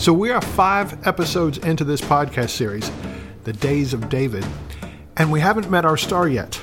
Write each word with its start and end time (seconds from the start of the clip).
So, 0.00 0.14
we 0.14 0.30
are 0.30 0.40
five 0.40 1.06
episodes 1.06 1.58
into 1.58 1.84
this 1.84 2.00
podcast 2.00 2.48
series, 2.48 2.90
The 3.44 3.52
Days 3.52 3.92
of 3.92 4.08
David, 4.08 4.46
and 5.18 5.30
we 5.30 5.40
haven't 5.40 5.70
met 5.70 5.84
our 5.84 5.98
star 5.98 6.26
yet. 6.26 6.58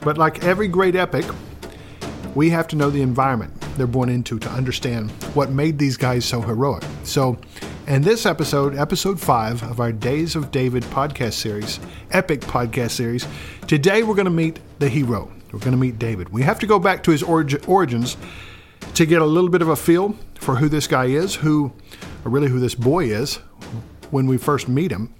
But, 0.00 0.16
like 0.16 0.44
every 0.44 0.66
great 0.66 0.96
epic, 0.96 1.26
we 2.34 2.48
have 2.48 2.66
to 2.68 2.76
know 2.76 2.88
the 2.88 3.02
environment 3.02 3.52
they're 3.76 3.86
born 3.86 4.08
into 4.08 4.38
to 4.38 4.48
understand 4.48 5.10
what 5.34 5.50
made 5.50 5.78
these 5.78 5.98
guys 5.98 6.24
so 6.24 6.40
heroic. 6.40 6.82
So, 7.04 7.38
in 7.86 8.00
this 8.00 8.24
episode, 8.24 8.74
episode 8.74 9.20
five 9.20 9.62
of 9.62 9.78
our 9.78 9.92
Days 9.92 10.34
of 10.34 10.50
David 10.50 10.82
podcast 10.84 11.34
series, 11.34 11.80
epic 12.12 12.40
podcast 12.40 12.92
series, 12.92 13.28
today 13.66 14.04
we're 14.04 14.14
going 14.14 14.24
to 14.24 14.30
meet 14.30 14.58
the 14.78 14.88
hero. 14.88 15.30
We're 15.52 15.58
going 15.58 15.72
to 15.72 15.76
meet 15.76 15.98
David. 15.98 16.30
We 16.30 16.44
have 16.44 16.58
to 16.60 16.66
go 16.66 16.78
back 16.78 17.02
to 17.02 17.10
his 17.10 17.22
orig- 17.22 17.62
origins 17.68 18.16
to 18.94 19.04
get 19.04 19.20
a 19.20 19.26
little 19.26 19.50
bit 19.50 19.60
of 19.60 19.68
a 19.68 19.76
feel 19.76 20.16
for 20.36 20.56
who 20.56 20.70
this 20.70 20.86
guy 20.86 21.04
is, 21.06 21.34
who, 21.34 21.72
or 22.24 22.30
really 22.30 22.48
who 22.48 22.60
this 22.60 22.74
boy 22.74 23.06
is, 23.06 23.36
when 24.10 24.26
we 24.26 24.36
first 24.36 24.68
meet 24.68 24.90
him. 24.90 25.14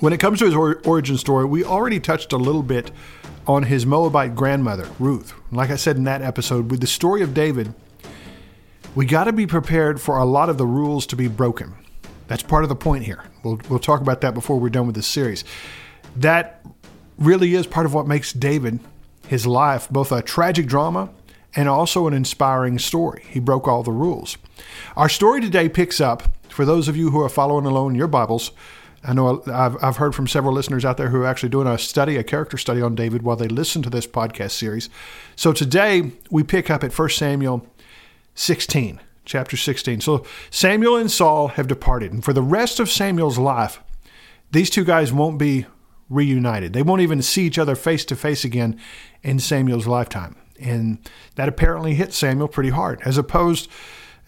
When 0.00 0.12
it 0.12 0.20
comes 0.20 0.38
to 0.40 0.46
his 0.46 0.54
or- 0.54 0.80
origin 0.84 1.16
story, 1.16 1.44
we 1.44 1.64
already 1.64 2.00
touched 2.00 2.32
a 2.32 2.36
little 2.36 2.62
bit 2.62 2.90
on 3.46 3.64
his 3.64 3.86
Moabite 3.86 4.34
grandmother, 4.34 4.88
Ruth. 4.98 5.34
Like 5.50 5.70
I 5.70 5.76
said 5.76 5.96
in 5.96 6.04
that 6.04 6.22
episode, 6.22 6.70
with 6.70 6.80
the 6.80 6.86
story 6.86 7.22
of 7.22 7.34
David, 7.34 7.74
we 8.94 9.06
got 9.06 9.24
to 9.24 9.32
be 9.32 9.46
prepared 9.46 10.00
for 10.00 10.18
a 10.18 10.24
lot 10.24 10.48
of 10.48 10.58
the 10.58 10.66
rules 10.66 11.06
to 11.06 11.16
be 11.16 11.28
broken. 11.28 11.74
That's 12.28 12.42
part 12.42 12.62
of 12.62 12.68
the 12.68 12.76
point 12.76 13.04
here. 13.04 13.24
We'll, 13.42 13.60
we'll 13.68 13.78
talk 13.78 14.00
about 14.00 14.20
that 14.20 14.34
before 14.34 14.58
we're 14.58 14.70
done 14.70 14.86
with 14.86 14.94
this 14.94 15.06
series. 15.06 15.44
That 16.16 16.64
really 17.18 17.54
is 17.54 17.66
part 17.66 17.86
of 17.86 17.94
what 17.94 18.06
makes 18.06 18.32
David, 18.32 18.80
his 19.26 19.46
life, 19.46 19.88
both 19.90 20.12
a 20.12 20.22
tragic 20.22 20.66
drama 20.66 21.10
and 21.54 21.68
also 21.68 22.06
an 22.06 22.14
inspiring 22.14 22.78
story. 22.78 23.24
He 23.28 23.40
broke 23.40 23.68
all 23.68 23.82
the 23.82 23.92
rules. 23.92 24.38
Our 24.96 25.08
story 25.08 25.40
today 25.40 25.68
picks 25.68 26.00
up, 26.00 26.34
for 26.48 26.64
those 26.64 26.88
of 26.88 26.96
you 26.96 27.10
who 27.10 27.20
are 27.20 27.28
following 27.28 27.66
along 27.66 27.90
in 27.90 27.96
your 27.96 28.08
Bibles, 28.08 28.52
I 29.04 29.12
know 29.14 29.42
I've, 29.46 29.82
I've 29.82 29.96
heard 29.96 30.14
from 30.14 30.28
several 30.28 30.54
listeners 30.54 30.84
out 30.84 30.96
there 30.96 31.08
who 31.08 31.22
are 31.22 31.26
actually 31.26 31.48
doing 31.48 31.66
a 31.66 31.76
study, 31.76 32.16
a 32.16 32.24
character 32.24 32.56
study 32.56 32.80
on 32.80 32.94
David 32.94 33.22
while 33.22 33.36
they 33.36 33.48
listen 33.48 33.82
to 33.82 33.90
this 33.90 34.06
podcast 34.06 34.52
series. 34.52 34.88
So 35.34 35.52
today 35.52 36.12
we 36.30 36.44
pick 36.44 36.70
up 36.70 36.84
at 36.84 36.96
1 36.96 37.08
Samuel 37.10 37.66
16, 38.34 39.00
chapter 39.24 39.56
16. 39.56 40.00
So 40.02 40.24
Samuel 40.50 40.96
and 40.96 41.10
Saul 41.10 41.48
have 41.48 41.66
departed, 41.66 42.12
and 42.12 42.24
for 42.24 42.32
the 42.32 42.42
rest 42.42 42.78
of 42.78 42.88
Samuel's 42.88 43.38
life, 43.38 43.80
these 44.52 44.70
two 44.70 44.84
guys 44.84 45.12
won't 45.12 45.38
be 45.38 45.66
reunited. 46.08 46.72
They 46.72 46.82
won't 46.82 47.00
even 47.00 47.22
see 47.22 47.44
each 47.44 47.58
other 47.58 47.74
face 47.74 48.04
to 48.04 48.16
face 48.16 48.44
again 48.44 48.78
in 49.22 49.40
Samuel's 49.40 49.86
lifetime. 49.86 50.36
And 50.62 50.98
that 51.34 51.48
apparently 51.48 51.94
hit 51.94 52.12
Samuel 52.12 52.48
pretty 52.48 52.70
hard, 52.70 53.00
as 53.04 53.18
opposed 53.18 53.68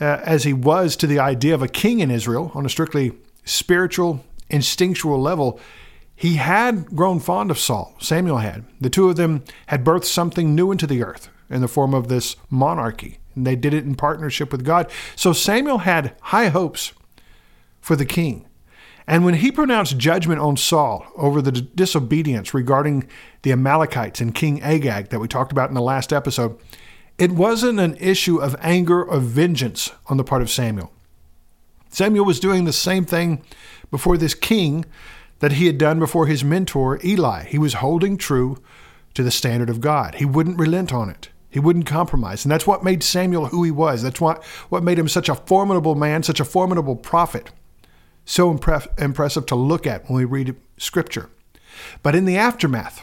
uh, 0.01 0.21
as 0.25 0.45
he 0.45 0.53
was 0.53 0.97
to 0.97 1.07
the 1.07 1.19
idea 1.19 1.55
of 1.55 1.63
a 1.63 1.69
king 1.69 2.01
in 2.01 2.11
Israel 2.11 2.51
on 2.55 2.67
a 2.67 2.69
strictly 2.69 3.13
spiritual 3.45 4.25
instinctual 4.51 5.21
level, 5.21 5.61
he 6.17 6.37
had 6.37 6.87
grown 6.95 7.21
fond 7.21 7.51
of 7.51 7.59
Saul. 7.59 7.95
Samuel 8.01 8.39
had. 8.39 8.65
The 8.81 8.91
two 8.91 9.09
of 9.09 9.17
them 9.17 9.45
had 9.67 9.85
birthed 9.85 10.05
something 10.05 10.55
new 10.55 10.71
into 10.71 10.87
the 10.87 11.03
earth 11.03 11.29
in 11.51 11.61
the 11.61 11.69
form 11.69 11.95
of 11.95 12.09
this 12.09 12.37
monarchy. 12.51 13.19
And 13.35 13.47
they 13.47 13.57
did 13.57 13.75
it 13.75 13.85
in 13.85 13.95
partnership 13.95 14.53
with 14.53 14.65
God. 14.65 14.91
So 15.17 15.33
Samuel 15.33 15.79
had 15.79 16.15
high 16.21 16.49
hopes 16.49 16.93
for 17.81 17.97
the 17.97 18.07
king. 18.07 18.47
And 19.07 19.25
when 19.25 19.35
he 19.35 19.53
pronounced 19.53 19.99
judgment 19.99 20.41
on 20.41 20.57
Saul 20.57 21.07
over 21.17 21.43
the 21.43 21.53
disobedience 21.53 22.55
regarding 22.55 23.09
the 23.43 23.53
Amalekites 23.53 24.21
and 24.21 24.35
King 24.35 24.63
Agag 24.63 25.11
that 25.11 25.21
we 25.21 25.29
talked 25.29 25.53
about 25.53 25.69
in 25.69 25.75
the 25.75 25.83
last 25.83 26.13
episode, 26.13 26.59
it 27.19 27.33
wasn't 27.33 27.81
an 27.81 27.97
issue 27.97 28.39
of 28.39 28.57
anger 28.61 29.05
or 29.05 29.21
vengeance 29.21 29.93
on 30.07 30.17
the 30.17 30.25
part 30.25 30.43
of 30.43 30.51
Samuel. 30.51 30.91
Samuel 31.91 32.25
was 32.25 32.41
doing 32.41 32.65
the 32.65 32.73
same 32.73 33.05
thing 33.05 33.45
before 33.91 34.17
this 34.17 34.35
king 34.35 34.85
that 35.39 35.53
he 35.53 35.67
had 35.67 35.79
done 35.79 35.99
before 35.99 36.27
his 36.27 36.43
mentor, 36.43 36.99
Eli. 37.05 37.45
He 37.45 37.59
was 37.59 37.75
holding 37.75 38.17
true 38.17 38.57
to 39.13 39.23
the 39.23 39.31
standard 39.31 39.71
of 39.71 39.81
God. 39.81 40.17
He 40.17 40.25
wouldn't 40.25 40.59
relent 40.59 40.93
on 40.93 41.11
it. 41.11 41.29
He 41.51 41.61
wouldn't 41.61 41.87
compromise. 41.87 42.45
And 42.45 42.51
that's 42.51 42.67
what 42.67 42.83
made 42.83 43.05
Samuel 43.05 43.47
who 43.47 43.63
he 43.63 43.71
was. 43.71 44.03
That's 44.03 44.21
what, 44.21 44.43
what 44.71 44.83
made 44.83 44.99
him 44.99 45.07
such 45.07 45.29
a 45.29 45.37
formidable 45.37 45.95
man, 45.95 46.25
such 46.25 46.41
a 46.41 46.45
formidable 46.45 46.97
prophet. 46.97 47.51
So 48.25 48.53
impre- 48.53 48.99
impressive 48.99 49.47
to 49.47 49.55
look 49.55 49.87
at 49.87 50.05
when 50.05 50.17
we 50.17 50.25
read 50.25 50.57
scripture. 50.79 51.31
But 52.03 52.15
in 52.15 52.25
the 52.25 52.37
aftermath, 52.37 53.03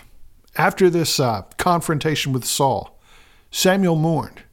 after 0.55 0.89
this 0.89 1.19
uh, 1.19 1.43
confrontation 1.57 2.33
with 2.33 2.45
Saul, 2.45 2.99
Samuel 3.51 3.95
mourned. 3.95 4.43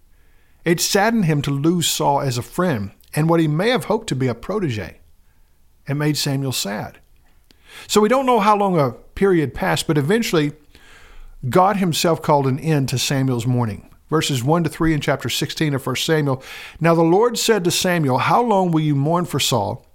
It 0.64 0.80
saddened 0.80 1.24
him 1.24 1.40
to 1.42 1.50
lose 1.50 1.88
Saul 1.88 2.20
as 2.20 2.36
a 2.36 2.42
friend 2.42 2.90
and 3.14 3.28
what 3.28 3.40
he 3.40 3.48
may 3.48 3.70
have 3.70 3.84
hoped 3.84 4.08
to 4.08 4.16
be 4.16 4.26
a 4.26 4.34
protege. 4.34 4.98
It 5.88 5.94
made 5.94 6.16
Samuel 6.16 6.52
sad. 6.52 6.98
So 7.86 8.00
we 8.00 8.08
don't 8.08 8.26
know 8.26 8.40
how 8.40 8.56
long 8.56 8.78
a 8.78 8.90
period 8.90 9.54
passed, 9.54 9.86
but 9.86 9.96
eventually 9.98 10.52
God 11.48 11.76
himself 11.76 12.20
called 12.20 12.46
an 12.46 12.58
end 12.58 12.88
to 12.90 12.98
Samuel's 12.98 13.46
mourning. 13.46 13.88
Verses 14.10 14.42
1 14.42 14.64
to 14.64 14.70
3 14.70 14.94
in 14.94 15.00
chapter 15.00 15.28
16 15.28 15.74
of 15.74 15.86
1 15.86 15.96
Samuel. 15.96 16.42
Now 16.80 16.94
the 16.94 17.02
Lord 17.02 17.38
said 17.38 17.64
to 17.64 17.70
Samuel, 17.70 18.18
How 18.18 18.42
long 18.42 18.70
will 18.70 18.80
you 18.80 18.96
mourn 18.96 19.26
for 19.26 19.38
Saul? 19.38 19.86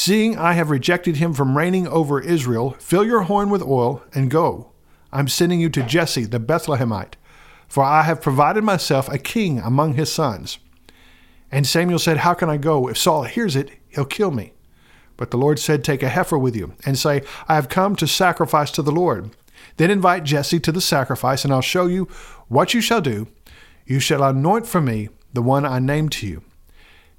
Seeing 0.00 0.38
I 0.38 0.52
have 0.52 0.70
rejected 0.70 1.16
him 1.16 1.34
from 1.34 1.58
reigning 1.58 1.88
over 1.88 2.20
Israel, 2.20 2.76
fill 2.78 3.04
your 3.04 3.22
horn 3.22 3.50
with 3.50 3.64
oil 3.64 4.04
and 4.14 4.30
go. 4.30 4.70
I'm 5.12 5.26
sending 5.26 5.58
you 5.58 5.68
to 5.70 5.82
Jesse 5.82 6.24
the 6.24 6.38
Bethlehemite, 6.38 7.14
for 7.66 7.82
I 7.82 8.02
have 8.02 8.22
provided 8.22 8.62
myself 8.62 9.08
a 9.08 9.18
king 9.18 9.58
among 9.58 9.94
his 9.94 10.12
sons. 10.12 10.60
And 11.50 11.66
Samuel 11.66 11.98
said, 11.98 12.18
How 12.18 12.32
can 12.32 12.48
I 12.48 12.58
go? 12.58 12.86
If 12.86 12.96
Saul 12.96 13.24
hears 13.24 13.56
it, 13.56 13.72
he'll 13.88 14.04
kill 14.04 14.30
me. 14.30 14.52
But 15.16 15.32
the 15.32 15.36
Lord 15.36 15.58
said, 15.58 15.82
Take 15.82 16.04
a 16.04 16.10
heifer 16.10 16.38
with 16.38 16.54
you, 16.54 16.74
and 16.86 16.96
say, 16.96 17.24
I 17.48 17.56
have 17.56 17.68
come 17.68 17.96
to 17.96 18.06
sacrifice 18.06 18.70
to 18.70 18.82
the 18.82 18.92
Lord. 18.92 19.30
Then 19.78 19.90
invite 19.90 20.22
Jesse 20.22 20.60
to 20.60 20.70
the 20.70 20.80
sacrifice, 20.80 21.44
and 21.44 21.52
I'll 21.52 21.60
show 21.60 21.88
you 21.88 22.04
what 22.46 22.72
you 22.72 22.80
shall 22.80 23.00
do. 23.00 23.26
You 23.84 23.98
shall 23.98 24.22
anoint 24.22 24.68
for 24.68 24.80
me 24.80 25.08
the 25.32 25.42
one 25.42 25.66
I 25.66 25.80
named 25.80 26.12
to 26.12 26.28
you. 26.28 26.44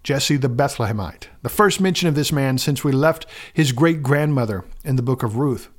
Jesse 0.10 0.38
the 0.38 0.50
Bethlehemite, 0.50 1.28
the 1.44 1.50
first 1.50 1.80
mention 1.80 2.10
of 2.10 2.16
this 2.16 2.32
man 2.32 2.58
since 2.58 2.84
we 2.84 2.92
left 2.92 3.28
his 3.54 3.72
great 3.72 4.02
grandmother 4.02 4.66
in 4.84 4.96
the 4.96 5.04
book 5.04 5.22
of 5.22 5.36
Ruth. 5.36 5.70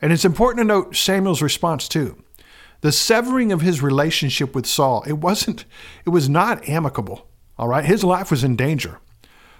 And 0.00 0.12
it's 0.12 0.24
important 0.24 0.60
to 0.60 0.64
note 0.64 0.94
Samuel's 0.94 1.42
response 1.42 1.88
too. 1.88 2.22
The 2.82 2.92
severing 2.92 3.50
of 3.50 3.60
his 3.60 3.82
relationship 3.82 4.54
with 4.54 4.66
Saul, 4.66 5.02
it 5.04 5.14
wasn't, 5.14 5.64
it 6.06 6.10
was 6.10 6.28
not 6.28 6.68
amicable. 6.68 7.26
All 7.58 7.66
right, 7.66 7.84
his 7.84 8.04
life 8.04 8.30
was 8.30 8.44
in 8.44 8.54
danger. 8.54 9.00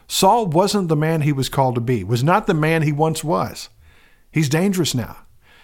Saul 0.06 0.46
wasn't 0.46 0.86
the 0.86 0.94
man 0.94 1.22
he 1.22 1.32
was 1.32 1.48
called 1.48 1.74
to 1.74 1.80
be, 1.80 2.04
was 2.04 2.22
not 2.22 2.46
the 2.46 2.54
man 2.54 2.82
he 2.82 2.92
once 2.92 3.24
was. 3.24 3.70
He's 4.30 4.48
dangerous 4.48 4.94
now. 4.94 5.16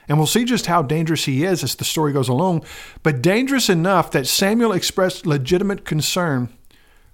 And 0.08 0.18
we'll 0.18 0.26
see 0.26 0.44
just 0.44 0.66
how 0.66 0.82
dangerous 0.82 1.26
he 1.26 1.44
is 1.44 1.62
as 1.62 1.76
the 1.76 1.84
story 1.84 2.12
goes 2.12 2.28
along, 2.28 2.64
but 3.04 3.22
dangerous 3.22 3.68
enough 3.68 4.10
that 4.10 4.26
Samuel 4.26 4.72
expressed 4.72 5.26
legitimate 5.26 5.84
concern 5.84 6.48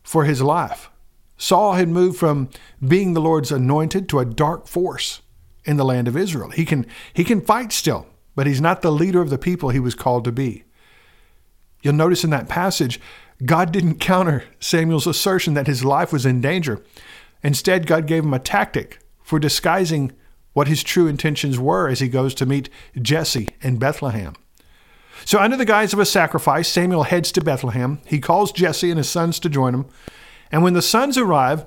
for 0.02 0.24
his 0.24 0.40
life. 0.40 0.88
Saul 1.36 1.74
had 1.74 1.88
moved 1.88 2.18
from 2.18 2.48
being 2.86 3.12
the 3.12 3.20
Lord's 3.20 3.50
anointed 3.50 4.08
to 4.08 4.18
a 4.18 4.24
dark 4.24 4.66
force 4.66 5.22
in 5.64 5.76
the 5.76 5.84
land 5.84 6.08
of 6.08 6.16
Israel. 6.16 6.50
He 6.50 6.64
can, 6.64 6.86
he 7.12 7.24
can 7.24 7.40
fight 7.40 7.72
still, 7.72 8.06
but 8.34 8.46
he's 8.46 8.60
not 8.60 8.82
the 8.82 8.92
leader 8.92 9.20
of 9.20 9.30
the 9.30 9.38
people 9.38 9.70
he 9.70 9.80
was 9.80 9.94
called 9.94 10.24
to 10.24 10.32
be. 10.32 10.64
You'll 11.82 11.94
notice 11.94 12.24
in 12.24 12.30
that 12.30 12.48
passage, 12.48 13.00
God 13.44 13.72
didn't 13.72 13.98
counter 13.98 14.44
Samuel's 14.60 15.06
assertion 15.06 15.54
that 15.54 15.66
his 15.66 15.84
life 15.84 16.12
was 16.12 16.24
in 16.24 16.40
danger. 16.40 16.82
Instead, 17.42 17.86
God 17.86 18.06
gave 18.06 18.24
him 18.24 18.32
a 18.32 18.38
tactic 18.38 19.00
for 19.22 19.38
disguising 19.38 20.12
what 20.52 20.68
his 20.68 20.82
true 20.82 21.06
intentions 21.06 21.58
were 21.58 21.88
as 21.88 22.00
he 22.00 22.08
goes 22.08 22.34
to 22.34 22.46
meet 22.46 22.70
Jesse 23.00 23.48
in 23.60 23.76
Bethlehem. 23.76 24.34
So, 25.24 25.38
under 25.38 25.56
the 25.56 25.64
guise 25.64 25.92
of 25.92 25.98
a 25.98 26.06
sacrifice, 26.06 26.68
Samuel 26.68 27.04
heads 27.04 27.32
to 27.32 27.42
Bethlehem. 27.42 28.00
He 28.06 28.18
calls 28.18 28.52
Jesse 28.52 28.90
and 28.90 28.98
his 28.98 29.08
sons 29.08 29.38
to 29.40 29.48
join 29.48 29.74
him. 29.74 29.86
And 30.54 30.62
when 30.62 30.74
the 30.74 30.82
sons 30.82 31.18
arrive, 31.18 31.66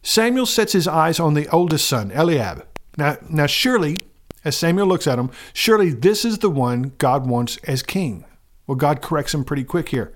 Samuel 0.00 0.46
sets 0.46 0.74
his 0.74 0.86
eyes 0.86 1.18
on 1.18 1.34
the 1.34 1.48
oldest 1.48 1.88
son, 1.88 2.12
Eliab. 2.12 2.64
Now, 2.96 3.16
now 3.28 3.46
surely, 3.46 4.02
as 4.44 4.56
Samuel 4.56 4.86
looks 4.86 5.08
at 5.08 5.18
him, 5.18 5.32
surely 5.52 5.90
this 5.90 6.24
is 6.24 6.38
the 6.38 6.48
one 6.48 6.92
God 6.98 7.26
wants 7.26 7.56
as 7.64 7.82
king. 7.82 8.24
Well, 8.64 8.76
God 8.76 9.02
corrects 9.02 9.34
him 9.34 9.42
pretty 9.42 9.64
quick 9.64 9.88
here. 9.88 10.14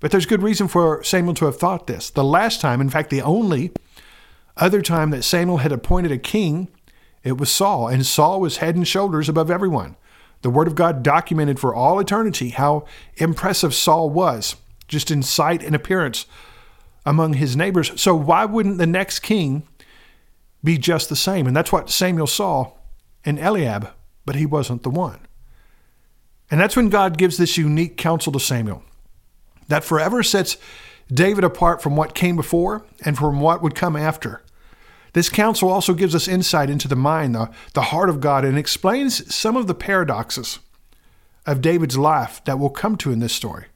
But 0.00 0.10
there's 0.10 0.24
good 0.24 0.42
reason 0.42 0.68
for 0.68 1.04
Samuel 1.04 1.34
to 1.34 1.44
have 1.44 1.58
thought 1.58 1.86
this. 1.86 2.08
The 2.08 2.24
last 2.24 2.62
time, 2.62 2.80
in 2.80 2.88
fact, 2.88 3.10
the 3.10 3.20
only 3.20 3.72
other 4.56 4.80
time 4.80 5.10
that 5.10 5.22
Samuel 5.22 5.58
had 5.58 5.70
appointed 5.70 6.12
a 6.12 6.16
king, 6.16 6.68
it 7.24 7.36
was 7.36 7.50
Saul, 7.50 7.88
and 7.88 8.06
Saul 8.06 8.40
was 8.40 8.56
head 8.56 8.74
and 8.74 8.88
shoulders 8.88 9.28
above 9.28 9.50
everyone. 9.50 9.96
The 10.40 10.48
Word 10.48 10.66
of 10.66 10.74
God 10.74 11.02
documented 11.02 11.60
for 11.60 11.74
all 11.74 12.00
eternity 12.00 12.48
how 12.48 12.86
impressive 13.16 13.74
Saul 13.74 14.08
was, 14.08 14.56
just 14.86 15.10
in 15.10 15.22
sight 15.22 15.62
and 15.62 15.74
appearance 15.74 16.24
among 17.04 17.34
his 17.34 17.56
neighbors. 17.56 17.98
So, 18.00 18.14
why 18.14 18.44
wouldn't 18.44 18.78
the 18.78 18.86
next 18.86 19.20
king 19.20 19.62
be 20.62 20.78
just 20.78 21.08
the 21.08 21.16
same? 21.16 21.46
And 21.46 21.56
that's 21.56 21.72
what 21.72 21.90
Samuel 21.90 22.26
saw 22.26 22.72
in 23.24 23.38
Eliab, 23.38 23.90
but 24.24 24.36
he 24.36 24.46
wasn't 24.46 24.82
the 24.82 24.90
one. 24.90 25.20
And 26.50 26.60
that's 26.60 26.76
when 26.76 26.88
God 26.88 27.18
gives 27.18 27.36
this 27.36 27.58
unique 27.58 27.96
counsel 27.96 28.32
to 28.32 28.40
Samuel 28.40 28.82
that 29.68 29.84
forever 29.84 30.22
sets 30.22 30.56
David 31.12 31.44
apart 31.44 31.82
from 31.82 31.96
what 31.96 32.14
came 32.14 32.36
before 32.36 32.84
and 33.04 33.16
from 33.16 33.40
what 33.40 33.62
would 33.62 33.74
come 33.74 33.96
after. 33.96 34.42
This 35.12 35.28
counsel 35.28 35.70
also 35.70 35.94
gives 35.94 36.14
us 36.14 36.28
insight 36.28 36.70
into 36.70 36.88
the 36.88 36.96
mind, 36.96 37.34
the, 37.34 37.50
the 37.74 37.82
heart 37.82 38.10
of 38.10 38.20
God, 38.20 38.44
and 38.44 38.58
explains 38.58 39.34
some 39.34 39.56
of 39.56 39.66
the 39.66 39.74
paradoxes 39.74 40.58
of 41.46 41.62
David's 41.62 41.96
life 41.96 42.42
that 42.44 42.58
we'll 42.58 42.70
come 42.70 42.96
to 42.98 43.10
in 43.10 43.20
this 43.20 43.32
story. 43.32 43.66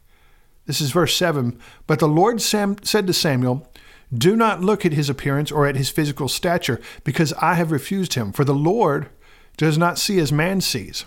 This 0.66 0.80
is 0.80 0.92
verse 0.92 1.16
7. 1.16 1.58
But 1.86 1.98
the 1.98 2.08
Lord 2.08 2.40
Sam, 2.40 2.76
said 2.82 3.06
to 3.06 3.12
Samuel, 3.12 3.68
Do 4.16 4.36
not 4.36 4.60
look 4.60 4.86
at 4.86 4.92
his 4.92 5.10
appearance 5.10 5.50
or 5.50 5.66
at 5.66 5.76
his 5.76 5.90
physical 5.90 6.28
stature, 6.28 6.80
because 7.04 7.32
I 7.34 7.54
have 7.54 7.72
refused 7.72 8.14
him. 8.14 8.32
For 8.32 8.44
the 8.44 8.54
Lord 8.54 9.08
does 9.56 9.76
not 9.76 9.98
see 9.98 10.18
as 10.18 10.32
man 10.32 10.60
sees. 10.60 11.04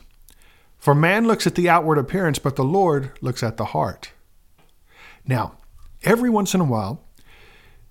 For 0.78 0.94
man 0.94 1.26
looks 1.26 1.48
at 1.48 1.56
the 1.56 1.70
outward 1.70 1.98
appearance, 1.98 2.38
but 2.38 2.56
the 2.56 2.64
Lord 2.64 3.12
looks 3.22 3.42
at 3.42 3.58
the 3.58 3.66
heart. 3.66 4.12
Now, 5.26 5.58
every 6.04 6.30
once 6.30 6.54
in 6.54 6.62
a 6.62 6.66
while, 6.66 7.02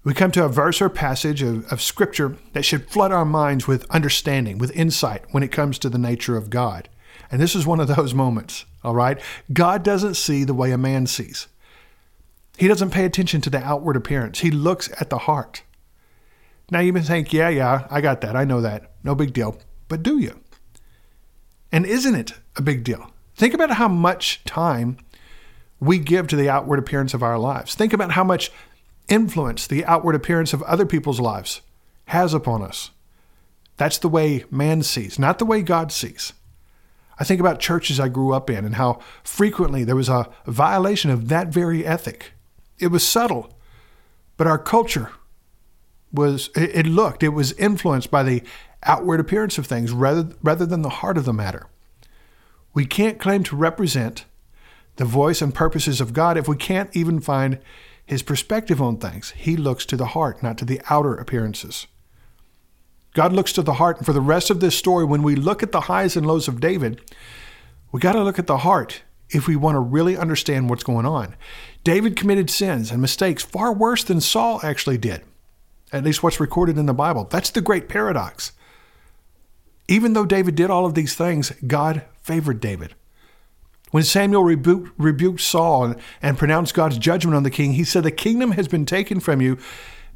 we 0.05 0.15
come 0.15 0.31
to 0.33 0.45
a 0.45 0.49
verse 0.49 0.83
or 0.83 0.91
passage 0.91 1.43
of, 1.43 1.71
of 1.73 1.81
Scripture 1.81 2.37
that 2.53 2.65
should 2.65 2.91
flood 2.91 3.11
our 3.11 3.25
minds 3.25 3.67
with 3.67 3.91
understanding, 3.91 4.59
with 4.59 4.71
insight 4.77 5.25
when 5.31 5.43
it 5.43 5.51
comes 5.51 5.79
to 5.79 5.89
the 5.89 5.99
nature 5.99 6.37
of 6.37 6.51
God. 6.51 6.89
And 7.31 7.41
this 7.41 7.57
is 7.57 7.67
one 7.67 7.81
of 7.81 7.89
those 7.89 8.15
moments, 8.15 8.67
all 8.85 8.95
right? 8.95 9.19
God 9.53 9.83
doesn't 9.83 10.15
see 10.15 10.45
the 10.45 10.55
way 10.55 10.71
a 10.71 10.79
man 10.79 11.07
sees. 11.07 11.49
He 12.59 12.69
doesn't 12.69 12.91
pay 12.91 13.05
attention 13.05 13.41
to 13.43 13.51
the 13.51 13.63
outward 13.63 13.97
appearance. 13.97 14.41
He 14.41 14.51
looks 14.51 14.89
at 15.01 15.11
the 15.11 15.19
heart. 15.19 15.63
Now 16.71 16.81
you 16.81 16.93
may 16.93 17.03
think, 17.03 17.33
yeah, 17.33 17.49
yeah, 17.49 17.87
I 17.91 18.01
got 18.01 18.21
that. 18.21 18.37
I 18.37 18.45
know 18.45 18.61
that. 18.61 18.93
No 19.03 19.15
big 19.15 19.33
deal. 19.33 19.59
But 19.89 20.03
do 20.03 20.19
you? 20.19 20.41
And 21.73 21.85
isn't 21.85 22.15
it 22.15 22.35
a 22.57 22.63
big 22.63 22.85
deal? 22.85 23.11
Think 23.35 23.55
about 23.55 23.73
how 23.73 23.89
much 23.89 24.43
time 24.45 24.99
we 25.81 25.99
give 25.99 26.29
to 26.29 26.37
the 26.37 26.49
outward 26.49 26.79
appearance 26.79 27.15
of 27.15 27.23
our 27.23 27.39
lives. 27.39 27.75
Think 27.75 27.93
about 27.93 28.13
how 28.13 28.25
much 28.25 28.51
influence 29.09 29.67
the 29.67 29.85
outward 29.85 30.15
appearance 30.15 30.53
of 30.53 30.63
other 30.63 30.87
people's 30.87 31.21
lives 31.21 31.61
has 32.07 32.33
upon 32.33 32.63
us. 32.63 32.91
That's 33.77 33.99
the 33.99 34.09
way 34.09 34.45
man 34.51 34.83
sees, 34.83 35.19
not 35.19 35.39
the 35.39 35.45
way 35.45 35.63
God 35.63 35.91
sees. 35.91 36.33
I 37.19 37.25
think 37.25 37.41
about 37.41 37.61
churches 37.61 38.01
I 38.01 38.09
grew 38.09 38.33
up 38.33 38.49
in 38.51 38.65
and 38.65 38.77
how 38.77 39.01
frequently 39.23 39.85
there 39.85 39.97
was 39.97 40.09
a 40.09 40.29
violation 40.47 41.11
of 41.11 41.29
that 41.29 41.49
very 41.49 41.85
ethic. 41.85 42.33
It 42.79 42.89
was 42.89 43.07
subtle, 43.07 43.59
but 44.37 44.47
our 44.47 44.59
culture 44.59 45.11
was, 46.13 46.51
it 46.55 46.87
looked, 46.87 47.23
it 47.23 47.31
was 47.31 47.53
influenced 47.53 48.11
by 48.11 48.23
the 48.23 48.43
outward 48.85 49.21
appearance 49.21 49.59
of 49.59 49.67
things 49.67 49.93
rather, 49.93 50.29
rather 50.43 50.67
than 50.67 50.83
the 50.83 50.89
heart 50.89 51.19
of 51.19 51.25
the 51.25 51.33
matter. 51.33 51.67
We 52.73 52.87
can't 52.87 53.19
claim 53.19 53.43
to 53.45 53.57
represent 53.57 54.25
the 54.97 55.05
voice 55.05 55.43
and 55.43 55.55
purposes 55.55 56.01
of 56.01 56.13
God 56.13 56.37
if 56.37 56.47
we 56.47 56.57
can't 56.57 56.95
even 56.95 57.21
find 57.21 57.59
his 58.07 58.23
perspective 58.23 58.83
on 58.83 58.99
things. 58.99 59.33
He 59.37 59.57
looks 59.57 59.87
to 59.87 59.97
the 59.97 60.07
heart, 60.07 60.43
not 60.43 60.59
to 60.59 60.65
the 60.65 60.81
outer 60.91 61.15
appearances. 61.15 61.87
God 63.15 63.33
looks 63.33 63.53
to 63.55 63.63
the 63.63 63.75
heart. 63.75 63.99
And 63.99 64.07
for 64.07 64.13
the 64.13 64.21
rest 64.21 64.51
of 64.51 64.61
this 64.61 64.77
story, 64.77 65.05
when 65.05 65.23
we 65.23 65.37
look 65.37 65.63
at 65.63 65.73
the 65.73 65.83
highs 65.83 66.17
and 66.17 66.27
lows 66.27 66.49
of 66.49 66.61
David, 66.61 67.01
we 67.93 68.01
got 68.01 68.13
to 68.13 68.23
look 68.23 68.39
at 68.39 68.49
the 68.49 68.59
heart 68.59 69.03
if 69.35 69.49
we 69.49 69.57
want 69.57 69.75
to 69.75 69.81
really 69.81 70.17
understand 70.17 70.71
what's 70.71 70.85
going 70.85 71.07
on. 71.07 71.35
David 71.83 72.17
committed 72.17 72.49
sins 72.49 72.91
and 72.91 73.01
mistakes 73.03 73.43
far 73.43 73.73
worse 73.73 74.05
than 74.05 74.21
Saul 74.21 74.61
actually 74.63 74.99
did, 74.99 75.23
at 75.93 76.05
least 76.05 76.23
what's 76.23 76.41
recorded 76.41 76.79
in 76.79 76.87
the 76.87 76.95
Bible. 76.95 77.25
That's 77.25 77.51
the 77.51 77.61
great 77.61 77.89
paradox. 77.89 78.53
Even 79.89 80.15
though 80.15 80.25
David 80.25 80.55
did 80.55 80.71
all 80.71 80.87
of 80.87 80.95
these 80.95 81.15
things, 81.15 81.51
God 81.67 82.05
favored 82.23 82.61
David. 82.61 82.95
When 83.91 84.03
Samuel 84.03 84.43
rebuked, 84.43 84.93
rebuked 84.99 85.41
Saul 85.41 85.85
and, 85.85 85.97
and 86.23 86.39
pronounced 86.39 86.75
God's 86.75 86.99
judgment 86.99 87.37
on 87.37 87.43
the 87.43 87.51
king, 87.51 87.75
he 87.75 87.85
said, 87.85 88.03
The 88.03 88.11
kingdom 88.11 88.53
has 88.53 88.67
been 88.67 88.87
taken 88.87 89.21
from 89.21 89.41
you 89.41 89.59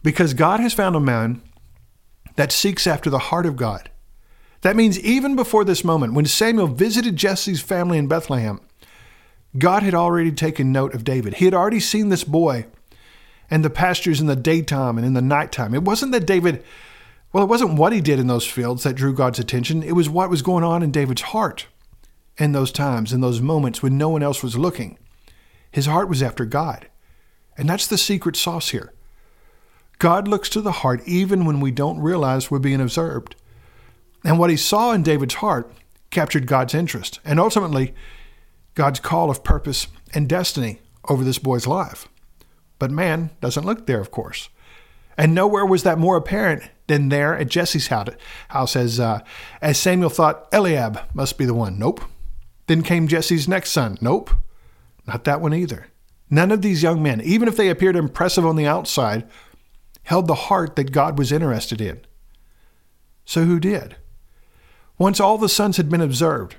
because 0.03 0.35
God 0.35 0.61
has 0.61 0.75
found 0.75 0.97
a 0.97 1.01
man 1.01 1.43
that 2.37 2.51
seeks 2.51 2.87
after 2.87 3.11
the 3.11 3.19
heart 3.19 3.47
of 3.47 3.57
God. 3.57 3.91
That 4.63 4.77
means 4.77 4.99
even 5.01 5.37
before 5.37 5.65
this 5.65 5.85
moment, 5.85 6.15
when 6.15 6.27
Samuel 6.27 6.67
visited 6.67 7.17
Jesse's 7.17 7.61
family 7.61 7.99
in 7.99 8.09
Bethlehem, 8.09 8.61
God 9.59 9.83
had 9.83 9.95
already 9.95 10.33
taken 10.33 10.73
note 10.73 10.95
of 10.95 11.05
David. 11.05 11.35
He 11.35 11.45
had 11.45 11.55
already 11.55 11.81
seen 11.81 12.09
this 12.09 12.25
boy 12.25 12.67
and 13.51 13.65
the 13.65 13.71
pastures 13.71 14.21
in 14.21 14.27
the 14.27 14.37
daytime 14.37 14.99
and 14.99 15.07
in 15.07 15.15
the 15.15 15.23
nighttime. 15.23 15.75
It 15.75 15.83
wasn't 15.83 16.13
that 16.13 16.27
David 16.27 16.65
well, 17.33 17.45
it 17.45 17.49
wasn't 17.49 17.79
what 17.79 17.93
he 17.93 18.01
did 18.01 18.19
in 18.19 18.27
those 18.27 18.47
fields 18.47 18.85
that 18.85 18.95
drew 18.95 19.13
God's 19.13 19.39
attention, 19.39 19.83
it 19.83 19.93
was 19.93 20.09
what 20.09 20.31
was 20.31 20.43
going 20.43 20.65
on 20.65 20.83
in 20.83 20.91
David's 20.91 21.23
heart 21.23 21.67
in 22.39 22.53
those 22.53 22.73
times, 22.73 23.13
in 23.13 23.21
those 23.21 23.41
moments 23.41 23.83
when 23.83 23.99
no 23.99 24.09
one 24.09 24.23
else 24.23 24.43
was 24.43 24.57
looking. 24.57 24.99
His 25.71 25.87
heart 25.87 26.09
was 26.09 26.23
after 26.23 26.45
God. 26.47 26.89
And 27.57 27.69
that's 27.69 27.87
the 27.87 27.99
secret 27.99 28.37
sauce 28.37 28.71
here. 28.71 28.95
God 29.99 30.29
looks 30.29 30.49
to 30.51 30.61
the 30.61 30.73
heart 30.73 31.03
even 31.07 31.45
when 31.45 31.61
we 31.61 31.71
don't 31.71 32.01
realize 32.01 32.51
we're 32.51 32.61
being 32.61 32.81
observed. 32.81 33.35
And 34.25 34.39
what 34.39 34.51
he 34.51 34.57
saw 34.57 34.93
in 34.93 35.03
David's 35.03 35.35
heart 35.35 35.71
captured 36.11 36.47
God's 36.47 36.73
interest 36.73 37.21
and 37.25 37.39
ultimately 37.39 37.95
God's 38.79 39.01
call 39.01 39.29
of 39.29 39.43
purpose 39.43 39.89
and 40.15 40.29
destiny 40.29 40.79
over 41.09 41.25
this 41.25 41.41
boy's 41.41 41.67
life. 41.67 42.07
But 42.79 42.93
man 42.93 43.31
doesn't 43.41 43.67
look 43.67 43.89
there, 43.89 44.01
of 44.01 44.13
course. 44.13 44.51
And 45.17 45.35
nowhere 45.35 45.67
was 45.67 45.83
that 45.83 45.99
more 45.99 46.17
apparent 46.17 46.63
than 46.87 47.09
there 47.09 47.37
at 47.37 47.49
Jesse's 47.49 47.89
house 47.89 48.77
as, 48.77 49.01
uh, 49.01 49.23
as 49.61 49.81
Samuel 49.81 50.11
thought 50.11 50.47
Eliab 50.53 51.01
must 51.13 51.37
be 51.39 51.45
the 51.45 51.55
one. 51.55 51.77
Nope. 51.77 52.03
Then 52.69 52.85
came 52.85 53.09
Jesse's 53.09 53.49
next 53.49 53.73
son. 53.73 53.99
Nope. 54.01 54.31
Not 55.09 55.25
that 55.25 55.41
one 55.41 55.55
either. 55.55 55.89
None 56.31 56.53
of 56.53 56.63
these 56.63 56.85
young 56.85 57.03
men, 57.03 57.21
even 57.23 57.49
if 57.49 57.57
they 57.57 57.71
appeared 57.71 57.97
impressive 57.97 58.47
on 58.47 58.55
the 58.55 58.69
outside, 58.69 59.29
held 60.05 60.29
the 60.29 60.37
heart 60.37 60.77
that 60.77 60.93
God 60.93 61.19
was 61.19 61.33
interested 61.33 61.81
in. 61.81 62.01
So 63.25 63.43
who 63.43 63.59
did? 63.59 63.97
Once 64.99 65.19
all 65.19 65.37
the 65.37 65.49
sons 65.49 65.79
had 65.79 65.91
been 65.91 66.01
observed 66.01 66.55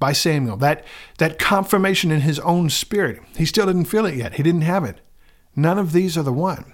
by 0.00 0.12
Samuel, 0.12 0.56
that, 0.56 0.84
that 1.18 1.38
confirmation 1.38 2.10
in 2.10 2.22
his 2.22 2.40
own 2.40 2.70
spirit, 2.70 3.20
he 3.36 3.44
still 3.44 3.66
didn't 3.66 3.84
feel 3.84 4.06
it 4.06 4.16
yet. 4.16 4.34
He 4.34 4.42
didn't 4.42 4.62
have 4.62 4.82
it. 4.82 5.00
None 5.54 5.78
of 5.78 5.92
these 5.92 6.18
are 6.18 6.22
the 6.22 6.32
one. 6.32 6.72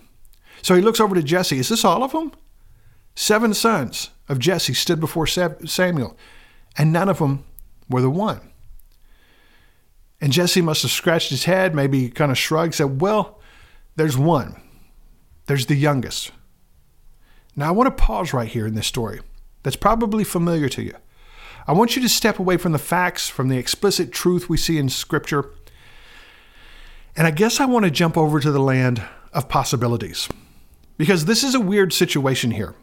So 0.63 0.75
he 0.75 0.81
looks 0.81 1.01
over 1.01 1.15
to 1.15 1.23
Jesse. 1.23 1.59
Is 1.59 1.69
this 1.69 1.85
all 1.85 2.03
of 2.03 2.13
them? 2.13 2.33
Seven 3.15 3.53
sons 3.53 4.11
of 4.29 4.39
Jesse 4.39 4.75
stood 4.75 5.01
before 5.01 5.27
Samuel, 5.27 6.17
and 6.79 6.93
none 6.93 7.09
of 7.09 7.19
them 7.19 7.45
were 7.89 8.01
the 8.01 8.11
one. 8.11 8.41
And 10.21 10.33
Jesse 10.33 10.63
must 10.63 10.83
have 10.83 10.91
scratched 10.91 11.31
his 11.31 11.45
head, 11.45 11.75
maybe 11.75 12.09
kind 12.09 12.31
of 12.31 12.39
shrugged, 12.39 12.75
said, 12.75 13.01
Well, 13.01 13.41
there's 13.97 14.17
one. 14.17 14.61
There's 15.47 15.67
the 15.67 15.75
youngest. 15.75 16.31
Now, 17.55 17.69
I 17.69 17.73
want 17.73 17.87
to 17.87 18.03
pause 18.03 18.33
right 18.33 18.49
here 18.49 18.67
in 18.67 18.75
this 18.75 18.87
story 18.87 19.21
that's 19.63 19.77
probably 19.77 20.25
familiar 20.25 20.69
to 20.71 20.83
you. 20.83 20.95
I 21.69 21.73
want 21.73 21.97
you 21.97 22.03
to 22.03 22.09
step 22.09 22.39
away 22.39 22.59
from 22.59 22.71
the 22.71 22.79
facts, 22.79 23.29
from 23.29 23.49
the 23.49 23.59
explicit 23.59 24.13
truth 24.13 24.49
we 24.49 24.57
see 24.57 24.79
in 24.79 24.89
Scripture. 24.89 25.51
And 27.17 27.27
I 27.27 27.33
guess 27.33 27.59
I 27.59 27.67
want 27.67 27.85
to 27.85 27.91
jump 27.91 28.17
over 28.17 28.39
to 28.39 28.53
the 28.53 28.61
land 28.61 29.03
of 29.33 29.49
possibilities. 29.49 30.29
Because 30.97 31.25
this 31.25 31.43
is 31.43 31.57
a 31.57 31.61
weird 31.61 31.93
situation 31.93 32.53
here. 32.53 32.77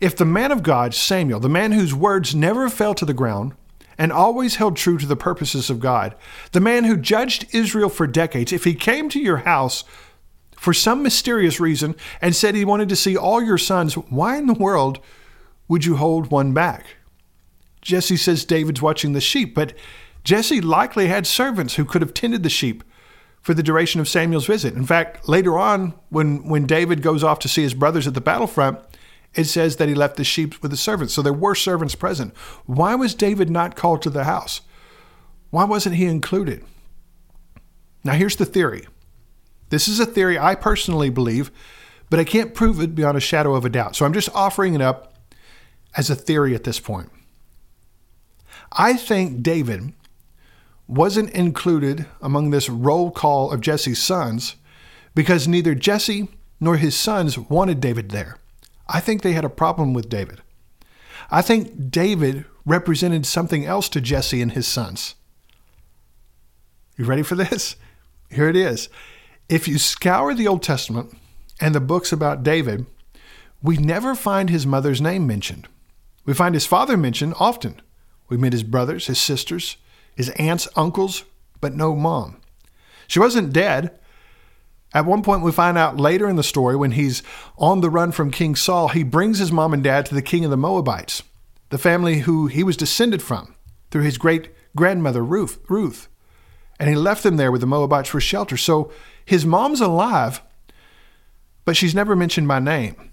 If 0.00 0.16
the 0.16 0.24
man 0.24 0.52
of 0.52 0.62
God, 0.62 0.94
Samuel, 0.94 1.38
the 1.38 1.50
man 1.50 1.72
whose 1.72 1.94
words 1.94 2.34
never 2.34 2.70
fell 2.70 2.94
to 2.94 3.04
the 3.04 3.12
ground 3.12 3.52
and 3.98 4.10
always 4.10 4.56
held 4.56 4.76
true 4.76 4.96
to 4.96 5.06
the 5.06 5.16
purposes 5.16 5.68
of 5.68 5.78
God, 5.78 6.16
the 6.52 6.60
man 6.60 6.84
who 6.84 6.96
judged 6.96 7.46
Israel 7.54 7.90
for 7.90 8.06
decades, 8.06 8.52
if 8.52 8.64
he 8.64 8.74
came 8.74 9.10
to 9.10 9.20
your 9.20 9.38
house 9.38 9.84
for 10.56 10.72
some 10.72 11.02
mysterious 11.02 11.60
reason 11.60 11.94
and 12.22 12.34
said 12.34 12.54
he 12.54 12.64
wanted 12.64 12.88
to 12.88 12.96
see 12.96 13.16
all 13.16 13.42
your 13.42 13.58
sons, 13.58 13.94
why 13.94 14.38
in 14.38 14.46
the 14.46 14.54
world 14.54 14.98
would 15.68 15.84
you 15.84 15.96
hold 15.96 16.30
one 16.30 16.54
back? 16.54 16.86
Jesse 17.84 18.16
says 18.16 18.44
David's 18.44 18.82
watching 18.82 19.12
the 19.12 19.20
sheep, 19.20 19.54
but 19.54 19.74
Jesse 20.24 20.60
likely 20.60 21.06
had 21.06 21.26
servants 21.26 21.74
who 21.74 21.84
could 21.84 22.02
have 22.02 22.14
tended 22.14 22.42
the 22.42 22.50
sheep 22.50 22.82
for 23.42 23.52
the 23.52 23.62
duration 23.62 24.00
of 24.00 24.08
Samuel's 24.08 24.46
visit. 24.46 24.74
In 24.74 24.86
fact, 24.86 25.28
later 25.28 25.58
on, 25.58 25.92
when, 26.08 26.48
when 26.48 26.66
David 26.66 27.02
goes 27.02 27.22
off 27.22 27.38
to 27.40 27.48
see 27.48 27.62
his 27.62 27.74
brothers 27.74 28.06
at 28.06 28.14
the 28.14 28.20
battlefront, 28.22 28.78
it 29.34 29.44
says 29.44 29.76
that 29.76 29.88
he 29.88 29.94
left 29.94 30.16
the 30.16 30.24
sheep 30.24 30.62
with 30.62 30.70
the 30.70 30.76
servants. 30.76 31.12
So 31.12 31.20
there 31.20 31.32
were 31.32 31.54
servants 31.54 31.94
present. 31.94 32.34
Why 32.64 32.94
was 32.94 33.14
David 33.14 33.50
not 33.50 33.76
called 33.76 34.00
to 34.02 34.10
the 34.10 34.24
house? 34.24 34.62
Why 35.50 35.64
wasn't 35.64 35.96
he 35.96 36.06
included? 36.06 36.64
Now, 38.02 38.14
here's 38.14 38.36
the 38.36 38.46
theory. 38.46 38.86
This 39.68 39.88
is 39.88 40.00
a 40.00 40.06
theory 40.06 40.38
I 40.38 40.54
personally 40.54 41.10
believe, 41.10 41.50
but 42.08 42.20
I 42.20 42.24
can't 42.24 42.54
prove 42.54 42.80
it 42.80 42.94
beyond 42.94 43.16
a 43.16 43.20
shadow 43.20 43.54
of 43.54 43.64
a 43.64 43.70
doubt. 43.70 43.96
So 43.96 44.06
I'm 44.06 44.12
just 44.12 44.28
offering 44.34 44.74
it 44.74 44.80
up 44.80 45.14
as 45.96 46.08
a 46.10 46.14
theory 46.14 46.54
at 46.54 46.64
this 46.64 46.80
point. 46.80 47.10
I 48.76 48.94
think 48.94 49.42
David 49.42 49.92
wasn't 50.86 51.30
included 51.30 52.06
among 52.20 52.50
this 52.50 52.68
roll 52.68 53.10
call 53.10 53.50
of 53.52 53.60
Jesse's 53.60 54.02
sons 54.02 54.56
because 55.14 55.46
neither 55.48 55.74
Jesse 55.74 56.28
nor 56.60 56.76
his 56.76 56.96
sons 56.96 57.38
wanted 57.38 57.80
David 57.80 58.10
there. 58.10 58.38
I 58.88 59.00
think 59.00 59.22
they 59.22 59.32
had 59.32 59.44
a 59.44 59.50
problem 59.50 59.94
with 59.94 60.08
David. 60.08 60.42
I 61.30 61.40
think 61.40 61.90
David 61.90 62.44
represented 62.66 63.26
something 63.26 63.64
else 63.64 63.88
to 63.90 64.00
Jesse 64.00 64.42
and 64.42 64.52
his 64.52 64.66
sons. 64.66 65.14
You 66.96 67.04
ready 67.04 67.22
for 67.22 67.34
this? 67.34 67.76
Here 68.30 68.48
it 68.48 68.56
is. 68.56 68.88
If 69.48 69.68
you 69.68 69.78
scour 69.78 70.34
the 70.34 70.48
Old 70.48 70.62
Testament 70.62 71.16
and 71.60 71.74
the 71.74 71.80
books 71.80 72.12
about 72.12 72.42
David, 72.42 72.86
we 73.62 73.76
never 73.76 74.14
find 74.14 74.50
his 74.50 74.66
mother's 74.66 75.00
name 75.00 75.26
mentioned. 75.26 75.68
We 76.24 76.34
find 76.34 76.54
his 76.54 76.66
father 76.66 76.96
mentioned 76.96 77.34
often. 77.38 77.80
We 78.28 78.36
meet 78.36 78.52
his 78.52 78.62
brothers, 78.62 79.06
his 79.06 79.20
sisters, 79.20 79.76
his 80.14 80.30
aunts, 80.30 80.68
uncles, 80.76 81.24
but 81.60 81.74
no 81.74 81.94
mom. 81.94 82.40
She 83.06 83.18
wasn't 83.18 83.52
dead. 83.52 83.98
At 84.92 85.06
one 85.06 85.22
point, 85.22 85.42
we 85.42 85.52
find 85.52 85.76
out 85.76 85.98
later 85.98 86.28
in 86.28 86.36
the 86.36 86.42
story 86.42 86.76
when 86.76 86.92
he's 86.92 87.22
on 87.58 87.80
the 87.80 87.90
run 87.90 88.12
from 88.12 88.30
King 88.30 88.54
Saul, 88.54 88.88
he 88.88 89.02
brings 89.02 89.38
his 89.38 89.52
mom 89.52 89.74
and 89.74 89.82
dad 89.82 90.06
to 90.06 90.14
the 90.14 90.22
king 90.22 90.44
of 90.44 90.50
the 90.50 90.56
Moabites, 90.56 91.22
the 91.70 91.78
family 91.78 92.20
who 92.20 92.46
he 92.46 92.62
was 92.62 92.76
descended 92.76 93.20
from 93.20 93.54
through 93.90 94.02
his 94.02 94.18
great 94.18 94.50
grandmother 94.76 95.24
Ruth. 95.24 95.58
Ruth. 95.68 96.08
And 96.78 96.88
he 96.88 96.94
left 96.94 97.22
them 97.22 97.36
there 97.36 97.52
with 97.52 97.60
the 97.60 97.66
Moabites 97.66 98.08
for 98.08 98.20
shelter. 98.20 98.56
So 98.56 98.92
his 99.24 99.44
mom's 99.44 99.80
alive, 99.80 100.42
but 101.64 101.76
she's 101.76 101.94
never 101.94 102.14
mentioned 102.14 102.48
by 102.48 102.58
name. 102.58 103.10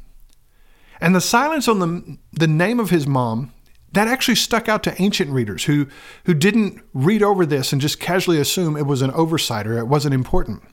And 1.00 1.16
the 1.16 1.22
silence 1.22 1.68
on 1.68 1.80
the, 1.80 2.18
the 2.32 2.48
name 2.48 2.80
of 2.80 2.92
his 2.92 3.08
mom, 3.08 3.54
that 3.94 4.08
actually 4.08 4.36
stuck 4.36 4.70
out 4.70 4.84
to 4.84 5.02
ancient 5.02 5.32
readers 5.32 5.66
who, 5.66 5.88
who 6.26 6.34
didn't 6.34 6.82
read 6.94 7.22
over 7.22 7.46
this 7.46 7.74
and 7.74 7.82
just 7.82 8.00
casually 8.00 8.40
assume 8.40 8.78
it 8.78 8.86
was 8.86 9.02
an 9.02 9.12
oversight 9.12 9.68
or 9.68 9.78
it 9.78 9.88
wasn't 9.88 10.14
important. 10.14 10.64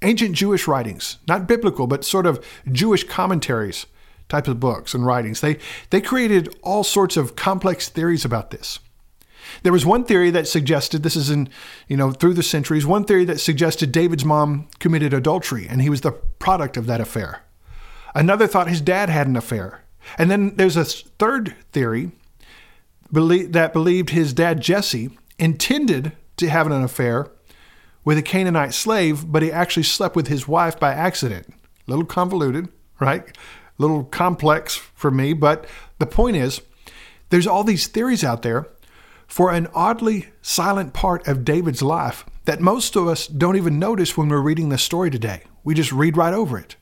Ancient 0.00 0.34
Jewish 0.34 0.66
writings, 0.66 1.18
not 1.28 1.46
biblical, 1.46 1.86
but 1.86 2.04
sort 2.04 2.26
of 2.26 2.44
Jewish 2.70 3.04
commentaries 3.04 3.86
type 4.28 4.48
of 4.48 4.58
books 4.58 4.94
and 4.94 5.04
writings, 5.04 5.40
they, 5.40 5.58
they 5.90 6.00
created 6.00 6.56
all 6.62 6.82
sorts 6.82 7.16
of 7.16 7.36
complex 7.36 7.88
theories 7.88 8.24
about 8.24 8.50
this. 8.50 8.78
There 9.62 9.72
was 9.72 9.84
one 9.84 10.04
theory 10.04 10.30
that 10.30 10.48
suggested 10.48 11.02
this 11.02 11.16
is 11.16 11.28
in, 11.28 11.48
you 11.88 11.96
know, 11.96 12.10
through 12.12 12.34
the 12.34 12.42
centuries, 12.42 12.86
one 12.86 13.04
theory 13.04 13.24
that 13.26 13.40
suggested 13.40 13.92
David's 13.92 14.24
mom 14.24 14.68
committed 14.78 15.12
adultery 15.12 15.66
and 15.68 15.82
he 15.82 15.90
was 15.90 16.00
the 16.00 16.12
product 16.12 16.76
of 16.76 16.86
that 16.86 17.00
affair. 17.00 17.42
Another 18.14 18.46
thought 18.46 18.68
his 18.68 18.80
dad 18.80 19.10
had 19.10 19.26
an 19.26 19.36
affair. 19.36 19.82
And 20.18 20.30
then 20.30 20.56
there's 20.56 20.76
a 20.76 20.84
third 20.84 21.54
theory 21.72 22.12
that 23.12 23.72
believed 23.72 24.10
his 24.10 24.32
dad 24.32 24.60
Jesse 24.60 25.10
intended 25.38 26.12
to 26.38 26.48
have 26.48 26.66
an 26.66 26.72
affair 26.72 27.30
with 28.04 28.18
a 28.18 28.22
Canaanite 28.22 28.74
slave, 28.74 29.30
but 29.30 29.42
he 29.42 29.52
actually 29.52 29.82
slept 29.84 30.16
with 30.16 30.28
his 30.28 30.48
wife 30.48 30.80
by 30.80 30.92
accident. 30.92 31.46
A 31.86 31.90
little 31.90 32.04
convoluted, 32.04 32.68
right? 33.00 33.26
A 33.28 33.32
little 33.78 34.04
complex 34.04 34.76
for 34.76 35.10
me, 35.10 35.32
but 35.34 35.66
the 35.98 36.06
point 36.06 36.36
is 36.36 36.62
there's 37.30 37.46
all 37.46 37.64
these 37.64 37.86
theories 37.86 38.24
out 38.24 38.42
there 38.42 38.68
for 39.26 39.52
an 39.52 39.68
oddly 39.74 40.28
silent 40.42 40.92
part 40.92 41.26
of 41.26 41.44
David's 41.44 41.82
life 41.82 42.24
that 42.44 42.60
most 42.60 42.96
of 42.96 43.06
us 43.06 43.26
don't 43.26 43.56
even 43.56 43.78
notice 43.78 44.16
when 44.16 44.28
we're 44.28 44.40
reading 44.40 44.68
the 44.68 44.78
story 44.78 45.10
today. 45.10 45.42
We 45.64 45.74
just 45.74 45.92
read 45.92 46.16
right 46.16 46.34
over 46.34 46.58
it. 46.58 46.76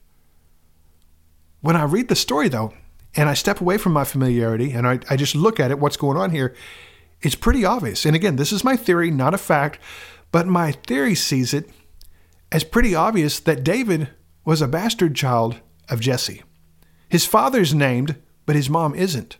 When 1.60 1.76
I 1.76 1.84
read 1.84 2.08
the 2.08 2.16
story, 2.16 2.48
though, 2.48 2.72
and 3.16 3.28
I 3.28 3.34
step 3.34 3.60
away 3.60 3.78
from 3.78 3.92
my 3.92 4.04
familiarity 4.04 4.72
and 4.72 4.86
I, 4.86 5.00
I 5.08 5.16
just 5.16 5.34
look 5.34 5.58
at 5.58 5.70
it, 5.70 5.78
what's 5.78 5.96
going 5.96 6.16
on 6.16 6.30
here, 6.30 6.54
it's 7.22 7.34
pretty 7.34 7.64
obvious. 7.64 8.06
And 8.06 8.16
again, 8.16 8.36
this 8.36 8.52
is 8.52 8.64
my 8.64 8.76
theory, 8.76 9.10
not 9.10 9.34
a 9.34 9.38
fact, 9.38 9.78
but 10.32 10.46
my 10.46 10.72
theory 10.72 11.14
sees 11.14 11.52
it 11.52 11.70
as 12.52 12.64
pretty 12.64 12.94
obvious 12.94 13.40
that 13.40 13.64
David 13.64 14.08
was 14.44 14.62
a 14.62 14.68
bastard 14.68 15.14
child 15.14 15.60
of 15.88 16.00
Jesse. 16.00 16.42
His 17.08 17.26
father's 17.26 17.74
named, 17.74 18.16
but 18.46 18.56
his 18.56 18.70
mom 18.70 18.94
isn't. 18.94 19.36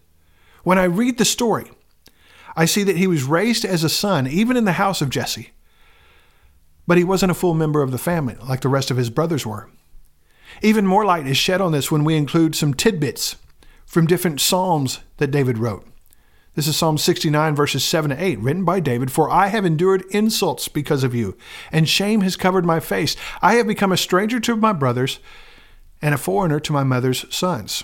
When 0.62 0.79
I 0.79 0.85
read 0.85 1.19
the 1.19 1.25
story, 1.25 1.71
I 2.57 2.65
see 2.65 2.83
that 2.83 2.97
he 2.97 3.07
was 3.07 3.23
raised 3.23 3.65
as 3.65 3.85
a 3.85 3.89
son, 3.89 4.27
even 4.27 4.57
in 4.57 4.65
the 4.65 4.73
house 4.73 5.00
of 5.00 5.11
Jesse. 5.11 5.50
But 6.87 6.99
he 6.99 7.05
wasn't 7.05 7.31
a 7.31 7.37
full 7.37 7.55
member 7.55 7.83
of 7.83 7.93
the 7.93 7.99
family 7.99 8.37
like 8.47 8.61
the 8.61 8.69
rest 8.69 8.91
of 8.91 8.97
his 8.97 9.11
brothers 9.11 9.47
were. 9.47 9.71
Even 10.61 10.87
more 10.87 11.05
light 11.05 11.27
is 11.27 11.37
shed 11.37 11.61
on 11.61 11.73
this 11.73 11.91
when 11.91 12.05
we 12.05 12.17
include 12.17 12.55
some 12.55 12.75
tidbits 12.75 13.37
from 13.90 14.06
different 14.06 14.40
Psalms 14.40 15.00
that 15.16 15.32
David 15.32 15.59
wrote. 15.59 15.85
This 16.54 16.68
is 16.68 16.76
Psalm 16.76 16.97
69, 16.97 17.56
verses 17.56 17.82
7 17.82 18.11
to 18.11 18.25
8, 18.25 18.38
written 18.38 18.64
by 18.64 18.78
David 18.78 19.11
For 19.11 19.28
I 19.28 19.49
have 19.49 19.64
endured 19.64 20.04
insults 20.11 20.68
because 20.68 21.02
of 21.02 21.12
you, 21.12 21.37
and 21.73 21.88
shame 21.88 22.20
has 22.20 22.37
covered 22.37 22.64
my 22.64 22.78
face. 22.78 23.16
I 23.42 23.54
have 23.54 23.66
become 23.66 23.90
a 23.90 23.97
stranger 23.97 24.38
to 24.38 24.54
my 24.54 24.73
brothers 24.73 25.18
and 26.00 26.14
a 26.14 26.18
foreigner 26.18 26.61
to 26.61 26.73
my 26.73 26.85
mother's 26.85 27.26
sons. 27.35 27.82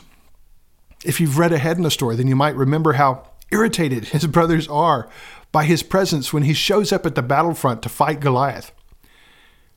If 1.05 1.21
you've 1.21 1.39
read 1.39 1.53
ahead 1.53 1.77
in 1.77 1.83
the 1.83 1.91
story, 1.91 2.15
then 2.15 2.29
you 2.29 2.37
might 2.37 2.55
remember 2.55 2.93
how 2.93 3.29
irritated 3.51 4.05
his 4.11 4.29
brothers 4.29 4.69
are 4.69 5.09
by 5.51 5.65
his 5.65 5.83
presence 5.83 6.33
when 6.33 6.45
he 6.45 6.55
shows 6.55 6.93
up 6.93 7.05
at 7.05 7.17
the 7.17 7.23
battlefront 7.23 7.83
to 7.83 7.89
fight 7.89 8.21
Goliath. 8.21 8.71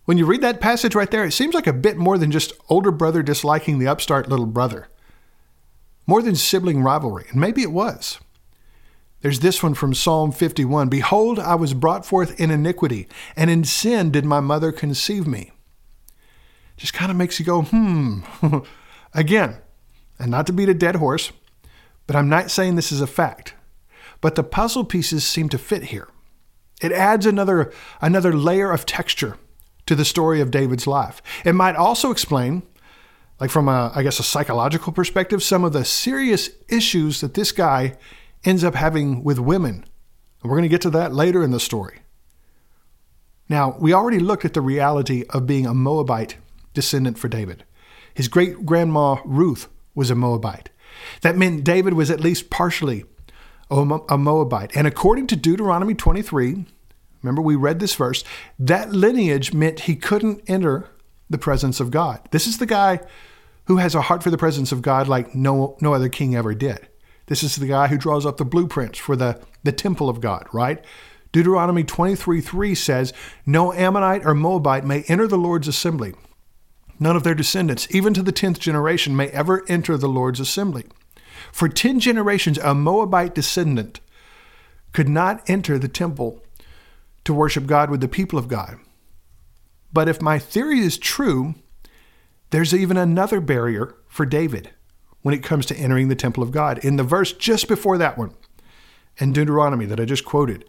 When 0.06 0.20
you 0.20 0.28
read 0.28 0.42
that 0.42 0.62
passage 0.62 0.94
right 0.94 1.10
there, 1.10 1.26
it 1.26 1.32
seems 1.32 1.56
like 1.56 1.68
a 1.68 1.74
bit 1.74 1.98
more 1.98 2.20
than 2.20 2.30
just 2.30 2.54
older 2.70 2.92
brother 2.92 3.24
disliking 3.24 3.80
the 3.80 3.88
upstart 3.88 4.30
little 4.30 4.46
brother. 4.46 4.90
More 6.10 6.24
than 6.24 6.36
sibling 6.36 6.82
rivalry, 6.82 7.26
and 7.30 7.40
maybe 7.40 7.62
it 7.62 7.72
was. 7.72 8.20
There's 9.22 9.42
this 9.42 9.62
one 9.62 9.76
from 9.76 9.94
Psalm 9.94 10.32
51 10.32 10.90
Behold, 10.90 11.38
I 11.38 11.54
was 11.54 11.76
brought 11.76 12.04
forth 12.04 12.40
in 12.40 12.50
iniquity, 12.50 13.08
and 13.36 13.48
in 13.48 13.64
sin 13.64 14.10
did 14.10 14.26
my 14.26 14.40
mother 14.40 14.72
conceive 14.72 15.28
me. 15.28 15.52
Just 16.78 16.96
kind 16.96 17.12
of 17.12 17.18
makes 17.18 17.40
you 17.40 17.46
go, 17.46 17.62
hmm. 17.62 18.22
Again, 19.14 19.58
and 20.18 20.32
not 20.32 20.48
to 20.48 20.52
beat 20.52 20.68
a 20.68 20.74
dead 20.74 20.96
horse, 20.96 21.32
but 22.08 22.16
I'm 22.16 22.28
not 22.28 22.50
saying 22.50 22.74
this 22.74 22.92
is 22.92 23.02
a 23.02 23.06
fact. 23.06 23.54
But 24.20 24.34
the 24.34 24.44
puzzle 24.44 24.86
pieces 24.86 25.24
seem 25.24 25.48
to 25.50 25.60
fit 25.60 25.84
here. 25.84 26.08
It 26.82 26.92
adds 26.92 27.28
another, 27.28 27.72
another 28.02 28.36
layer 28.36 28.72
of 28.72 28.88
texture 28.88 29.38
to 29.86 29.94
the 29.94 30.06
story 30.06 30.42
of 30.42 30.50
David's 30.50 30.88
life. 30.88 31.22
It 31.46 31.54
might 31.54 31.76
also 31.76 32.10
explain, 32.10 32.64
like 33.40 33.50
from 33.50 33.68
a, 33.70 33.92
I 33.96 34.04
guess, 34.04 34.20
a 34.20 34.24
psychological 34.24 34.92
perspective, 34.92 35.42
some 35.42 35.64
of 35.64 35.74
the 35.74 35.86
serious 35.86 36.50
issues 36.68 37.22
that 37.22 37.34
this 37.34 37.52
guy 37.52 37.98
ends 38.44 38.64
up 38.64 38.76
having 38.76 39.24
with 39.24 39.40
women. 39.40 39.86
And 40.42 40.50
we're 40.50 40.58
going 40.58 40.64
to 40.64 40.70
get 40.70 40.82
to 40.82 40.90
that 40.92 41.14
later 41.14 41.44
in 41.44 41.52
the 41.52 41.60
story. 41.60 42.00
Now, 43.48 43.76
we 43.80 43.94
already 43.94 44.20
looked 44.20 44.46
at 44.46 44.54
the 44.54 44.62
reality 44.62 45.26
of 45.30 45.48
being 45.48 45.66
a 45.66 45.74
Moabite 45.74 46.38
descendant 46.74 47.18
for 47.18 47.28
David. 47.28 47.64
His 48.14 48.28
great 48.28 48.66
grandma 48.66 49.18
Ruth 49.26 49.68
was 49.96 50.12
a 50.12 50.16
Moabite. 50.16 50.70
That 51.22 51.38
meant 51.38 51.64
David 51.64 51.94
was 51.94 52.12
at 52.12 52.20
least 52.20 52.50
partially 52.50 53.06
a 53.72 54.18
Moabite. 54.18 54.76
And 54.76 54.88
according 54.88 55.28
to 55.28 55.36
Deuteronomy 55.36 55.94
23, 55.94 56.66
remember 57.22 57.42
we 57.42 57.56
read 57.56 57.80
this 57.80 57.96
verse, 57.96 58.24
that 58.58 58.92
lineage 58.92 59.54
meant 59.54 59.82
he 59.82 59.96
couldn't 59.96 60.42
enter 60.48 60.90
the 61.30 61.38
presence 61.38 61.80
of 61.80 61.92
God. 61.92 62.20
This 62.32 62.48
is 62.48 62.58
the 62.58 62.66
guy 62.66 63.00
who 63.70 63.78
has 63.78 63.94
a 63.94 64.02
heart 64.02 64.24
for 64.24 64.32
the 64.32 64.38
presence 64.38 64.72
of 64.72 64.82
God 64.82 65.08
like 65.08 65.36
no, 65.36 65.78
no 65.80 65.94
other 65.94 66.10
king 66.10 66.36
ever 66.36 66.56
did. 66.56 66.88
This 67.28 67.44
is 67.44 67.56
the 67.56 67.68
guy 67.68 67.86
who 67.86 68.00
draws 68.00 68.26
up 68.26 68.38
the 68.38 68.44
blueprints 68.44 68.98
for 68.98 69.16
the, 69.16 69.40
the 69.64 69.72
temple 69.72 70.10
of 70.10 70.22
God, 70.22 70.48
right? 70.52 70.84
Deuteronomy 71.32 71.84
23 71.84 72.42
3 72.42 72.74
says, 72.74 73.14
No 73.46 73.72
Ammonite 73.72 74.26
or 74.26 74.34
Moabite 74.34 74.86
may 74.86 75.04
enter 75.04 75.28
the 75.28 75.38
Lord's 75.38 75.68
assembly. 75.68 76.16
None 77.00 77.16
of 77.16 77.24
their 77.24 77.36
descendants, 77.36 77.88
even 77.92 78.12
to 78.16 78.24
the 78.24 78.32
tenth 78.32 78.60
generation, 78.60 79.16
may 79.16 79.28
ever 79.28 79.64
enter 79.70 79.98
the 79.98 80.10
Lord's 80.10 80.40
assembly. 80.40 80.86
For 81.52 81.70
ten 81.70 82.00
generations, 82.00 82.58
a 82.58 82.74
Moabite 82.74 83.36
descendant 83.36 84.00
could 84.94 85.08
not 85.08 85.48
enter 85.48 85.78
the 85.78 85.88
temple 85.88 86.44
to 87.24 87.36
worship 87.36 87.68
God 87.68 87.92
with 87.92 88.02
the 88.02 88.08
people 88.08 88.40
of 88.40 88.48
God. 88.48 88.80
But 89.94 90.10
if 90.10 90.24
my 90.24 90.40
theory 90.40 90.80
is 90.80 90.98
true, 90.98 91.54
there's 92.52 92.74
even 92.74 92.98
another 92.98 93.40
barrier 93.40 93.96
for 94.08 94.26
David 94.26 94.72
when 95.22 95.36
it 95.36 95.44
comes 95.44 95.66
to 95.68 95.76
entering 95.76 96.08
the 96.08 96.16
temple 96.16 96.44
of 96.44 96.52
God. 96.52 96.80
In 96.80 96.96
the 96.96 97.04
verse 97.04 97.34
just 97.34 97.68
before 97.68 97.98
that 97.98 98.18
one, 98.18 98.34
in 99.18 99.34
Deuteronomy 99.34 99.86
that 99.86 100.00
I 100.00 100.06
just 100.06 100.26
quoted, 100.26 100.66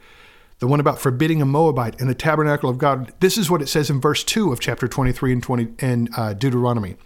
the 0.60 0.66
one 0.66 0.80
about 0.80 0.99
forbidding 0.99 1.40
a 1.40 1.46
Moabite 1.46 1.99
in 2.00 2.06
the 2.06 2.14
tabernacle 2.14 2.68
of 2.68 2.76
God. 2.76 3.12
This 3.20 3.38
is 3.38 3.50
what 3.50 3.62
it 3.62 3.68
says 3.68 3.88
in 3.88 4.00
verse 4.00 4.22
2 4.22 4.52
of 4.52 4.60
chapter 4.60 4.87
23 4.87 5.32
and 5.32 5.42
20 5.42 5.68
in 5.78 6.08
uh, 6.14 6.34
Deuteronomy. 6.34 6.96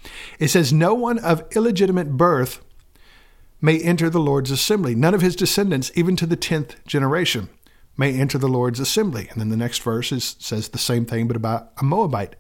It 0.41 0.49
says, 0.49 0.73
No 0.73 0.93
one 0.93 1.19
of 1.21 1.45
illegitimate 1.55 2.17
birth 2.17 2.61
may 3.61 3.81
enter 3.81 4.11
the 4.11 4.19
Lord's 4.19 4.51
assembly. 4.51 4.97
None 4.97 5.15
of 5.15 5.21
his 5.21 5.37
descendants, 5.37 5.93
even 5.95 6.17
to 6.17 6.27
the 6.27 6.37
10th 6.37 6.85
generation, 6.85 7.49
may 7.97 8.13
enter 8.19 8.39
the 8.39 8.49
Lord's 8.49 8.81
assembly. 8.81 9.29
And 9.31 9.41
then 9.41 9.51
the 9.51 9.57
next 9.57 9.83
verse 9.83 10.11
is, 10.11 10.35
says 10.41 10.71
the 10.71 10.79
same 10.79 11.07
thing, 11.07 11.29
but 11.29 11.37
about 11.37 11.71
a 11.79 11.85
Moabite 11.85 12.35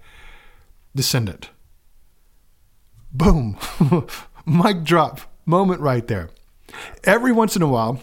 descendant. 0.96 1.50
Boom. 3.14 3.56
Mic 4.46 4.82
drop 4.82 5.20
moment 5.46 5.80
right 5.80 6.06
there. 6.06 6.30
Every 7.04 7.32
once 7.32 7.54
in 7.54 7.62
a 7.62 7.68
while, 7.68 8.02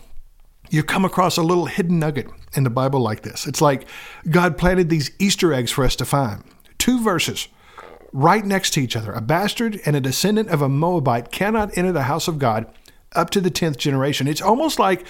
you 0.70 0.84
come 0.84 1.04
across 1.04 1.38
a 1.38 1.44
little 1.44 1.66
hidden 1.66 2.00
nugget 2.00 2.28
in 2.54 2.64
the 2.64 2.70
Bible 2.70 3.02
like 3.02 3.22
this. 3.22 3.46
It's 3.46 3.62
like 3.62 3.88
God 4.30 4.58
planted 4.58 4.90
these 4.90 5.12
Easter 5.20 5.54
eggs 5.54 5.72
for 5.72 5.84
us 5.84 5.98
to 5.98 6.06
find. 6.06 6.44
Two 6.78 7.04
verses 7.04 7.50
right 8.14 8.46
next 8.46 8.72
to 8.72 8.82
each 8.82 8.96
other. 8.96 9.12
A 9.12 9.22
bastard 9.22 9.82
and 9.86 9.96
a 9.96 10.02
descendant 10.02 10.50
of 10.50 10.62
a 10.62 10.70
Moabite 10.70 11.32
cannot 11.32 11.78
enter 11.78 11.92
the 11.92 12.04
house 12.04 12.28
of 12.28 12.40
God 12.40 12.66
up 13.14 13.30
to 13.32 13.42
the 13.42 13.52
10th 13.52 13.78
generation. 13.78 14.28
It's 14.28 14.42
almost 14.42 14.80
like 14.80 15.06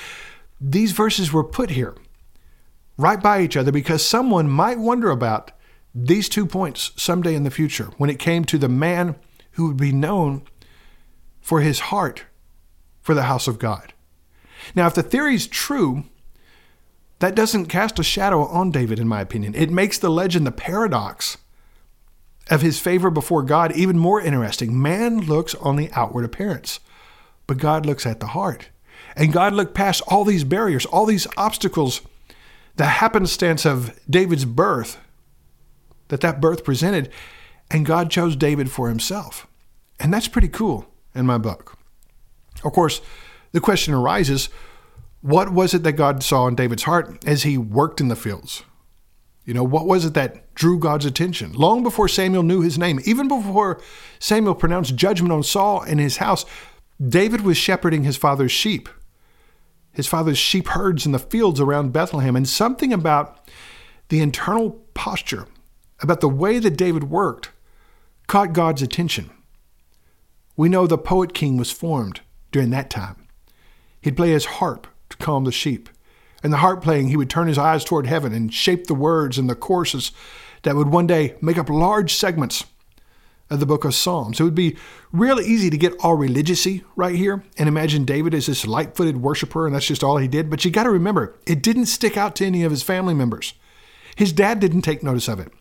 these 0.60 0.92
verses 0.92 1.32
were 1.32 1.44
put 1.44 1.72
here 1.72 1.96
right 2.98 3.22
by 3.22 3.42
each 3.42 3.58
other 3.58 3.72
because 3.72 4.06
someone 4.06 4.50
might 4.50 4.80
wonder 4.80 5.12
about 5.12 5.52
these 5.94 6.30
two 6.30 6.46
points 6.46 6.92
someday 6.96 7.36
in 7.36 7.44
the 7.44 7.52
future 7.52 7.90
when 7.98 8.10
it 8.10 8.20
came 8.20 8.46
to 8.46 8.58
the 8.58 8.70
man 8.70 9.16
who 9.54 9.68
would 9.68 9.78
be 9.78 9.92
known 9.92 10.44
for 11.42 11.62
his 11.62 11.80
heart 11.80 12.24
for 13.02 13.14
the 13.14 13.24
house 13.24 13.48
of 13.48 13.60
God. 13.60 13.94
Now, 14.76 14.88
if 14.88 14.94
the 14.94 15.04
theory 15.04 15.36
is 15.36 15.48
true, 15.48 16.04
that 17.20 17.36
doesn't 17.36 17.68
cast 17.68 18.00
a 18.00 18.04
shadow 18.04 18.46
on 18.46 18.72
David, 18.72 19.00
in 19.00 19.08
my 19.08 19.22
opinion. 19.22 19.54
It 19.56 19.70
makes 19.70 19.98
the 19.98 20.10
legend, 20.10 20.46
the 20.48 20.52
paradox 20.52 21.38
of 22.50 22.62
his 22.62 22.80
favor 22.80 23.10
before 23.10 23.44
God, 23.44 23.72
even 23.74 23.98
more 23.98 24.22
interesting. 24.22 24.82
Man 24.82 25.22
looks 25.22 25.56
on 25.56 25.76
the 25.76 25.92
outward 25.94 26.26
appearance, 26.26 26.80
but 27.48 27.58
God 27.58 27.86
looks 27.86 28.06
at 28.06 28.20
the 28.20 28.28
heart. 28.28 28.70
And 29.16 29.34
God 29.34 29.54
looked 29.54 29.76
past 29.76 30.02
all 30.08 30.24
these 30.24 30.44
barriers, 30.44 30.86
all 30.86 31.06
these 31.06 31.28
obstacles, 31.38 32.02
the 32.78 32.86
happenstance 32.86 33.66
of 33.66 34.00
David's 34.10 34.46
birth, 34.46 34.98
that 36.08 36.22
that 36.22 36.42
birth 36.42 36.64
presented, 36.64 37.10
and 37.72 37.86
God 37.86 38.12
chose 38.12 38.36
David 38.36 38.70
for 38.70 38.90
himself. 38.90 39.48
And 40.00 40.14
that's 40.14 40.28
pretty 40.28 40.50
cool 40.50 40.86
in 41.16 41.26
my 41.26 41.38
book. 41.38 41.78
Of 42.64 42.74
course, 42.74 43.02
the 43.52 43.62
question 43.62 43.94
arises 43.94 44.50
what 45.22 45.54
was 45.54 45.74
it 45.74 45.84
that 45.84 45.94
God 45.94 46.24
saw 46.24 46.48
in 46.48 46.56
David's 46.56 46.84
heart 46.84 47.24
as 47.26 47.44
he 47.44 47.58
worked 47.58 48.02
in 48.02 48.08
the 48.08 48.16
fields? 48.16 48.64
You 49.46 49.54
know, 49.54 49.64
what 49.64 49.86
was 49.86 50.06
it 50.06 50.14
that 50.16 50.54
drew 50.56 50.80
God's 50.80 51.06
attention? 51.06 51.54
Long 51.54 51.84
before 51.84 52.08
Samuel 52.08 52.44
knew 52.44 52.62
his 52.62 52.78
name, 52.78 53.00
even 53.06 53.28
before 53.28 53.82
Samuel 54.20 54.56
pronounced 54.56 54.96
judgment 54.96 55.32
on 55.32 55.44
Saul 55.44 55.82
and 55.82 56.00
his 56.00 56.18
house, 56.18 56.46
David 57.06 57.42
was 57.42 57.58
shepherding 57.58 58.04
his 58.04 58.18
father's 58.18 58.52
sheep, 58.52 58.90
his 59.92 60.08
father's 60.08 60.38
sheep 60.38 60.70
herds 60.70 61.06
in 61.06 61.12
the 61.12 61.20
fields 61.20 61.60
around 61.60 61.94
Bethlehem. 61.94 62.36
And 62.36 62.48
something 62.48 62.94
about 62.94 63.48
the 64.10 64.22
internal 64.22 64.72
posture, 64.94 65.48
about 66.02 66.22
the 66.22 66.30
way 66.30 66.60
that 66.60 66.78
David 66.78 67.06
worked, 67.06 67.52
caught 68.32 68.54
God's 68.54 68.82
attention. 68.82 69.30
We 70.56 70.70
know 70.70 70.88
the 70.88 70.98
poet 70.98 71.34
king 71.34 71.58
was 71.58 71.70
formed 71.70 72.22
during 72.54 72.70
that 72.70 72.90
time. 72.90 73.28
He'd 74.00 74.16
play 74.16 74.30
his 74.30 74.46
harp 74.46 74.88
to 75.10 75.18
calm 75.18 75.44
the 75.44 75.52
sheep. 75.52 75.90
And 76.42 76.54
the 76.54 76.60
harp 76.60 76.82
playing, 76.82 77.10
he 77.10 77.18
would 77.18 77.30
turn 77.30 77.50
his 77.50 77.58
eyes 77.58 77.84
toward 77.84 78.08
heaven 78.08 78.32
and 78.32 78.54
shape 78.54 78.88
the 78.88 78.94
words 78.94 79.38
and 79.38 79.50
the 79.50 79.54
courses 79.54 80.14
that 80.62 80.78
would 80.78 80.88
one 80.88 81.08
day 81.08 81.36
make 81.42 81.58
up 81.58 81.70
large 81.70 82.14
segments 82.14 82.64
of 83.50 83.60
the 83.60 83.66
book 83.66 83.84
of 83.84 83.94
Psalms. 83.94 84.40
It 84.40 84.44
would 84.46 84.56
be 84.56 84.78
really 85.12 85.46
easy 85.46 85.70
to 85.70 85.78
get 85.78 86.00
all 86.00 86.16
religiousy 86.16 86.86
right 86.96 87.16
here 87.16 87.44
and 87.58 87.68
imagine 87.68 88.06
David 88.06 88.34
as 88.34 88.46
this 88.46 88.66
light 88.66 88.96
footed 88.96 89.18
worshiper, 89.18 89.66
and 89.66 89.76
that's 89.76 89.88
just 89.88 90.06
all 90.06 90.16
he 90.16 90.30
did. 90.30 90.50
But 90.50 90.64
you 90.64 90.72
got 90.72 90.84
to 90.84 90.90
remember, 90.90 91.36
it 91.46 91.62
didn't 91.62 91.88
stick 91.88 92.16
out 92.16 92.38
to 92.38 92.46
any 92.46 92.64
of 92.64 92.72
his 92.72 92.82
family 92.82 93.14
members. 93.14 93.56
His 94.16 94.32
dad 94.32 94.62
didn't 94.62 94.84
take 94.84 95.04
notice 95.04 95.28
of 95.28 95.42
it. 95.42 95.52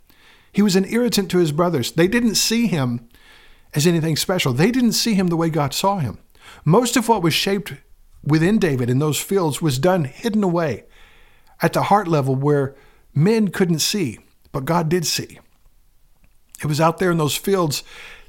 He 0.52 0.62
was 0.62 0.76
an 0.76 0.85
irritant 0.87 1.30
to 1.30 1.38
his 1.38 1.52
brothers. 1.52 1.92
They 1.92 2.09
didn't 2.09 2.35
see 2.35 2.66
him 2.66 3.09
as 3.75 3.87
anything 3.87 4.16
special, 4.16 4.52
they 4.52 4.71
didn't 4.71 4.92
see 4.92 5.14
him 5.14 5.28
the 5.28 5.37
way 5.37 5.49
God 5.49 5.73
saw 5.73 5.99
him. 5.99 6.19
Most 6.64 6.97
of 6.97 7.09
what 7.09 7.23
was 7.23 7.35
shaped 7.35 7.75
within 8.25 8.59
David 8.59 8.90
in 8.90 8.99
those 8.99 9.21
fields 9.21 9.62
was 9.62 9.78
done 9.78 10.04
hidden 10.04 10.42
away 10.42 10.85
at 11.62 11.73
the 11.73 11.85
heart 11.85 12.09
level 12.09 12.35
where 12.35 12.75
men 13.14 13.49
couldn't 13.49 13.78
see, 13.78 14.19
but 14.52 14.64
God 14.64 14.88
did 14.88 15.07
see. 15.07 15.38
It 16.61 16.66
was 16.66 16.80
out 16.80 16.99
there 16.99 17.11
in 17.11 17.19
those 17.19 17.37
fields 17.37 17.83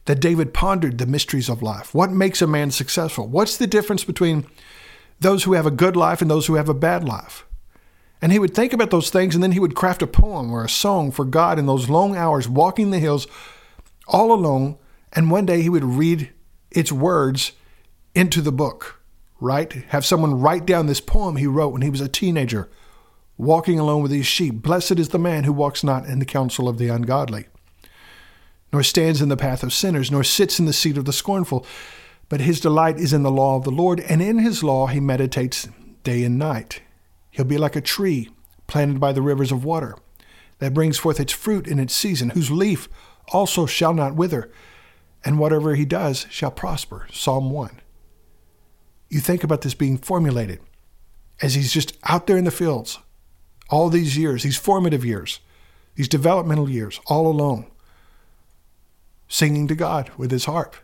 that 0.05 0.19
David 0.19 0.53
pondered 0.53 0.97
the 0.97 1.05
mysteries 1.05 1.49
of 1.49 1.61
life. 1.61 1.93
What 1.93 2.11
makes 2.11 2.41
a 2.41 2.47
man 2.47 2.71
successful? 2.71 3.27
What's 3.27 3.57
the 3.57 3.67
difference 3.67 4.03
between 4.03 4.45
those 5.19 5.43
who 5.43 5.53
have 5.53 5.65
a 5.65 5.71
good 5.71 5.95
life 5.95 6.21
and 6.21 6.31
those 6.31 6.47
who 6.47 6.55
have 6.55 6.69
a 6.69 6.73
bad 6.73 7.03
life? 7.03 7.45
And 8.21 8.31
he 8.31 8.39
would 8.39 8.53
think 8.53 8.73
about 8.73 8.91
those 8.91 9.09
things 9.09 9.33
and 9.33 9.43
then 9.43 9.53
he 9.53 9.59
would 9.59 9.75
craft 9.75 10.01
a 10.01 10.07
poem 10.07 10.51
or 10.51 10.63
a 10.63 10.69
song 10.69 11.11
for 11.11 11.25
God 11.25 11.57
in 11.57 11.65
those 11.65 11.89
long 11.89 12.15
hours 12.15 12.47
walking 12.47 12.91
the 12.91 12.99
hills 12.99 13.27
all 14.07 14.31
alone. 14.31 14.77
And 15.13 15.31
one 15.31 15.45
day 15.45 15.61
he 15.61 15.69
would 15.69 15.83
read 15.83 16.31
its 16.69 16.91
words 16.91 17.53
into 18.13 18.41
the 18.41 18.51
book 18.51 19.01
right? 19.41 19.73
Have 19.89 20.05
someone 20.05 20.39
write 20.39 20.65
down 20.65 20.85
this 20.85 21.01
poem 21.01 21.35
he 21.35 21.47
wrote 21.47 21.73
when 21.73 21.81
he 21.81 21.89
was 21.89 21.99
a 21.99 22.07
teenager, 22.07 22.69
walking 23.37 23.79
alone 23.79 24.03
with 24.03 24.11
his 24.11 24.27
sheep. 24.27 24.61
Blessed 24.61 24.99
is 24.99 25.09
the 25.09 25.19
man 25.19 25.43
who 25.43 25.51
walks 25.51 25.83
not 25.83 26.05
in 26.05 26.19
the 26.19 26.25
counsel 26.25 26.69
of 26.69 26.77
the 26.77 26.87
ungodly, 26.87 27.47
nor 28.71 28.83
stands 28.83 29.21
in 29.21 29.29
the 29.29 29.35
path 29.35 29.63
of 29.63 29.73
sinners, 29.73 30.11
nor 30.11 30.23
sits 30.23 30.59
in 30.59 30.65
the 30.65 30.73
seat 30.73 30.95
of 30.95 31.05
the 31.05 31.11
scornful. 31.11 31.65
But 32.29 32.41
his 32.41 32.61
delight 32.61 32.97
is 32.97 33.11
in 33.11 33.23
the 33.23 33.31
law 33.31 33.57
of 33.57 33.65
the 33.65 33.71
Lord, 33.71 33.99
and 33.99 34.21
in 34.21 34.39
his 34.39 34.63
law 34.63 34.87
he 34.87 35.01
meditates 35.01 35.67
day 36.03 36.23
and 36.23 36.37
night. 36.37 36.81
He'll 37.31 37.45
be 37.45 37.57
like 37.57 37.75
a 37.75 37.81
tree 37.81 38.29
planted 38.67 38.99
by 38.99 39.11
the 39.11 39.21
rivers 39.21 39.51
of 39.51 39.65
water, 39.65 39.97
that 40.59 40.73
brings 40.73 40.97
forth 40.97 41.19
its 41.19 41.33
fruit 41.33 41.67
in 41.67 41.79
its 41.79 41.93
season, 41.93 42.29
whose 42.29 42.51
leaf 42.51 42.87
also 43.33 43.65
shall 43.65 43.93
not 43.93 44.15
wither, 44.15 44.51
and 45.25 45.39
whatever 45.39 45.75
he 45.75 45.85
does 45.85 46.27
shall 46.29 46.51
prosper. 46.51 47.07
Psalm 47.11 47.49
1 47.49 47.81
you 49.11 49.19
think 49.19 49.43
about 49.43 49.61
this 49.61 49.73
being 49.73 49.97
formulated 49.97 50.61
as 51.41 51.53
he's 51.53 51.73
just 51.73 51.97
out 52.05 52.27
there 52.27 52.37
in 52.37 52.45
the 52.45 52.49
fields 52.51 52.97
all 53.69 53.89
these 53.89 54.17
years, 54.17 54.43
these 54.43 54.57
formative 54.57 55.03
years, 55.03 55.41
these 55.95 56.07
developmental 56.07 56.69
years, 56.69 56.99
all 57.07 57.27
alone, 57.27 57.69
singing 59.27 59.67
to 59.67 59.75
God 59.75 60.09
with 60.17 60.31
his 60.31 60.45
harp. 60.45 60.75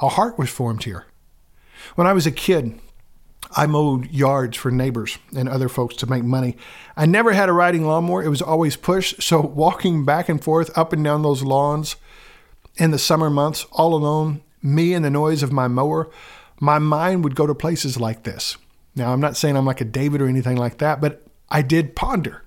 A 0.00 0.08
heart 0.08 0.36
was 0.36 0.50
formed 0.50 0.82
here. 0.82 1.06
When 1.94 2.08
I 2.08 2.12
was 2.12 2.26
a 2.26 2.32
kid, 2.32 2.80
I 3.56 3.66
mowed 3.66 4.10
yards 4.10 4.56
for 4.56 4.70
neighbors 4.70 5.18
and 5.34 5.48
other 5.48 5.68
folks 5.68 5.94
to 5.96 6.10
make 6.10 6.24
money. 6.24 6.56
I 6.96 7.06
never 7.06 7.32
had 7.32 7.48
a 7.48 7.52
riding 7.52 7.86
lawnmower, 7.86 8.22
it 8.22 8.28
was 8.28 8.42
always 8.42 8.76
push. 8.76 9.14
So, 9.24 9.40
walking 9.40 10.04
back 10.04 10.28
and 10.28 10.42
forth 10.42 10.76
up 10.76 10.92
and 10.92 11.02
down 11.02 11.22
those 11.22 11.42
lawns 11.42 11.96
in 12.76 12.90
the 12.90 12.98
summer 12.98 13.30
months, 13.30 13.64
all 13.72 13.94
alone, 13.94 14.42
me 14.62 14.92
and 14.92 15.04
the 15.04 15.10
noise 15.10 15.42
of 15.42 15.52
my 15.52 15.68
mower, 15.68 16.10
my 16.60 16.78
mind 16.78 17.24
would 17.24 17.36
go 17.36 17.46
to 17.46 17.54
places 17.54 17.98
like 17.98 18.24
this. 18.24 18.56
Now, 18.96 19.12
I'm 19.12 19.20
not 19.20 19.36
saying 19.36 19.56
I'm 19.56 19.66
like 19.66 19.80
a 19.80 19.84
David 19.84 20.20
or 20.20 20.28
anything 20.28 20.56
like 20.56 20.78
that, 20.78 21.00
but 21.00 21.26
I 21.48 21.62
did 21.62 21.96
ponder. 21.96 22.42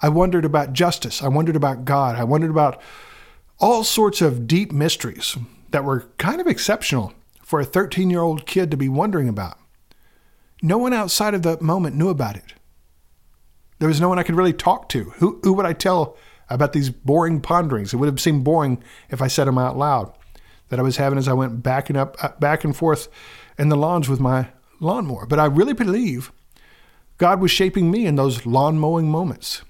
I 0.00 0.08
wondered 0.08 0.44
about 0.44 0.72
justice. 0.72 1.22
I 1.22 1.28
wondered 1.28 1.56
about 1.56 1.84
God. 1.84 2.16
I 2.16 2.24
wondered 2.24 2.50
about 2.50 2.80
all 3.58 3.82
sorts 3.82 4.20
of 4.20 4.46
deep 4.46 4.72
mysteries 4.72 5.36
that 5.70 5.84
were 5.84 6.08
kind 6.18 6.40
of 6.40 6.46
exceptional 6.46 7.12
for 7.42 7.60
a 7.60 7.64
13 7.64 8.10
year 8.10 8.20
old 8.20 8.46
kid 8.46 8.70
to 8.70 8.76
be 8.76 8.88
wondering 8.88 9.28
about. 9.28 9.58
No 10.62 10.78
one 10.78 10.92
outside 10.92 11.34
of 11.34 11.42
the 11.42 11.60
moment 11.60 11.96
knew 11.96 12.08
about 12.08 12.36
it. 12.36 12.54
There 13.78 13.88
was 13.88 14.00
no 14.00 14.08
one 14.08 14.18
I 14.18 14.24
could 14.24 14.34
really 14.34 14.52
talk 14.52 14.88
to. 14.90 15.04
Who, 15.18 15.40
who 15.42 15.52
would 15.52 15.66
I 15.66 15.72
tell 15.72 16.16
about 16.50 16.72
these 16.72 16.90
boring 16.90 17.40
ponderings? 17.40 17.94
It 17.94 17.96
would 17.98 18.08
have 18.08 18.20
seemed 18.20 18.44
boring 18.44 18.82
if 19.08 19.22
I 19.22 19.28
said 19.28 19.46
them 19.46 19.58
out 19.58 19.76
loud 19.76 20.12
that 20.68 20.78
I 20.78 20.82
was 20.82 20.96
having 20.96 21.18
as 21.18 21.28
I 21.28 21.32
went 21.32 21.62
backing 21.62 21.96
up, 21.96 22.16
uh, 22.22 22.30
back 22.40 22.64
and 22.64 22.76
forth 22.76 23.08
in 23.58 23.68
the 23.68 23.76
lawns 23.76 24.08
with 24.08 24.20
my 24.20 24.48
lawnmower. 24.80 25.26
But 25.26 25.38
I 25.38 25.46
really 25.46 25.72
believe 25.72 26.32
God 27.18 27.40
was 27.40 27.50
shaping 27.50 27.90
me 27.90 28.06
in 28.06 28.16
those 28.16 28.46
lawn 28.46 28.78
mowing 28.78 29.10
moments. 29.10 29.62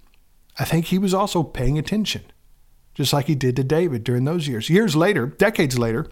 I 0.59 0.65
think 0.65 0.87
He 0.87 0.99
was 0.99 1.15
also 1.15 1.43
paying 1.43 1.79
attention, 1.79 2.23
just 2.95 3.13
like 3.13 3.27
He 3.27 3.35
did 3.35 3.57
to 3.57 3.65
David 3.65 4.05
during 4.05 4.25
those 4.25 4.49
years. 4.49 4.69
Years 4.69 4.97
later, 4.97 5.27
decades 5.27 5.79
later, 5.79 6.09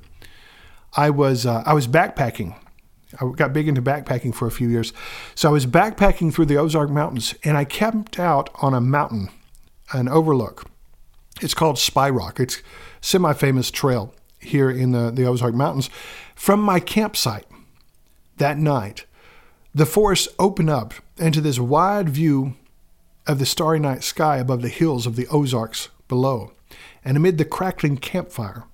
I 0.96 1.10
was 1.10 1.44
uh, 1.44 1.62
I 1.66 1.74
was 1.74 1.88
backpacking. 1.88 2.56
I 3.20 3.30
got 3.34 3.52
big 3.52 3.68
into 3.68 3.82
backpacking 3.82 4.34
for 4.34 4.46
a 4.46 4.50
few 4.50 4.68
years. 4.68 4.92
So 5.34 5.48
I 5.48 5.52
was 5.52 5.66
backpacking 5.66 6.34
through 6.34 6.46
the 6.46 6.56
Ozark 6.56 6.90
Mountains, 6.90 7.34
and 7.44 7.56
I 7.56 7.64
camped 7.64 8.18
out 8.18 8.50
on 8.56 8.74
a 8.74 8.80
mountain, 8.80 9.30
an 9.92 10.08
overlook. 10.08 10.64
It's 11.40 11.54
called 11.54 11.78
Spy 11.78 12.10
Rock. 12.10 12.40
It's 12.40 12.62
semi-famous 13.00 13.70
trail 13.70 14.14
here 14.40 14.70
in 14.70 14.92
the, 14.92 15.10
the 15.10 15.26
Ozark 15.26 15.54
Mountains. 15.54 15.90
From 16.34 16.60
my 16.60 16.80
campsite 16.80 17.46
that 18.38 18.58
night, 18.58 19.06
the 19.74 19.86
forest 19.86 20.28
opened 20.38 20.70
up 20.70 20.94
into 21.18 21.40
this 21.40 21.58
wide 21.58 22.08
view 22.08 22.54
of 23.26 23.38
the 23.38 23.46
starry 23.46 23.78
night 23.78 24.02
sky 24.02 24.38
above 24.38 24.62
the 24.62 24.68
hills 24.68 25.06
of 25.06 25.16
the 25.16 25.26
Ozarks 25.28 25.88
below, 26.08 26.52
and 27.04 27.16
amid 27.16 27.38
the 27.38 27.44
crackling 27.44 27.96
campfire. 27.96 28.64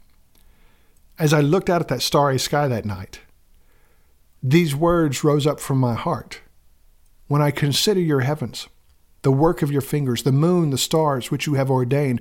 As 1.18 1.32
I 1.32 1.40
looked 1.40 1.70
out 1.70 1.80
at 1.80 1.88
that 1.88 2.02
starry 2.02 2.38
sky 2.38 2.68
that 2.68 2.84
night, 2.84 3.20
these 4.42 4.74
words 4.74 5.22
rose 5.22 5.46
up 5.46 5.60
from 5.60 5.78
my 5.78 5.94
heart. 5.94 6.40
When 7.28 7.40
I 7.40 7.50
consider 7.50 8.00
your 8.00 8.20
heavens, 8.20 8.68
the 9.22 9.32
work 9.32 9.62
of 9.62 9.70
your 9.70 9.80
fingers, 9.80 10.22
the 10.22 10.32
moon, 10.32 10.70
the 10.70 10.78
stars 10.78 11.30
which 11.30 11.46
you 11.46 11.54
have 11.54 11.70
ordained, 11.70 12.20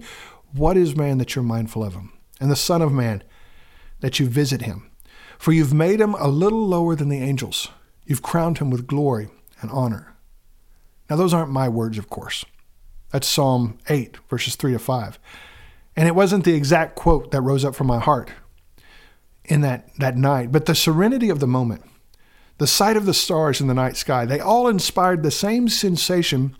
what 0.54 0.78
is 0.78 0.96
man 0.96 1.18
that 1.18 1.36
you're 1.36 1.44
mindful 1.44 1.84
of 1.84 1.94
him? 1.94 2.14
And 2.40 2.52
the 2.52 2.56
Son 2.56 2.82
of 2.82 2.92
Man 2.92 3.24
that 4.02 4.20
you 4.20 4.28
visit 4.28 4.62
him. 4.62 4.90
For 5.38 5.52
you've 5.52 5.74
made 5.74 6.00
him 6.00 6.14
a 6.16 6.28
little 6.28 6.68
lower 6.68 6.96
than 6.96 7.10
the 7.10 7.22
angels. 7.22 7.70
You've 8.06 8.22
crowned 8.22 8.60
him 8.60 8.70
with 8.70 8.88
glory 8.88 9.30
and 9.62 9.72
honor. 9.72 10.16
Now, 11.10 11.16
those 11.16 11.34
aren't 11.34 11.52
my 11.52 11.68
words, 11.68 11.98
of 11.98 12.10
course. 12.10 12.46
That's 13.12 13.28
Psalm 13.28 13.78
8, 13.90 14.18
verses 14.30 14.56
3 14.56 14.74
to 14.74 14.80
5. 14.80 15.20
And 15.96 16.08
it 16.08 16.16
wasn't 16.16 16.46
the 16.46 16.54
exact 16.54 16.96
quote 16.96 17.32
that 17.32 17.42
rose 17.42 17.66
up 17.66 17.76
from 17.76 17.88
my 17.88 18.00
heart 18.00 18.32
in 19.46 19.62
that, 19.62 19.90
that 19.98 20.16
night, 20.16 20.52
but 20.52 20.66
the 20.66 20.76
serenity 20.76 21.30
of 21.30 21.40
the 21.40 21.48
moment, 21.48 21.84
the 22.62 22.68
sight 22.68 22.96
of 22.96 23.08
the 23.08 23.14
stars 23.16 23.60
in 23.60 23.66
the 23.66 23.74
night 23.74 23.98
sky, 23.98 24.24
they 24.24 24.40
all 24.40 24.68
inspired 24.68 25.24
the 25.24 25.32
same 25.32 25.68
sensation 25.68 26.56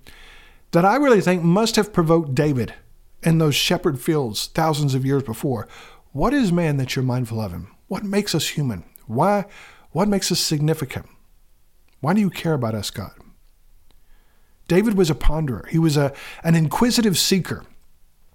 that 0.72 0.84
I 0.84 0.96
really 0.96 1.22
think 1.22 1.44
must 1.44 1.76
have 1.76 1.94
provoked 1.94 2.34
David 2.34 2.74
in 3.22 3.38
those 3.38 3.54
shepherd 3.54 4.02
fields 4.02 4.48
thousands 4.48 4.96
of 4.96 5.06
years 5.06 5.22
before. 5.22 5.68
What 6.12 6.34
is 6.34 6.52
man 6.52 6.78
that 6.78 6.96
you're 6.96 7.06
mindful 7.06 7.40
of 7.40 7.52
him? 7.52 7.68
What 7.88 8.04
makes 8.04 8.34
us 8.34 8.48
human? 8.48 8.84
Why? 9.06 9.46
What 9.92 10.08
makes 10.08 10.32
us 10.32 10.40
significant? 10.40 11.06
Why 12.00 12.16
do 12.16 12.20
you 12.20 12.32
care 12.32 12.56
about 12.56 12.74
us, 12.74 12.90
God? 12.90 13.14
David 14.68 14.96
was 14.96 15.12
a 15.12 15.16
ponderer. 15.16 15.68
He 15.68 15.78
was 15.78 15.98
a, 15.98 16.14
an 16.44 16.56
inquisitive 16.56 17.16
seeker. 17.16 17.64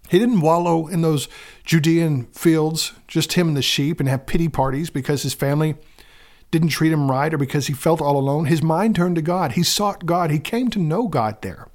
He 0.08 0.20
didn't 0.20 0.40
wallow 0.40 0.86
in 0.86 1.02
those 1.02 1.26
Judean 1.64 2.26
fields, 2.26 2.92
just 3.08 3.32
him 3.32 3.48
and 3.48 3.56
the 3.56 3.62
sheep, 3.62 3.98
and 3.98 4.08
have 4.08 4.24
pity 4.24 4.48
parties 4.48 4.88
because 4.88 5.24
his 5.24 5.34
family 5.34 5.74
didn't 6.50 6.68
treat 6.68 6.92
him 6.92 7.10
right 7.10 7.32
or 7.32 7.38
because 7.38 7.66
he 7.66 7.72
felt 7.72 8.00
all 8.00 8.16
alone. 8.16 8.46
His 8.46 8.62
mind 8.62 8.96
turned 8.96 9.16
to 9.16 9.22
God. 9.22 9.52
He 9.52 9.62
sought 9.62 10.06
God. 10.06 10.30
He 10.30 10.38
came 10.38 10.70
to 10.70 10.78
know 10.78 11.08
God 11.08 11.42
there. 11.42 11.68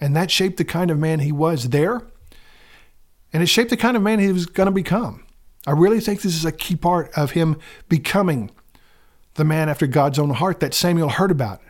And 0.00 0.14
that 0.16 0.30
shaped 0.30 0.56
the 0.56 0.64
kind 0.64 0.90
of 0.90 0.98
man 0.98 1.20
he 1.20 1.32
was 1.32 1.70
there. 1.70 2.02
And 3.32 3.42
it 3.42 3.46
shaped 3.46 3.70
the 3.70 3.76
kind 3.76 3.96
of 3.96 4.02
man 4.02 4.18
he 4.18 4.32
was 4.32 4.46
going 4.46 4.66
to 4.66 4.72
become. 4.72 5.24
I 5.66 5.72
really 5.72 6.00
think 6.00 6.22
this 6.22 6.34
is 6.34 6.44
a 6.44 6.52
key 6.52 6.74
part 6.74 7.10
of 7.16 7.32
him 7.32 7.58
becoming 7.88 8.50
the 9.34 9.44
man 9.44 9.68
after 9.68 9.86
God's 9.86 10.18
own 10.18 10.30
heart 10.30 10.60
that 10.60 10.74
Samuel 10.74 11.10
heard 11.10 11.30
about 11.30 11.60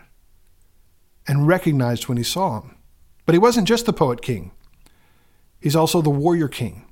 and 1.27 1.46
recognized 1.46 2.09
when 2.09 2.16
he 2.16 2.25
saw 2.25 2.61
him. 2.61 2.77
But 3.27 3.35
he 3.35 3.38
wasn't 3.38 3.68
just 3.68 3.87
the 3.87 3.92
poet 3.92 4.23
king, 4.23 4.53
he's 5.61 5.77
also 5.77 6.03
the 6.03 6.11
warrior 6.11 6.49
king. 6.49 6.87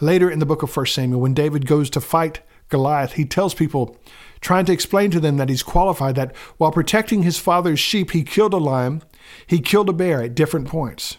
Later 0.00 0.30
in 0.30 0.38
the 0.38 0.46
book 0.46 0.62
of 0.62 0.74
1 0.74 0.86
Samuel, 0.86 1.20
when 1.20 1.34
David 1.34 1.66
goes 1.66 1.90
to 1.90 2.00
fight 2.00 2.40
Goliath, 2.68 3.12
he 3.12 3.24
tells 3.24 3.54
people, 3.54 3.96
trying 4.40 4.64
to 4.66 4.72
explain 4.72 5.10
to 5.10 5.20
them 5.20 5.36
that 5.36 5.48
he's 5.48 5.62
qualified, 5.62 6.16
that 6.16 6.34
while 6.56 6.72
protecting 6.72 7.22
his 7.22 7.38
father's 7.38 7.80
sheep, 7.80 8.10
he 8.10 8.22
killed 8.22 8.52
a 8.52 8.58
lion, 8.58 9.02
he 9.46 9.60
killed 9.60 9.88
a 9.88 9.92
bear 9.92 10.22
at 10.22 10.34
different 10.34 10.68
points. 10.68 11.16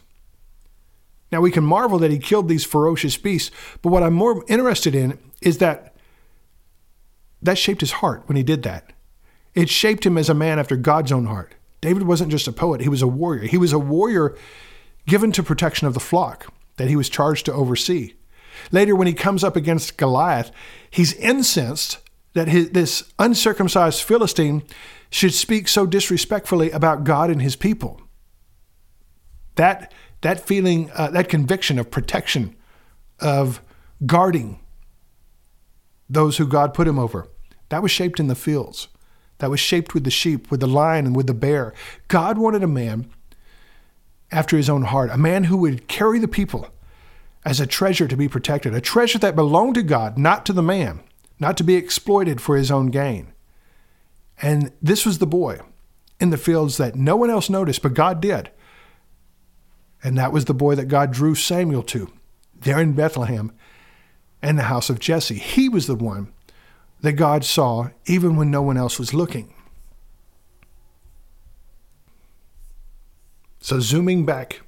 Now 1.31 1.41
we 1.41 1.51
can 1.51 1.63
marvel 1.63 1.99
that 1.99 2.11
he 2.11 2.19
killed 2.19 2.47
these 2.47 2.65
ferocious 2.65 3.17
beasts, 3.17 3.51
but 3.81 3.89
what 3.89 4.03
I'm 4.03 4.13
more 4.13 4.43
interested 4.47 4.95
in 4.95 5.17
is 5.41 5.57
that 5.57 5.95
that 7.41 7.57
shaped 7.57 7.81
his 7.81 7.93
heart 7.93 8.23
when 8.27 8.35
he 8.35 8.43
did 8.43 8.63
that. 8.63 8.93
It 9.53 9.69
shaped 9.69 10.05
him 10.05 10.17
as 10.17 10.29
a 10.29 10.33
man 10.33 10.59
after 10.59 10.75
God's 10.75 11.11
own 11.11 11.25
heart. 11.25 11.55
David 11.81 12.03
wasn't 12.03 12.31
just 12.31 12.47
a 12.47 12.51
poet, 12.51 12.81
he 12.81 12.89
was 12.89 13.01
a 13.01 13.07
warrior. 13.07 13.43
He 13.43 13.57
was 13.57 13.73
a 13.73 13.79
warrior 13.79 14.37
given 15.07 15.31
to 15.33 15.43
protection 15.43 15.87
of 15.87 15.93
the 15.93 15.99
flock 15.99 16.51
that 16.77 16.89
he 16.89 16.95
was 16.95 17.09
charged 17.09 17.45
to 17.45 17.53
oversee. 17.53 18.13
Later, 18.71 18.95
when 18.95 19.07
he 19.07 19.13
comes 19.13 19.43
up 19.43 19.55
against 19.55 19.97
Goliath, 19.97 20.51
he's 20.89 21.13
incensed 21.13 21.99
that 22.33 22.47
his, 22.47 22.71
this 22.71 23.11
uncircumcised 23.19 24.01
Philistine 24.01 24.63
should 25.09 25.33
speak 25.33 25.67
so 25.67 25.85
disrespectfully 25.85 26.71
about 26.71 27.03
God 27.03 27.29
and 27.29 27.41
his 27.41 27.55
people. 27.55 28.01
That, 29.55 29.93
that 30.21 30.39
feeling, 30.39 30.91
uh, 30.93 31.11
that 31.11 31.29
conviction 31.29 31.79
of 31.79 31.89
protection, 31.89 32.55
of 33.19 33.61
guarding 34.05 34.59
those 36.09 36.37
who 36.37 36.45
God 36.45 36.73
put 36.73 36.87
him 36.87 36.99
over, 36.99 37.27
that 37.69 37.81
was 37.81 37.91
shaped 37.91 38.19
in 38.19 38.27
the 38.27 38.35
fields 38.35 38.89
that 39.39 39.49
was 39.49 39.59
shaped 39.59 39.93
with 39.93 40.03
the 40.03 40.11
sheep, 40.11 40.49
with 40.49 40.59
the 40.59 40.67
lion, 40.67 41.05
and 41.05 41.15
with 41.15 41.27
the 41.27 41.33
bear. 41.33 41.73
God 42.07 42.37
wanted 42.37 42.63
a 42.63 42.67
man 42.67 43.09
after 44.31 44.57
his 44.57 44.69
own 44.69 44.83
heart, 44.83 45.09
a 45.11 45.17
man 45.17 45.45
who 45.45 45.57
would 45.57 45.87
carry 45.87 46.19
the 46.19 46.27
people 46.27 46.67
as 47.45 47.59
a 47.59 47.67
treasure 47.67 48.07
to 48.07 48.17
be 48.17 48.27
protected, 48.27 48.73
a 48.73 48.81
treasure 48.81 49.19
that 49.19 49.35
belonged 49.35 49.75
to 49.75 49.83
God, 49.83 50.17
not 50.17 50.45
to 50.47 50.53
the 50.53 50.63
man, 50.63 51.01
not 51.39 51.55
to 51.57 51.63
be 51.63 51.75
exploited 51.75 52.41
for 52.41 52.57
his 52.57 52.71
own 52.71 52.87
gain. 52.87 53.31
And 54.41 54.71
this 54.81 55.05
was 55.05 55.19
the 55.19 55.27
boy 55.27 55.59
in 56.19 56.31
the 56.31 56.37
fields 56.37 56.77
that 56.77 56.95
no 56.95 57.15
one 57.15 57.29
else 57.29 57.49
noticed, 57.49 57.83
but 57.83 57.93
God 57.93 58.19
did. 58.19 58.49
And 60.03 60.17
that 60.17 60.33
was 60.33 60.45
the 60.45 60.53
boy 60.53 60.75
that 60.75 60.85
God 60.85 61.11
drew 61.11 61.35
Samuel 61.35 61.83
to 61.83 62.11
there 62.59 62.79
in 62.79 62.93
Bethlehem 62.93 63.51
and 64.41 64.57
the 64.57 64.63
house 64.63 64.89
of 64.89 64.99
Jesse. 64.99 65.35
He 65.35 65.69
was 65.69 65.87
the 65.87 65.95
one 65.95 66.33
that 67.01 67.13
God 67.13 67.45
saw 67.45 67.89
even 68.05 68.35
when 68.35 68.49
no 68.49 68.61
one 68.61 68.77
else 68.77 68.97
was 68.97 69.13
looking. 69.13 69.53
So, 73.59 73.79
zooming 73.79 74.25
back 74.25 74.61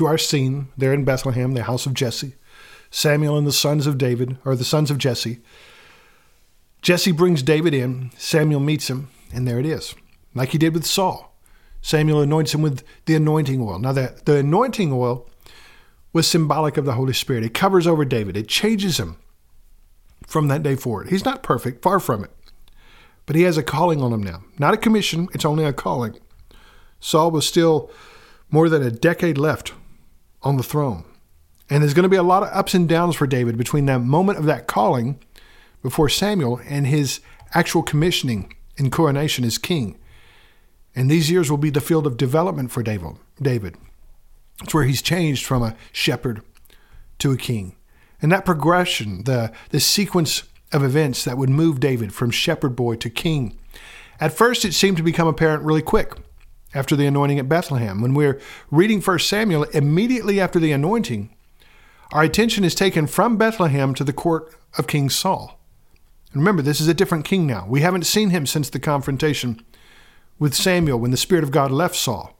to 0.00 0.06
our 0.06 0.16
scene 0.16 0.68
there 0.78 0.94
in 0.94 1.04
Bethlehem, 1.04 1.52
the 1.52 1.64
house 1.64 1.84
of 1.84 1.92
Jesse, 1.92 2.32
Samuel 2.90 3.36
and 3.36 3.46
the 3.46 3.52
sons 3.52 3.86
of 3.86 3.98
David, 3.98 4.38
or 4.46 4.56
the 4.56 4.64
sons 4.64 4.90
of 4.90 4.96
Jesse. 4.96 5.40
Jesse 6.80 7.12
brings 7.12 7.42
David 7.42 7.74
in, 7.74 8.10
Samuel 8.16 8.60
meets 8.60 8.88
him, 8.88 9.10
and 9.30 9.46
there 9.46 9.60
it 9.60 9.66
is, 9.66 9.94
like 10.34 10.48
he 10.52 10.58
did 10.58 10.72
with 10.72 10.86
Saul. 10.86 11.36
Samuel 11.82 12.22
anoints 12.22 12.54
him 12.54 12.62
with 12.62 12.82
the 13.04 13.14
anointing 13.14 13.60
oil. 13.60 13.78
Now, 13.78 13.92
the, 13.92 14.18
the 14.24 14.36
anointing 14.36 14.90
oil 14.90 15.28
was 16.14 16.26
symbolic 16.26 16.78
of 16.78 16.86
the 16.86 16.94
Holy 16.94 17.12
Spirit. 17.12 17.44
It 17.44 17.52
covers 17.52 17.86
over 17.86 18.06
David, 18.06 18.38
it 18.38 18.48
changes 18.48 18.98
him 18.98 19.18
from 20.26 20.48
that 20.48 20.62
day 20.62 20.76
forward. 20.76 21.10
He's 21.10 21.26
not 21.26 21.42
perfect, 21.42 21.82
far 21.82 22.00
from 22.00 22.24
it. 22.24 22.30
But 23.26 23.36
he 23.36 23.42
has 23.42 23.58
a 23.58 23.62
calling 23.62 24.00
on 24.00 24.14
him 24.14 24.22
now. 24.22 24.44
Not 24.58 24.72
a 24.72 24.78
commission, 24.78 25.28
it's 25.34 25.44
only 25.44 25.66
a 25.66 25.74
calling. 25.74 26.18
Saul 27.00 27.30
was 27.30 27.46
still 27.46 27.90
more 28.50 28.70
than 28.70 28.82
a 28.82 28.90
decade 28.90 29.36
left 29.36 29.74
on 30.42 30.56
the 30.56 30.62
throne. 30.62 31.04
And 31.68 31.82
there's 31.82 31.94
going 31.94 32.04
to 32.04 32.08
be 32.08 32.16
a 32.16 32.22
lot 32.22 32.42
of 32.42 32.48
ups 32.52 32.74
and 32.74 32.88
downs 32.88 33.14
for 33.14 33.26
David 33.26 33.56
between 33.56 33.86
that 33.86 34.00
moment 34.00 34.38
of 34.38 34.44
that 34.46 34.66
calling 34.66 35.20
before 35.82 36.08
Samuel 36.08 36.60
and 36.68 36.86
his 36.86 37.20
actual 37.54 37.82
commissioning 37.82 38.54
and 38.76 38.90
coronation 38.90 39.44
as 39.44 39.58
king. 39.58 39.96
And 40.94 41.10
these 41.10 41.30
years 41.30 41.50
will 41.50 41.58
be 41.58 41.70
the 41.70 41.80
field 41.80 42.06
of 42.06 42.16
development 42.16 42.72
for 42.72 42.82
David. 42.82 43.76
It's 44.62 44.74
where 44.74 44.84
he's 44.84 45.02
changed 45.02 45.46
from 45.46 45.62
a 45.62 45.76
shepherd 45.92 46.42
to 47.18 47.30
a 47.30 47.36
king. 47.36 47.76
And 48.20 48.32
that 48.32 48.44
progression, 48.44 49.24
the, 49.24 49.52
the 49.70 49.80
sequence 49.80 50.42
of 50.72 50.82
events 50.82 51.24
that 51.24 51.38
would 51.38 51.48
move 51.48 51.80
David 51.80 52.12
from 52.12 52.30
shepherd 52.30 52.74
boy 52.74 52.96
to 52.96 53.10
king, 53.10 53.56
at 54.20 54.32
first 54.32 54.64
it 54.64 54.74
seemed 54.74 54.96
to 54.96 55.02
become 55.02 55.28
apparent 55.28 55.62
really 55.62 55.82
quick 55.82 56.14
after 56.74 56.96
the 56.96 57.06
anointing 57.06 57.38
at 57.38 57.48
Bethlehem. 57.48 58.00
When 58.00 58.14
we're 58.14 58.40
reading 58.70 59.00
1 59.00 59.18
Samuel, 59.20 59.64
immediately 59.64 60.40
after 60.40 60.58
the 60.58 60.72
anointing, 60.72 61.34
our 62.12 62.22
attention 62.22 62.64
is 62.64 62.74
taken 62.74 63.06
from 63.06 63.36
Bethlehem 63.36 63.94
to 63.94 64.04
the 64.04 64.12
court 64.12 64.54
of 64.78 64.86
King 64.86 65.10
Saul. 65.10 65.60
Remember, 66.34 66.62
this 66.62 66.80
is 66.80 66.88
a 66.88 66.94
different 66.94 67.24
king 67.24 67.46
now. 67.46 67.66
We 67.68 67.80
haven't 67.80 68.06
seen 68.06 68.30
him 68.30 68.46
since 68.46 68.70
the 68.70 68.78
confrontation 68.78 69.64
with 70.38 70.54
Samuel 70.54 70.98
when 70.98 71.10
the 71.10 71.16
Spirit 71.16 71.44
of 71.44 71.50
God 71.50 71.70
left 71.70 71.96
Saul. 71.96 72.36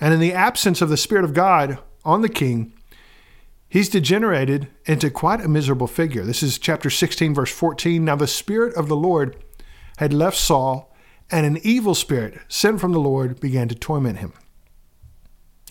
And 0.00 0.14
in 0.14 0.20
the 0.20 0.32
absence 0.32 0.80
of 0.80 0.88
the 0.88 0.96
Spirit 0.96 1.24
of 1.24 1.34
God 1.34 1.78
on 2.04 2.22
the 2.22 2.28
king, 2.28 2.72
He's 3.68 3.90
degenerated 3.90 4.68
into 4.86 5.10
quite 5.10 5.42
a 5.42 5.48
miserable 5.48 5.86
figure. 5.86 6.24
This 6.24 6.42
is 6.42 6.58
chapter 6.58 6.88
16, 6.88 7.34
verse 7.34 7.52
14. 7.52 8.02
Now 8.02 8.16
the 8.16 8.26
Spirit 8.26 8.74
of 8.74 8.88
the 8.88 8.96
Lord 8.96 9.36
had 9.98 10.14
left 10.14 10.38
Saul, 10.38 10.94
and 11.30 11.46
an 11.46 11.58
evil 11.62 11.94
spirit 11.94 12.38
sent 12.48 12.80
from 12.80 12.92
the 12.92 13.00
Lord 13.00 13.40
began 13.40 13.68
to 13.68 13.74
torment 13.74 14.18
him. 14.18 14.32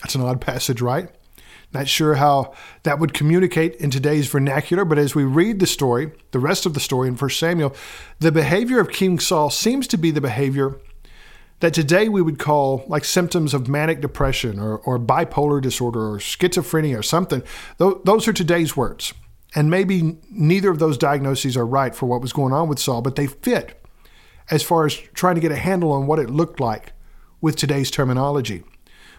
That's 0.01 0.15
an 0.15 0.21
odd 0.21 0.41
passage, 0.41 0.81
right? 0.81 1.09
Not 1.73 1.87
sure 1.87 2.15
how 2.15 2.53
that 2.83 2.99
would 2.99 3.13
communicate 3.13 3.75
in 3.75 3.89
today's 3.89 4.27
vernacular, 4.27 4.85
but 4.85 4.97
as 4.97 5.15
we 5.15 5.23
read 5.23 5.59
the 5.59 5.67
story, 5.67 6.11
the 6.31 6.39
rest 6.39 6.65
of 6.65 6.73
the 6.73 6.79
story 6.79 7.07
in 7.07 7.15
1 7.15 7.29
Samuel, 7.31 7.75
the 8.19 8.31
behavior 8.31 8.79
of 8.79 8.89
King 8.89 9.19
Saul 9.19 9.49
seems 9.49 9.87
to 9.87 9.97
be 9.97 10.11
the 10.11 10.21
behavior 10.21 10.79
that 11.59 11.73
today 11.73 12.07
we 12.07 12.21
would 12.21 12.39
call 12.39 12.85
like 12.87 13.03
symptoms 13.03 13.53
of 13.53 13.67
manic 13.67 13.99
depression 13.99 14.59
or, 14.59 14.77
or 14.77 14.99
bipolar 14.99 15.61
disorder 15.61 15.99
or 15.99 16.19
schizophrenia 16.19 16.97
or 16.97 17.03
something. 17.03 17.41
Those 17.77 18.27
are 18.27 18.33
today's 18.33 18.77
words. 18.77 19.13
And 19.55 19.69
maybe 19.69 20.19
neither 20.29 20.69
of 20.69 20.79
those 20.79 20.97
diagnoses 20.97 21.57
are 21.57 21.65
right 21.65 21.95
for 21.95 22.05
what 22.05 22.21
was 22.21 22.31
going 22.31 22.53
on 22.53 22.67
with 22.67 22.79
Saul, 22.79 23.01
but 23.01 23.15
they 23.15 23.27
fit 23.27 23.81
as 24.49 24.63
far 24.63 24.85
as 24.85 24.95
trying 24.95 25.35
to 25.35 25.41
get 25.41 25.51
a 25.51 25.57
handle 25.57 25.91
on 25.91 26.07
what 26.07 26.19
it 26.19 26.29
looked 26.29 26.59
like 26.59 26.93
with 27.41 27.55
today's 27.55 27.91
terminology. 27.91 28.63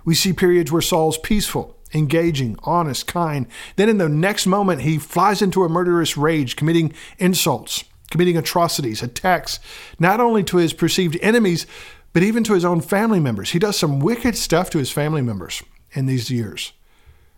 We 0.05 0.15
see 0.15 0.33
periods 0.33 0.73
where 0.73 0.83
Saul's 0.83 1.19
peaceful, 1.19 1.77
engaging, 1.93 2.57
honest, 2.63 3.07
kind. 3.07 3.47
Then 3.77 3.89
in 3.89 3.99
the 3.99 4.09
next 4.09 4.47
moment, 4.47 4.83
he 4.83 4.99
flies 4.99 5.43
into 5.43 5.65
a 5.65 5.69
murderous 5.69 6.17
rage, 6.17 6.57
committing 6.57 6.95
insults, 7.19 7.85
committing 8.11 8.37
atrocities, 8.37 9.03
attacks, 9.03 9.61
not 9.99 10.21
only 10.21 10.43
to 10.45 10.57
his 10.57 10.73
perceived 10.73 11.19
enemies, 11.21 11.67
but 12.13 12.23
even 12.23 12.43
to 12.45 12.55
his 12.55 12.65
own 12.65 12.81
family 12.81 13.21
members. 13.21 13.51
He 13.51 13.59
does 13.59 13.79
some 13.79 14.01
wicked 14.01 14.37
stuff 14.37 14.71
to 14.71 14.79
his 14.79 14.91
family 14.91 15.23
members 15.23 15.63
in 15.93 16.07
these 16.07 16.31
years. 16.31 16.73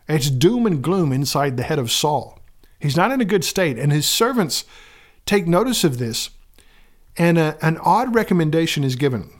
It's 0.09 0.31
doom 0.31 0.67
and 0.67 0.83
gloom 0.83 1.13
inside 1.13 1.57
the 1.57 1.63
head 1.63 1.79
of 1.79 1.91
Saul. 1.91 2.39
He's 2.79 2.97
not 2.97 3.13
in 3.13 3.21
a 3.21 3.27
good 3.27 3.45
state, 3.45 3.79
and 3.79 3.93
his 3.93 4.09
servants 4.09 4.65
take 5.27 5.47
notice 5.47 5.85
of 5.85 5.99
this, 5.99 6.31
and 7.21 7.37
a, 7.37 7.59
an 7.61 7.77
odd 7.83 8.15
recommendation 8.15 8.83
is 8.83 8.97
given. 8.97 9.31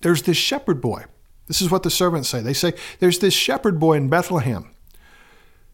There's 0.00 0.22
this 0.22 0.36
shepherd 0.36 0.80
boy. 0.80 1.04
This 1.46 1.62
is 1.62 1.70
what 1.70 1.84
the 1.84 1.90
servants 1.90 2.28
say. 2.28 2.40
They 2.40 2.52
say, 2.52 2.72
There's 2.98 3.20
this 3.20 3.32
shepherd 3.32 3.78
boy 3.78 3.96
in 3.96 4.08
Bethlehem 4.08 4.74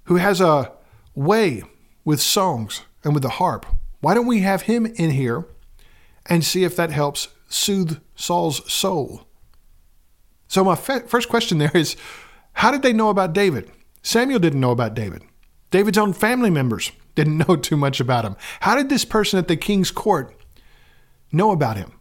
who 0.05 0.17
has 0.17 0.43
a 0.43 0.73
way 1.15 1.63
with 2.05 2.21
songs 2.21 2.83
and 3.03 3.15
with 3.15 3.23
the 3.23 3.31
harp. 3.31 3.65
Why 4.01 4.13
don't 4.13 4.27
we 4.27 4.41
have 4.41 4.63
him 4.63 4.85
in 4.85 5.11
here 5.13 5.47
and 6.27 6.45
see 6.45 6.65
if 6.65 6.77
that 6.77 6.91
helps 6.91 7.29
soothe 7.49 7.99
Saul's 8.15 8.71
soul. 8.71 9.27
So, 10.49 10.65
my 10.65 10.75
first 10.75 11.31
question 11.31 11.57
there 11.57 11.75
is 11.75 11.97
how 12.53 12.71
did 12.71 12.83
they 12.83 12.93
know 12.93 13.09
about 13.09 13.33
David? 13.33 13.71
Samuel 14.03 14.39
didn't 14.39 14.61
know 14.61 14.71
about 14.71 14.95
David. 14.95 15.23
David's 15.71 15.99
own 15.99 16.13
family 16.13 16.51
members 16.51 16.93
didn't 17.15 17.39
know 17.49 17.57
too 17.57 17.79
much 17.79 18.01
about 18.01 18.27
him. 18.27 18.37
How 18.61 18.77
did 18.77 18.91
this 18.91 19.07
person 19.07 19.39
at 19.39 19.49
the 19.49 19.57
king's 19.57 19.91
court 19.91 20.37
know 21.33 21.51
about 21.51 21.77
him? 21.77 21.93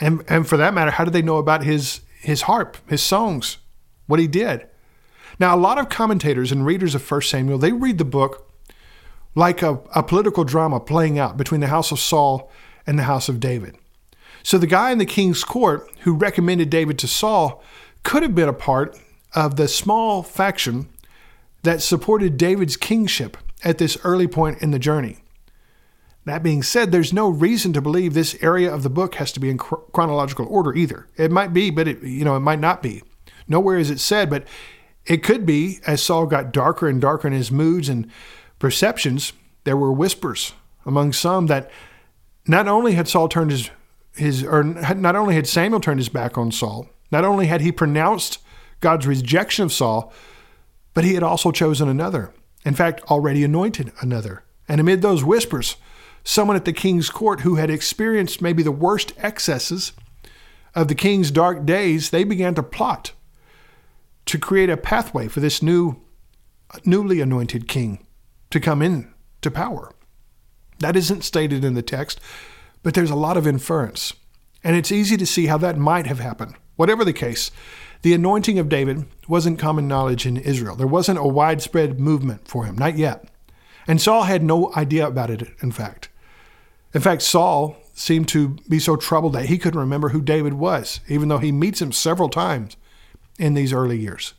And, 0.00 0.22
and 0.28 0.46
for 0.46 0.56
that 0.56 0.74
matter, 0.74 0.90
how 0.90 1.04
did 1.04 1.12
they 1.12 1.22
know 1.22 1.36
about 1.36 1.64
his, 1.64 2.00
his 2.20 2.42
harp, 2.42 2.76
his 2.88 3.02
songs, 3.02 3.58
what 4.06 4.20
he 4.20 4.26
did? 4.26 4.66
Now, 5.38 5.54
a 5.54 5.58
lot 5.58 5.78
of 5.78 5.88
commentators 5.88 6.52
and 6.52 6.64
readers 6.64 6.94
of 6.94 7.10
1 7.10 7.22
Samuel, 7.22 7.58
they 7.58 7.72
read 7.72 7.98
the 7.98 8.04
book 8.04 8.50
like 9.34 9.62
a, 9.62 9.80
a 9.94 10.02
political 10.02 10.44
drama 10.44 10.80
playing 10.80 11.18
out 11.18 11.36
between 11.36 11.60
the 11.60 11.66
house 11.66 11.92
of 11.92 11.98
Saul 11.98 12.50
and 12.86 12.98
the 12.98 13.04
house 13.04 13.28
of 13.28 13.40
David. 13.40 13.76
So 14.42 14.58
the 14.58 14.66
guy 14.66 14.92
in 14.92 14.98
the 14.98 15.06
king's 15.06 15.44
court 15.44 15.90
who 16.00 16.14
recommended 16.14 16.70
David 16.70 16.98
to 17.00 17.08
Saul 17.08 17.62
could 18.02 18.22
have 18.22 18.34
been 18.34 18.48
a 18.48 18.54
part 18.54 18.98
of 19.34 19.56
the 19.56 19.68
small 19.68 20.22
faction 20.22 20.88
that 21.64 21.82
supported 21.82 22.36
David's 22.36 22.76
kingship 22.76 23.36
at 23.64 23.78
this 23.78 23.98
early 24.04 24.28
point 24.28 24.62
in 24.62 24.70
the 24.70 24.78
journey. 24.78 25.18
That 26.26 26.42
being 26.42 26.64
said, 26.64 26.90
there's 26.90 27.12
no 27.12 27.28
reason 27.28 27.72
to 27.72 27.80
believe 27.80 28.12
this 28.12 28.36
area 28.42 28.72
of 28.72 28.82
the 28.82 28.90
book 28.90 29.14
has 29.14 29.30
to 29.32 29.40
be 29.40 29.48
in 29.48 29.58
chronological 29.58 30.46
order 30.50 30.74
either. 30.74 31.06
It 31.16 31.30
might 31.30 31.52
be, 31.52 31.70
but 31.70 31.86
it, 31.86 32.02
you 32.02 32.24
know, 32.24 32.36
it 32.36 32.40
might 32.40 32.58
not 32.58 32.82
be. 32.82 33.02
Nowhere 33.46 33.78
is 33.78 33.90
it 33.90 34.00
said, 34.00 34.28
but 34.28 34.44
it 35.06 35.22
could 35.22 35.46
be 35.46 35.78
as 35.86 36.02
Saul 36.02 36.26
got 36.26 36.52
darker 36.52 36.88
and 36.88 37.00
darker 37.00 37.28
in 37.28 37.32
his 37.32 37.52
moods 37.52 37.88
and 37.88 38.10
perceptions, 38.58 39.32
there 39.62 39.76
were 39.76 39.92
whispers 39.92 40.52
among 40.84 41.12
some 41.12 41.46
that 41.46 41.70
not 42.46 42.66
only 42.66 42.94
had 42.94 43.08
Saul 43.08 43.28
turned 43.28 43.52
his 43.52 43.70
his 44.14 44.42
or 44.42 44.64
not 44.64 45.14
only 45.14 45.34
had 45.34 45.46
Samuel 45.46 45.80
turned 45.80 46.00
his 46.00 46.08
back 46.08 46.38
on 46.38 46.50
Saul, 46.50 46.88
not 47.12 47.24
only 47.24 47.46
had 47.46 47.60
he 47.60 47.70
pronounced 47.70 48.38
God's 48.80 49.06
rejection 49.06 49.64
of 49.64 49.72
Saul, 49.72 50.12
but 50.94 51.04
he 51.04 51.14
had 51.14 51.22
also 51.22 51.52
chosen 51.52 51.88
another. 51.88 52.32
In 52.64 52.74
fact, 52.74 53.02
already 53.10 53.44
anointed 53.44 53.92
another. 54.00 54.42
And 54.68 54.80
amid 54.80 55.02
those 55.02 55.22
whispers, 55.22 55.76
someone 56.26 56.56
at 56.56 56.64
the 56.64 56.72
king's 56.72 57.08
court 57.08 57.40
who 57.40 57.54
had 57.54 57.70
experienced 57.70 58.42
maybe 58.42 58.62
the 58.62 58.72
worst 58.72 59.12
excesses 59.16 59.92
of 60.74 60.88
the 60.88 60.94
king's 60.94 61.30
dark 61.30 61.64
days, 61.64 62.10
they 62.10 62.24
began 62.24 62.54
to 62.54 62.62
plot 62.62 63.12
to 64.26 64.36
create 64.36 64.68
a 64.68 64.76
pathway 64.76 65.28
for 65.28 65.40
this 65.40 65.62
new 65.62 66.02
newly 66.84 67.20
anointed 67.20 67.68
king 67.68 68.04
to 68.50 68.58
come 68.58 68.82
in 68.82 69.14
to 69.40 69.50
power. 69.52 69.92
That 70.80 70.96
isn't 70.96 71.22
stated 71.22 71.64
in 71.64 71.74
the 71.74 71.82
text, 71.82 72.20
but 72.82 72.94
there's 72.94 73.10
a 73.10 73.16
lot 73.16 73.36
of 73.36 73.46
inference. 73.46 74.12
And 74.64 74.74
it's 74.74 74.90
easy 74.90 75.16
to 75.16 75.26
see 75.26 75.46
how 75.46 75.58
that 75.58 75.78
might 75.78 76.08
have 76.08 76.18
happened. 76.18 76.56
Whatever 76.74 77.04
the 77.04 77.12
case, 77.12 77.52
the 78.02 78.12
anointing 78.12 78.58
of 78.58 78.68
David 78.68 79.06
wasn't 79.28 79.60
common 79.60 79.86
knowledge 79.86 80.26
in 80.26 80.36
Israel. 80.36 80.74
There 80.74 80.88
wasn't 80.88 81.20
a 81.20 81.26
widespread 81.26 82.00
movement 82.00 82.48
for 82.48 82.64
him, 82.64 82.76
not 82.76 82.98
yet. 82.98 83.30
And 83.86 84.02
Saul 84.02 84.24
had 84.24 84.42
no 84.42 84.74
idea 84.74 85.06
about 85.06 85.30
it, 85.30 85.48
in 85.62 85.70
fact. 85.70 86.08
In 86.96 87.02
fact, 87.02 87.20
Saul 87.20 87.76
seemed 87.92 88.26
to 88.28 88.56
be 88.70 88.78
so 88.78 88.96
troubled 88.96 89.34
that 89.34 89.50
he 89.50 89.58
couldn't 89.58 89.78
remember 89.78 90.08
who 90.08 90.22
David 90.22 90.54
was, 90.54 91.00
even 91.08 91.28
though 91.28 91.36
he 91.36 91.52
meets 91.52 91.82
him 91.82 91.92
several 91.92 92.30
times 92.30 92.78
in 93.38 93.52
these 93.52 93.70
early 93.70 93.98
years. 93.98 94.32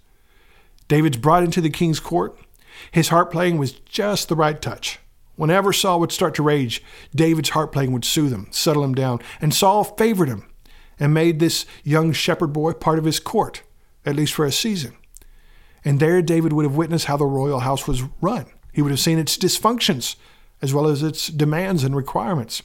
David's 0.88 1.18
brought 1.18 1.44
into 1.44 1.62
the 1.62 1.70
king's 1.70 2.00
court. 2.00 2.36
His 2.90 3.10
harp 3.10 3.32
playing 3.32 3.60
was 3.60 3.74
just 3.74 4.28
the 4.28 4.36
right 4.36 4.60
touch. 4.60 4.98
Whenever 5.36 5.72
Saul 5.72 6.00
would 6.00 6.12
start 6.12 6.34
to 6.34 6.42
rage, 6.42 6.82
David's 7.14 7.50
harp 7.50 7.74
playing 7.74 7.92
would 7.92 8.04
soothe 8.04 8.34
him, 8.34 8.48
settle 8.50 8.84
him 8.84 8.96
down, 8.96 9.20
and 9.40 9.54
Saul 9.54 9.84
favored 9.84 10.28
him 10.28 10.50
and 11.00 11.14
made 11.14 11.38
this 11.38 11.68
young 11.84 12.12
shepherd 12.12 12.54
boy 12.54 12.74
part 12.74 12.98
of 12.98 13.06
his 13.06 13.20
court, 13.20 13.62
at 14.04 14.16
least 14.16 14.34
for 14.34 14.46
a 14.46 14.52
season. 14.52 14.98
And 15.86 16.00
there 16.00 16.24
David 16.24 16.54
would 16.54 16.66
have 16.66 16.76
witnessed 16.76 17.06
how 17.06 17.18
the 17.18 17.26
royal 17.28 17.60
house 17.60 17.88
was 17.88 18.02
run. 18.20 18.48
He 18.74 18.82
would 18.82 18.90
have 18.90 19.00
seen 19.00 19.20
its 19.20 19.38
dysfunctions 19.38 20.16
as 20.62 20.74
well 20.74 20.88
as 20.88 21.04
its 21.04 21.28
demands 21.28 21.84
and 21.84 21.96
requirements. 21.96 22.64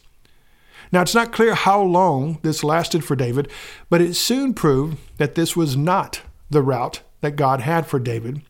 Now, 0.91 1.03
it's 1.03 1.15
not 1.15 1.33
clear 1.33 1.55
how 1.55 1.81
long 1.81 2.39
this 2.43 2.63
lasted 2.63 3.05
for 3.05 3.17
David, 3.17 3.51
but 3.89 4.03
it 4.03 4.15
soon 4.15 4.53
proved 4.53 4.99
that 5.17 5.35
this 5.35 5.57
was 5.57 5.77
not 5.77 6.23
the 6.51 6.63
route 6.63 7.01
that 7.23 7.37
God 7.37 7.61
had 7.61 7.87
for 7.87 7.99
David 7.99 8.43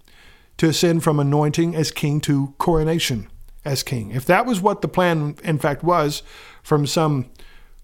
to 0.57 0.69
ascend 0.69 1.05
from 1.05 1.21
anointing 1.21 1.75
as 1.77 1.91
king 1.91 2.21
to 2.23 2.55
coronation 2.59 3.29
as 3.65 3.83
king. 3.83 4.11
If 4.11 4.25
that 4.27 4.47
was 4.47 4.61
what 4.61 4.83
the 4.83 4.89
plan, 4.89 5.37
in 5.45 5.59
fact, 5.59 5.85
was 5.85 6.23
from 6.63 6.87
some 6.87 7.31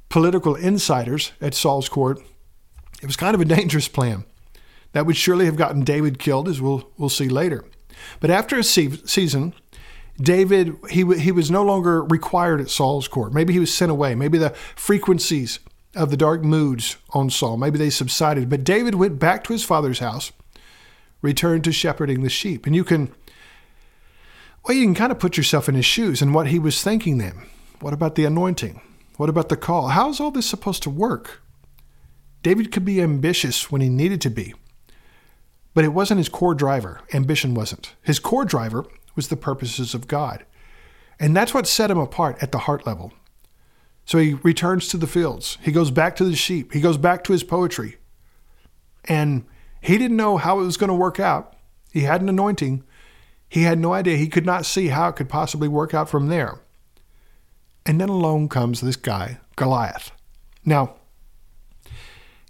political 0.09 0.57
insiders 0.57 1.33
at 1.41 1.55
Saul's 1.55 1.89
court, 1.89 2.21
it 3.01 3.07
was 3.07 3.17
kind 3.17 3.35
of 3.35 3.41
a 3.41 3.45
dangerous 3.45 3.89
plan. 3.89 4.25
That 4.93 5.07
would 5.07 5.17
surely 5.17 5.45
have 5.45 5.57
gotten 5.57 5.85
David 5.85 6.19
killed, 6.19 6.49
as 6.49 6.61
we'll, 6.61 6.91
we'll 6.97 7.09
see 7.09 7.29
later. 7.29 7.65
But 8.21 8.31
after 8.31 8.59
a 8.59 8.65
se- 8.65 9.03
season, 9.05 9.55
David, 10.21 10.77
he, 10.91 11.05
he 11.19 11.33
was 11.33 11.51
no 11.51 11.63
longer 11.63 12.03
required 12.03 12.61
at 12.61 12.71
Saul's 12.71 13.07
court. 13.07 13.33
Maybe 13.33 13.53
he 13.53 13.61
was 13.61 13.73
sent 13.73 13.91
away. 13.91 14.15
Maybe 14.15 14.37
the 14.37 14.51
frequencies 14.75 15.61
of 15.95 16.11
the 16.11 16.17
dark 16.17 16.43
moods 16.43 16.97
on 17.11 17.31
Saul, 17.31 17.57
maybe 17.57 17.79
they 17.79 17.91
subsided. 17.91 18.49
But 18.49 18.65
David 18.65 18.97
went 18.97 19.19
back 19.19 19.45
to 19.45 19.53
his 19.53 19.65
father's 19.65 20.01
house, 20.01 20.33
returned 21.23 21.65
to 21.65 21.73
shepherding 21.73 22.23
the 22.23 22.29
sheep. 22.29 22.67
And 22.67 22.75
you 22.75 22.85
can, 22.85 23.15
well, 24.65 24.77
you 24.77 24.85
can 24.85 24.95
kind 24.95 25.13
of 25.13 25.19
put 25.19 25.37
yourself 25.37 25.69
in 25.69 25.75
his 25.75 25.87
shoes 25.87 26.21
and 26.21 26.35
what 26.35 26.49
he 26.49 26.59
was 26.59 26.83
thinking 26.83 27.19
then. 27.19 27.47
What 27.81 27.95
about 27.95 28.17
the 28.17 28.25
anointing? 28.25 28.81
What 29.17 29.29
about 29.29 29.49
the 29.49 29.57
call? 29.57 29.89
How's 29.89 30.21
all 30.21 30.31
this 30.31 30.47
supposed 30.47 30.83
to 30.85 30.91
work? 30.91 31.43
David 32.43 32.71
could 32.71 32.85
be 32.85 33.03
ambitious 33.03 33.71
when 33.71 33.81
he 33.81 33.89
needed 33.89 34.21
to 34.23 34.31
be, 34.31 34.55
but 35.75 35.85
it 35.85 35.89
wasn't 35.89 36.19
his 36.19 36.29
core 36.29 36.55
driver. 36.55 37.01
Ambition 37.13 37.55
wasn't. 37.55 37.95
His 38.03 38.21
core 38.21 38.45
driver 38.45 38.87
was 39.19 39.29
the 39.29 39.37
purposes 39.37 39.95
of 39.95 40.07
God. 40.07 40.47
And 41.19 41.37
that's 41.37 41.53
what 41.53 41.67
set 41.67 41.91
him 41.91 41.99
apart 41.99 42.41
at 42.41 42.53
the 42.53 42.59
heart 42.59 42.87
level. 42.87 43.13
So 44.05 44.19
he 44.19 44.35
returns 44.35 44.87
to 44.89 44.97
the 44.97 45.09
fields. 45.09 45.59
He 45.61 45.73
goes 45.73 45.91
back 45.91 46.15
to 46.17 46.25
the 46.25 46.37
sheep. 46.37 46.73
He 46.73 46.81
goes 46.81 46.97
back 46.97 47.25
to 47.25 47.33
his 47.33 47.43
poetry. 47.43 47.97
And 49.07 49.45
he 49.81 49.99
didn't 49.99 50.17
know 50.17 50.37
how 50.37 50.61
it 50.61 50.65
was 50.65 50.77
going 50.77 50.89
to 50.89 50.95
work 50.95 51.19
out. 51.19 51.57
He 51.93 52.03
had 52.03 52.23
an 52.23 52.29
anointing. 52.29 52.85
He 53.49 53.65
had 53.65 53.81
no 53.81 53.93
idea. 53.93 54.17
He 54.17 54.29
could 54.29 54.47
not 54.47 54.65
see 54.65 54.87
how 54.87 55.09
it 55.09 55.17
could 55.17 55.29
possibly 55.29 55.67
work 55.67 55.93
out 55.95 56.09
from 56.09 56.29
there. 56.29 56.61
And 57.85 58.01
then 58.01 58.09
along 58.09 58.51
comes 58.51 58.81
this 58.81 58.95
guy, 58.95 59.41
Goliath. 59.57 60.13
Now, 60.65 60.95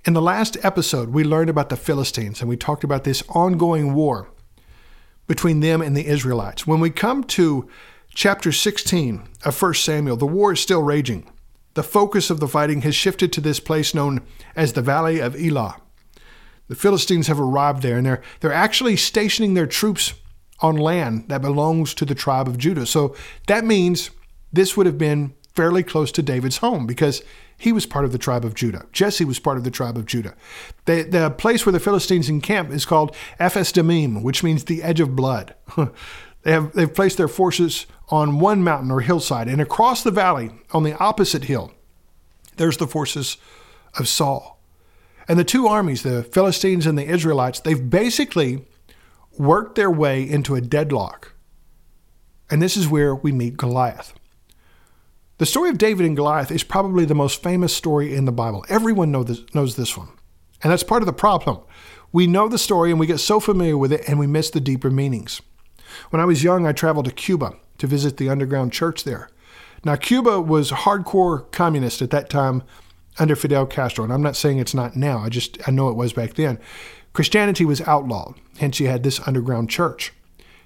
in 0.04 0.12
the 0.12 0.20
last 0.20 0.58
episode, 0.62 1.08
we 1.08 1.24
learned 1.24 1.48
about 1.48 1.70
the 1.70 1.76
Philistines 1.76 2.42
and 2.42 2.48
we 2.50 2.58
talked 2.58 2.84
about 2.84 3.04
this 3.04 3.22
ongoing 3.30 3.94
war 3.94 4.28
between 5.28 5.60
them 5.60 5.80
and 5.80 5.96
the 5.96 6.06
Israelites. 6.06 6.66
When 6.66 6.80
we 6.80 6.90
come 6.90 7.22
to 7.24 7.68
chapter 8.12 8.50
16 8.50 9.28
of 9.44 9.62
1 9.62 9.74
Samuel, 9.74 10.16
the 10.16 10.26
war 10.26 10.52
is 10.52 10.60
still 10.60 10.82
raging. 10.82 11.30
The 11.74 11.84
focus 11.84 12.30
of 12.30 12.40
the 12.40 12.48
fighting 12.48 12.82
has 12.82 12.96
shifted 12.96 13.32
to 13.34 13.40
this 13.40 13.60
place 13.60 13.94
known 13.94 14.22
as 14.56 14.72
the 14.72 14.82
Valley 14.82 15.20
of 15.20 15.36
Elah. 15.36 15.76
The 16.66 16.74
Philistines 16.74 17.28
have 17.28 17.38
arrived 17.38 17.82
there 17.82 17.96
and 17.96 18.06
they're, 18.06 18.22
they're 18.40 18.52
actually 18.52 18.96
stationing 18.96 19.54
their 19.54 19.66
troops 19.66 20.14
on 20.60 20.76
land 20.76 21.28
that 21.28 21.42
belongs 21.42 21.94
to 21.94 22.04
the 22.04 22.16
tribe 22.16 22.48
of 22.48 22.58
Judah. 22.58 22.86
So 22.86 23.14
that 23.46 23.64
means 23.64 24.10
this 24.52 24.76
would 24.76 24.86
have 24.86 24.98
been 24.98 25.34
fairly 25.58 25.82
close 25.82 26.12
to 26.12 26.22
David's 26.22 26.58
home 26.58 26.86
because 26.86 27.20
he 27.58 27.72
was 27.72 27.84
part 27.84 28.04
of 28.04 28.12
the 28.12 28.18
tribe 28.18 28.44
of 28.44 28.54
Judah. 28.54 28.86
Jesse 28.92 29.24
was 29.24 29.40
part 29.40 29.58
of 29.58 29.64
the 29.64 29.72
tribe 29.72 29.96
of 29.96 30.06
Judah. 30.06 30.36
The, 30.84 31.02
the 31.02 31.30
place 31.30 31.66
where 31.66 31.72
the 31.72 31.80
Philistines 31.80 32.28
encamp 32.28 32.70
is 32.70 32.86
called 32.86 33.12
Ephes 33.40 33.72
Damim, 33.72 34.22
which 34.22 34.44
means 34.44 34.62
the 34.62 34.84
edge 34.84 35.00
of 35.00 35.16
blood. 35.16 35.56
they 36.44 36.52
have, 36.52 36.72
they've 36.74 36.94
placed 36.94 37.16
their 37.16 37.26
forces 37.26 37.86
on 38.08 38.38
one 38.38 38.62
mountain 38.62 38.92
or 38.92 39.00
hillside, 39.00 39.48
and 39.48 39.60
across 39.60 40.04
the 40.04 40.12
valley, 40.12 40.52
on 40.70 40.84
the 40.84 40.96
opposite 40.98 41.46
hill, 41.46 41.72
there's 42.56 42.76
the 42.76 42.86
forces 42.86 43.36
of 43.98 44.06
Saul. 44.06 44.60
And 45.26 45.40
the 45.40 45.44
two 45.44 45.66
armies, 45.66 46.04
the 46.04 46.22
Philistines 46.22 46.86
and 46.86 46.96
the 46.96 47.04
Israelites, 47.04 47.58
they've 47.58 47.90
basically 47.90 48.64
worked 49.36 49.74
their 49.74 49.90
way 49.90 50.22
into 50.22 50.54
a 50.54 50.60
deadlock. 50.60 51.32
And 52.48 52.62
this 52.62 52.76
is 52.76 52.86
where 52.86 53.12
we 53.12 53.32
meet 53.32 53.56
Goliath. 53.56 54.14
The 55.38 55.46
story 55.46 55.70
of 55.70 55.78
David 55.78 56.04
and 56.04 56.16
Goliath 56.16 56.50
is 56.50 56.64
probably 56.64 57.04
the 57.04 57.14
most 57.14 57.44
famous 57.44 57.74
story 57.74 58.12
in 58.12 58.24
the 58.24 58.32
Bible. 58.32 58.64
Everyone 58.68 59.12
know 59.12 59.22
this, 59.22 59.42
knows 59.54 59.76
this 59.76 59.96
one. 59.96 60.08
And 60.64 60.72
that's 60.72 60.82
part 60.82 61.00
of 61.00 61.06
the 61.06 61.12
problem. 61.12 61.60
We 62.10 62.26
know 62.26 62.48
the 62.48 62.58
story 62.58 62.90
and 62.90 62.98
we 62.98 63.06
get 63.06 63.18
so 63.18 63.38
familiar 63.38 63.78
with 63.78 63.92
it 63.92 64.08
and 64.08 64.18
we 64.18 64.26
miss 64.26 64.50
the 64.50 64.58
deeper 64.58 64.90
meanings. 64.90 65.40
When 66.10 66.20
I 66.20 66.24
was 66.24 66.42
young, 66.42 66.66
I 66.66 66.72
traveled 66.72 67.04
to 67.04 67.12
Cuba 67.12 67.52
to 67.78 67.86
visit 67.86 68.16
the 68.16 68.28
underground 68.28 68.72
church 68.72 69.04
there. 69.04 69.30
Now, 69.84 69.94
Cuba 69.94 70.40
was 70.40 70.72
hardcore 70.72 71.48
communist 71.52 72.02
at 72.02 72.10
that 72.10 72.28
time 72.28 72.64
under 73.20 73.36
Fidel 73.36 73.66
Castro, 73.66 74.02
and 74.02 74.12
I'm 74.12 74.22
not 74.22 74.34
saying 74.34 74.58
it's 74.58 74.74
not 74.74 74.96
now. 74.96 75.18
I 75.18 75.28
just 75.28 75.56
I 75.68 75.70
know 75.70 75.88
it 75.88 75.96
was 75.96 76.12
back 76.12 76.34
then. 76.34 76.58
Christianity 77.12 77.64
was 77.64 77.80
outlawed, 77.82 78.34
hence 78.58 78.80
you 78.80 78.88
had 78.88 79.04
this 79.04 79.20
underground 79.24 79.70
church. 79.70 80.12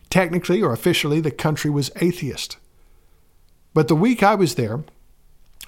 Technically 0.08 0.62
or 0.62 0.72
officially, 0.72 1.20
the 1.20 1.30
country 1.30 1.70
was 1.70 1.90
atheist. 1.96 2.56
But 3.74 3.88
the 3.88 3.96
week 3.96 4.22
I 4.22 4.34
was 4.34 4.54
there, 4.54 4.84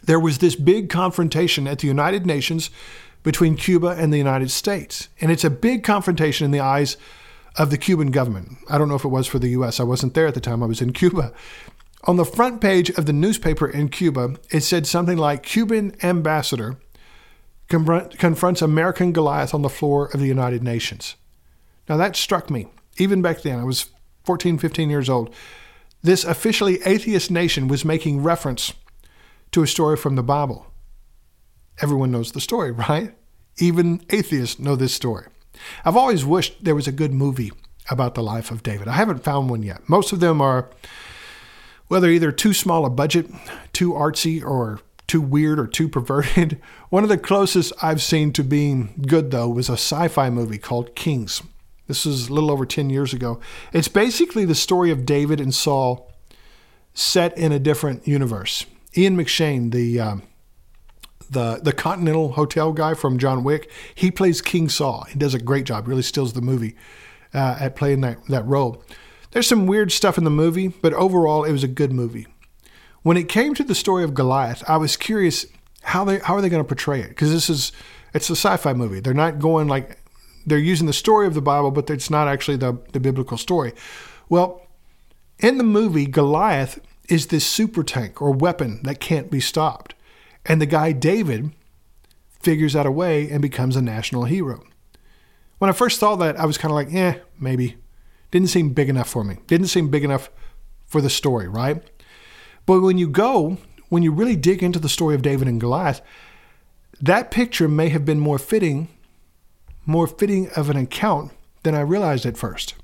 there 0.02 0.20
was 0.20 0.38
this 0.38 0.54
big 0.54 0.90
confrontation 0.90 1.66
at 1.66 1.78
the 1.78 1.86
United 1.86 2.26
Nations 2.26 2.70
between 3.22 3.56
Cuba 3.56 3.88
and 3.88 4.12
the 4.12 4.18
United 4.18 4.50
States. 4.50 5.08
And 5.20 5.32
it's 5.32 5.44
a 5.44 5.50
big 5.50 5.82
confrontation 5.82 6.44
in 6.44 6.50
the 6.50 6.60
eyes 6.60 6.96
of 7.56 7.70
the 7.70 7.78
Cuban 7.78 8.10
government. 8.10 8.58
I 8.68 8.76
don't 8.76 8.88
know 8.88 8.96
if 8.96 9.04
it 9.04 9.08
was 9.08 9.26
for 9.26 9.38
the 9.38 9.48
U.S., 9.48 9.80
I 9.80 9.84
wasn't 9.84 10.14
there 10.14 10.26
at 10.26 10.34
the 10.34 10.40
time, 10.40 10.62
I 10.62 10.66
was 10.66 10.82
in 10.82 10.92
Cuba. 10.92 11.32
On 12.04 12.16
the 12.16 12.24
front 12.24 12.60
page 12.60 12.90
of 12.90 13.06
the 13.06 13.12
newspaper 13.14 13.66
in 13.66 13.88
Cuba, 13.88 14.36
it 14.50 14.60
said 14.60 14.86
something 14.86 15.16
like 15.16 15.42
Cuban 15.42 15.96
ambassador 16.02 16.76
confronts 17.68 18.60
American 18.60 19.12
Goliath 19.12 19.54
on 19.54 19.62
the 19.62 19.70
floor 19.70 20.10
of 20.12 20.20
the 20.20 20.26
United 20.26 20.62
Nations. 20.62 21.16
Now 21.88 21.96
that 21.96 22.14
struck 22.14 22.50
me. 22.50 22.68
Even 22.98 23.22
back 23.22 23.40
then, 23.40 23.58
I 23.58 23.64
was 23.64 23.88
14, 24.24 24.58
15 24.58 24.90
years 24.90 25.08
old. 25.08 25.34
This 26.04 26.22
officially 26.22 26.82
atheist 26.84 27.30
nation 27.30 27.66
was 27.66 27.82
making 27.82 28.22
reference 28.22 28.74
to 29.52 29.62
a 29.62 29.66
story 29.66 29.96
from 29.96 30.16
the 30.16 30.22
Bible. 30.22 30.66
Everyone 31.80 32.10
knows 32.10 32.32
the 32.32 32.42
story, 32.42 32.70
right? 32.90 33.14
Even 33.56 34.04
atheists 34.10 34.58
know 34.58 34.76
this 34.76 34.92
story. 34.92 35.26
I've 35.82 35.96
always 35.96 36.22
wished 36.22 36.62
there 36.62 36.74
was 36.74 36.86
a 36.86 36.92
good 36.92 37.14
movie 37.14 37.52
about 37.88 38.14
the 38.14 38.22
life 38.22 38.50
of 38.50 38.62
David. 38.62 38.86
I 38.86 38.92
haven't 38.92 39.24
found 39.24 39.48
one 39.48 39.62
yet. 39.62 39.88
Most 39.88 40.12
of 40.12 40.20
them 40.20 40.42
are, 40.42 40.68
well, 41.88 42.02
they're 42.02 42.10
either 42.10 42.32
too 42.32 42.52
small 42.52 42.84
a 42.84 42.90
budget, 42.90 43.30
too 43.72 43.92
artsy, 43.92 44.44
or 44.44 44.80
too 45.06 45.22
weird 45.22 45.58
or 45.58 45.66
too 45.66 45.88
perverted. 45.88 46.60
One 46.90 47.02
of 47.02 47.08
the 47.08 47.18
closest 47.18 47.72
I've 47.82 48.02
seen 48.02 48.32
to 48.34 48.44
being 48.44 49.04
good, 49.06 49.30
though, 49.30 49.48
was 49.48 49.68
a 49.68 49.74
sci 49.74 50.08
fi 50.08 50.28
movie 50.28 50.58
called 50.58 50.94
Kings. 50.94 51.42
This 51.86 52.06
was 52.06 52.28
a 52.28 52.32
little 52.32 52.50
over 52.50 52.64
10 52.64 52.90
years 52.90 53.12
ago. 53.12 53.40
It's 53.72 53.88
basically 53.88 54.44
the 54.44 54.54
story 54.54 54.90
of 54.90 55.04
David 55.04 55.40
and 55.40 55.54
Saul 55.54 56.10
set 56.94 57.36
in 57.36 57.52
a 57.52 57.58
different 57.58 58.06
universe. 58.06 58.64
Ian 58.96 59.16
McShane, 59.16 59.72
the 59.72 60.00
uh, 60.00 60.16
the 61.28 61.60
the 61.62 61.72
Continental 61.72 62.32
Hotel 62.32 62.72
guy 62.72 62.94
from 62.94 63.18
John 63.18 63.44
Wick, 63.44 63.70
he 63.94 64.10
plays 64.10 64.40
King 64.40 64.68
Saul. 64.68 65.04
He 65.08 65.18
does 65.18 65.34
a 65.34 65.38
great 65.38 65.64
job. 65.64 65.88
Really 65.88 66.02
steals 66.02 66.32
the 66.32 66.40
movie 66.40 66.76
uh, 67.34 67.56
at 67.60 67.76
playing 67.76 68.00
that 68.02 68.24
that 68.28 68.46
role. 68.46 68.82
There's 69.32 69.48
some 69.48 69.66
weird 69.66 69.90
stuff 69.90 70.16
in 70.16 70.24
the 70.24 70.30
movie, 70.30 70.68
but 70.68 70.94
overall, 70.94 71.42
it 71.42 71.50
was 71.50 71.64
a 71.64 71.68
good 71.68 71.92
movie. 71.92 72.28
When 73.02 73.16
it 73.16 73.28
came 73.28 73.52
to 73.54 73.64
the 73.64 73.74
story 73.74 74.04
of 74.04 74.14
Goliath, 74.14 74.62
I 74.68 74.76
was 74.76 74.96
curious 74.96 75.44
how 75.82 76.04
they 76.04 76.20
how 76.20 76.34
are 76.36 76.40
they 76.40 76.48
going 76.48 76.62
to 76.62 76.68
portray 76.68 77.00
it 77.00 77.08
because 77.08 77.32
this 77.32 77.50
is 77.50 77.72
it's 78.14 78.30
a 78.30 78.36
sci-fi 78.36 78.72
movie. 78.72 79.00
They're 79.00 79.12
not 79.12 79.40
going 79.40 79.66
like 79.66 79.98
they're 80.46 80.58
using 80.58 80.86
the 80.86 80.92
story 80.92 81.26
of 81.26 81.34
the 81.34 81.42
Bible, 81.42 81.70
but 81.70 81.90
it's 81.90 82.10
not 82.10 82.28
actually 82.28 82.56
the, 82.56 82.78
the 82.92 83.00
biblical 83.00 83.38
story. 83.38 83.72
Well, 84.28 84.62
in 85.38 85.58
the 85.58 85.64
movie, 85.64 86.06
Goliath 86.06 86.80
is 87.08 87.26
this 87.26 87.46
super 87.46 87.82
tank 87.82 88.22
or 88.22 88.30
weapon 88.30 88.80
that 88.84 89.00
can't 89.00 89.30
be 89.30 89.40
stopped. 89.40 89.94
And 90.46 90.60
the 90.60 90.66
guy 90.66 90.92
David 90.92 91.52
figures 92.40 92.76
out 92.76 92.86
a 92.86 92.90
way 92.90 93.28
and 93.30 93.40
becomes 93.40 93.76
a 93.76 93.82
national 93.82 94.24
hero. 94.24 94.62
When 95.58 95.70
I 95.70 95.72
first 95.72 95.98
saw 95.98 96.16
that, 96.16 96.38
I 96.38 96.46
was 96.46 96.58
kind 96.58 96.70
of 96.70 96.76
like, 96.76 96.92
eh, 96.92 97.20
maybe. 97.38 97.76
Didn't 98.30 98.48
seem 98.48 98.70
big 98.70 98.88
enough 98.88 99.08
for 99.08 99.24
me. 99.24 99.38
Didn't 99.46 99.68
seem 99.68 99.88
big 99.88 100.04
enough 100.04 100.30
for 100.84 101.00
the 101.00 101.10
story, 101.10 101.48
right? 101.48 101.82
But 102.66 102.80
when 102.80 102.98
you 102.98 103.08
go, 103.08 103.58
when 103.88 104.02
you 104.02 104.12
really 104.12 104.36
dig 104.36 104.62
into 104.62 104.78
the 104.78 104.88
story 104.88 105.14
of 105.14 105.22
David 105.22 105.48
and 105.48 105.60
Goliath, 105.60 106.00
that 107.00 107.30
picture 107.30 107.68
may 107.68 107.88
have 107.90 108.04
been 108.04 108.20
more 108.20 108.38
fitting, 108.38 108.88
more 109.86 110.06
fitting 110.06 110.50
of 110.56 110.70
an 110.70 110.76
account 110.76 111.32
than 111.62 111.74
I 111.74 111.80
realized 111.80 112.26
at 112.26 112.36
first. 112.36 112.74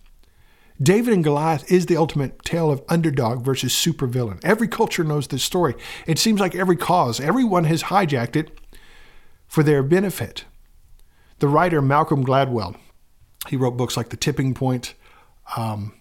David 0.83 1.13
and 1.13 1.23
Goliath 1.23 1.71
is 1.71 1.87
the 1.87 1.97
ultimate 1.97 2.43
tale 2.43 2.71
of 2.71 2.83
underdog 2.89 3.45
versus 3.45 3.73
supervillain. 3.73 4.41
Every 4.43 4.67
culture 4.67 5.05
knows 5.05 5.27
this 5.27 5.45
story. 5.45 5.75
It 6.07 6.19
seems 6.19 6.41
like 6.41 6.55
every 6.55 6.77
cause, 6.77 7.21
everyone 7.21 7.65
has 7.65 7.85
hijacked 7.85 8.35
it 8.35 8.59
for 9.47 9.63
their 9.63 9.83
benefit. 9.83 10.45
The 11.41 11.49
writer 11.49 11.83
Malcolm 11.83 12.25
Gladwell, 12.25 12.77
he 13.49 13.57
wrote 13.57 13.77
books 13.77 13.97
like 13.97 14.09
The 14.09 14.17
Tipping 14.17 14.55
Point. 14.55 14.95
Um, 15.57 15.93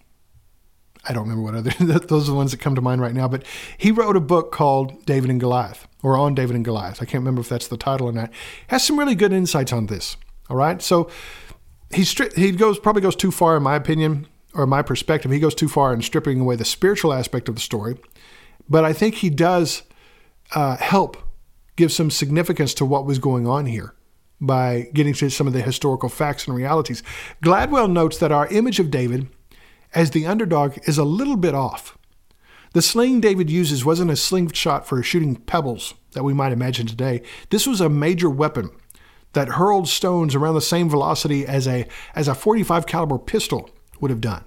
I 1.06 1.12
don't 1.12 1.28
remember 1.28 1.42
what 1.42 1.54
other, 1.54 1.70
those 2.06 2.28
are 2.28 2.32
the 2.32 2.36
ones 2.36 2.52
that 2.52 2.60
come 2.60 2.74
to 2.74 2.80
mind 2.80 3.02
right 3.02 3.14
now, 3.14 3.28
but 3.28 3.44
he 3.76 3.90
wrote 3.90 4.16
a 4.16 4.20
book 4.20 4.50
called 4.50 5.04
David 5.04 5.28
and 5.28 5.40
Goliath, 5.40 5.86
or 6.02 6.16
On 6.16 6.34
David 6.34 6.56
and 6.56 6.64
Goliath. 6.64 7.02
I 7.02 7.04
can't 7.04 7.20
remember 7.22 7.42
if 7.42 7.50
that's 7.50 7.68
the 7.68 7.76
title 7.76 8.08
or 8.08 8.12
not. 8.12 8.30
Has 8.68 8.86
some 8.86 8.98
really 8.98 9.14
good 9.14 9.32
insights 9.32 9.72
on 9.72 9.86
this. 9.86 10.16
All 10.50 10.56
right. 10.56 10.82
So 10.82 11.08
he, 11.94 12.02
he 12.36 12.50
goes, 12.50 12.78
probably 12.78 13.02
goes 13.02 13.16
too 13.16 13.30
far, 13.30 13.56
in 13.56 13.62
my 13.62 13.76
opinion, 13.76 14.26
or 14.52 14.66
my 14.66 14.82
perspective, 14.82 15.30
he 15.30 15.38
goes 15.38 15.54
too 15.54 15.68
far 15.68 15.94
in 15.94 16.02
stripping 16.02 16.40
away 16.40 16.56
the 16.56 16.64
spiritual 16.64 17.12
aspect 17.12 17.48
of 17.48 17.54
the 17.54 17.60
story. 17.60 17.96
But 18.68 18.84
I 18.84 18.92
think 18.92 19.16
he 19.16 19.30
does 19.30 19.82
uh, 20.54 20.76
help 20.76 21.16
give 21.76 21.92
some 21.92 22.10
significance 22.10 22.74
to 22.74 22.84
what 22.84 23.06
was 23.06 23.18
going 23.18 23.46
on 23.46 23.66
here 23.66 23.94
by 24.40 24.88
getting 24.92 25.14
to 25.14 25.30
some 25.30 25.46
of 25.46 25.52
the 25.52 25.62
historical 25.62 26.08
facts 26.08 26.46
and 26.46 26.56
realities. 26.56 27.02
Gladwell 27.44 27.90
notes 27.90 28.18
that 28.18 28.32
our 28.32 28.48
image 28.48 28.80
of 28.80 28.90
David 28.90 29.28
as 29.94 30.10
the 30.10 30.26
underdog 30.26 30.78
is 30.88 30.98
a 30.98 31.04
little 31.04 31.36
bit 31.36 31.54
off. 31.54 31.96
The 32.72 32.82
sling 32.82 33.20
David 33.20 33.50
uses 33.50 33.84
wasn't 33.84 34.12
a 34.12 34.16
slingshot 34.16 34.86
for 34.86 35.02
shooting 35.02 35.36
pebbles 35.36 35.94
that 36.12 36.22
we 36.22 36.32
might 36.32 36.52
imagine 36.52 36.86
today. 36.86 37.22
This 37.50 37.66
was 37.66 37.80
a 37.80 37.88
major 37.88 38.30
weapon 38.30 38.70
that 39.32 39.48
hurled 39.48 39.88
stones 39.88 40.34
around 40.34 40.54
the 40.54 40.60
same 40.60 40.88
velocity 40.88 41.46
as 41.46 41.66
a 41.68 41.86
as 42.14 42.28
a 42.28 42.34
45 42.34 42.86
caliber 42.86 43.18
pistol 43.18 43.70
would 44.00 44.10
have 44.10 44.20
done. 44.20 44.44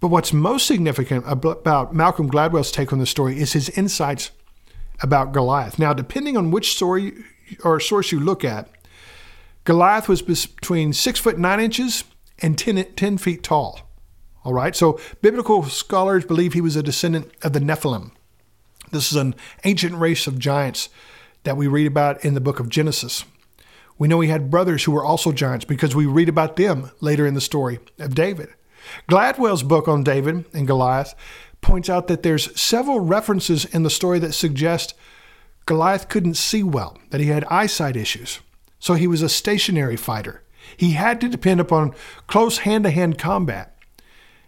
But 0.00 0.08
what's 0.08 0.32
most 0.32 0.66
significant 0.66 1.24
about 1.28 1.94
Malcolm 1.94 2.28
Gladwell's 2.28 2.72
take 2.72 2.92
on 2.92 2.98
the 2.98 3.06
story 3.06 3.38
is 3.38 3.52
his 3.52 3.68
insights 3.70 4.32
about 5.00 5.32
Goliath. 5.32 5.78
Now, 5.78 5.92
depending 5.92 6.36
on 6.36 6.50
which 6.50 6.72
story 6.72 7.12
or 7.64 7.78
source 7.78 8.10
you 8.10 8.18
look 8.18 8.44
at, 8.44 8.68
Goliath 9.64 10.08
was 10.08 10.20
between 10.22 10.92
six 10.92 11.20
foot 11.20 11.38
nine 11.38 11.60
inches 11.60 12.04
and 12.40 12.58
10, 12.58 12.94
10 12.96 13.18
feet 13.18 13.42
tall. 13.44 13.88
All 14.44 14.52
right, 14.52 14.74
so 14.74 14.98
biblical 15.20 15.62
scholars 15.64 16.24
believe 16.24 16.52
he 16.52 16.60
was 16.60 16.74
a 16.74 16.82
descendant 16.82 17.30
of 17.42 17.52
the 17.52 17.60
Nephilim. 17.60 18.10
This 18.90 19.12
is 19.12 19.16
an 19.16 19.36
ancient 19.64 19.94
race 19.94 20.26
of 20.26 20.38
giants 20.38 20.88
that 21.44 21.56
we 21.56 21.66
read 21.66 21.86
about 21.86 22.24
in 22.24 22.34
the 22.34 22.40
book 22.40 22.60
of 22.60 22.68
Genesis. 22.68 23.24
We 23.98 24.08
know 24.08 24.20
he 24.20 24.28
had 24.28 24.50
brothers 24.50 24.84
who 24.84 24.92
were 24.92 25.04
also 25.04 25.32
giants 25.32 25.64
because 25.64 25.94
we 25.94 26.06
read 26.06 26.28
about 26.28 26.56
them 26.56 26.90
later 27.00 27.26
in 27.26 27.34
the 27.34 27.40
story 27.40 27.78
of 27.98 28.14
David. 28.14 28.48
Gladwell's 29.08 29.62
book 29.62 29.86
on 29.86 30.02
David 30.02 30.44
and 30.52 30.66
Goliath 30.66 31.14
points 31.60 31.88
out 31.88 32.08
that 32.08 32.22
there's 32.22 32.58
several 32.60 33.00
references 33.00 33.64
in 33.64 33.82
the 33.82 33.90
story 33.90 34.18
that 34.18 34.32
suggest 34.32 34.94
Goliath 35.66 36.08
couldn't 36.08 36.34
see 36.34 36.62
well, 36.62 36.98
that 37.10 37.20
he 37.20 37.28
had 37.28 37.44
eyesight 37.44 37.96
issues. 37.96 38.40
So 38.80 38.94
he 38.94 39.06
was 39.06 39.22
a 39.22 39.28
stationary 39.28 39.96
fighter. 39.96 40.42
He 40.76 40.92
had 40.92 41.20
to 41.20 41.28
depend 41.28 41.60
upon 41.60 41.94
close 42.26 42.58
hand 42.58 42.84
to 42.84 42.90
hand 42.90 43.18
combat. 43.18 43.76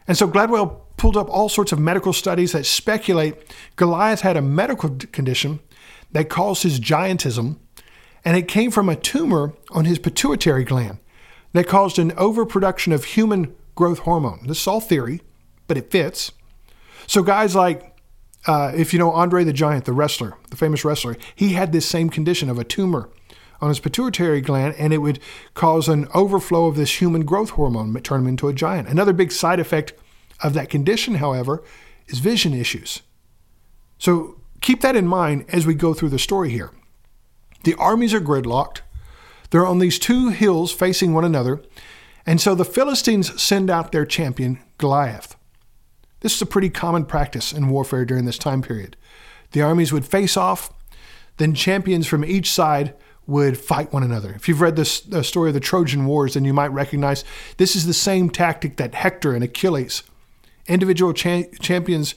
And 0.09 0.17
so 0.17 0.27
Gladwell 0.27 0.81
pulled 0.97 1.17
up 1.17 1.31
all 1.31 1.49
sorts 1.49 1.73
of 1.73 1.79
medical 1.79 2.13
studies 2.13 2.53
that 2.53 2.67
speculate 2.67 3.55
Goliath 3.77 4.23
had 4.23 4.37
a 4.37 4.43
medical 4.43 4.91
condition 5.13 5.61
that 6.15 6.29
caused 6.29 6.63
his 6.63 6.81
giantism 6.81 7.59
and 8.25 8.37
it 8.37 8.49
came 8.49 8.71
from 8.71 8.89
a 8.89 8.97
tumor 8.97 9.53
on 9.71 9.85
his 9.85 9.99
pituitary 9.99 10.65
gland 10.65 10.99
that 11.53 11.69
caused 11.69 11.99
an 11.99 12.13
overproduction 12.13 12.93
of 12.93 13.05
human 13.05 13.55
growth 13.75 14.01
hormone. 14.01 14.47
This 14.47 14.61
is 14.61 14.67
all 14.67 14.81
theory, 14.81 15.21
but 15.67 15.77
it 15.77 15.91
fits. 15.91 16.33
So, 17.07 17.23
guys 17.23 17.55
like, 17.55 17.97
uh, 18.47 18.73
if 18.75 18.93
you 18.93 18.99
know 18.99 19.11
Andre 19.11 19.45
the 19.45 19.53
Giant, 19.53 19.85
the 19.85 19.93
wrestler, 19.93 20.37
the 20.51 20.57
famous 20.57 20.85
wrestler, 20.85 21.17
he 21.35 21.51
had 21.51 21.73
this 21.73 21.87
same 21.87 22.09
condition 22.09 22.49
of 22.49 22.59
a 22.59 22.65
tumor 22.65 23.11
on 23.61 23.69
his 23.69 23.81
pituitary 23.81 24.41
gland, 24.41 24.75
and 24.79 24.93
it 24.93 24.99
would 24.99 25.19
cause 25.55 25.89
an 25.89 26.07
overflow 26.15 26.67
of 26.67 26.77
this 26.77 27.01
human 27.01 27.25
growth 27.25 27.51
hormone, 27.51 27.95
turn 28.03 28.23
him 28.23 28.27
into 28.27 28.49
a 28.49 28.53
giant. 28.53 28.89
Another 28.89 29.13
big 29.13 29.33
side 29.33 29.61
effect 29.61 29.93
of 30.43 30.55
that 30.55 30.71
condition, 30.71 31.17
however, 31.17 31.63
is 32.07 32.19
vision 32.21 32.55
issues. 32.55 33.03
So, 33.99 34.39
keep 34.65 34.81
that 34.81 34.97
in 34.97 35.07
mind 35.07 35.45
as 35.51 35.67
we 35.67 35.75
go 35.75 35.93
through 35.93 36.09
the 36.09 36.19
story 36.19 36.51
here. 36.51 36.71
The 37.65 37.75
armies 37.75 38.15
are 38.15 38.21
gridlocked. 38.21 38.81
They're 39.51 39.67
on 39.67 39.79
these 39.79 39.99
two 39.99 40.31
hills 40.31 40.73
facing 40.73 41.13
one 41.13 41.25
another. 41.25 41.63
And 42.27 42.41
so 42.41 42.55
the 42.55 42.65
Philistines 42.65 43.41
send 43.41 43.69
out 43.69 43.93
their 43.93 44.07
champion, 44.07 44.59
Goliath. 44.79 45.37
This 46.21 46.35
is 46.35 46.43
a 46.43 46.47
pretty 46.47 46.71
common 46.71 47.05
practice 47.05 47.53
in 47.53 47.69
warfare 47.69 48.07
during 48.07 48.25
this 48.25 48.39
time 48.39 48.63
period. 48.63 48.97
The 49.53 49.61
armies 49.61 49.93
would 49.93 50.07
face 50.07 50.37
off, 50.37 50.73
then 51.37 51.55
champions 51.55 52.07
from 52.07 52.25
each 52.25 52.51
side 52.51 52.95
would 53.27 53.59
fight 53.59 53.93
one 53.93 54.03
another. 54.03 54.33
If 54.33 54.49
you've 54.49 54.63
read 54.63 54.77
this 54.77 55.01
the 55.01 55.23
story 55.23 55.51
of 55.51 55.55
the 55.55 55.61
Trojan 55.61 56.07
Wars, 56.07 56.35
then 56.35 56.47
you 56.47 56.55
might 56.55 56.73
recognize 56.73 57.25
this 57.59 57.77
is 57.77 57.87
the 57.87 57.93
same 57.93 58.31
tactic 58.31 58.79
that 58.79 58.95
Hector 58.95 59.35
and 59.35 59.45
Achilles, 59.45 60.03
individual 60.67 61.13
cha- 61.13 61.45
champions 61.61 62.15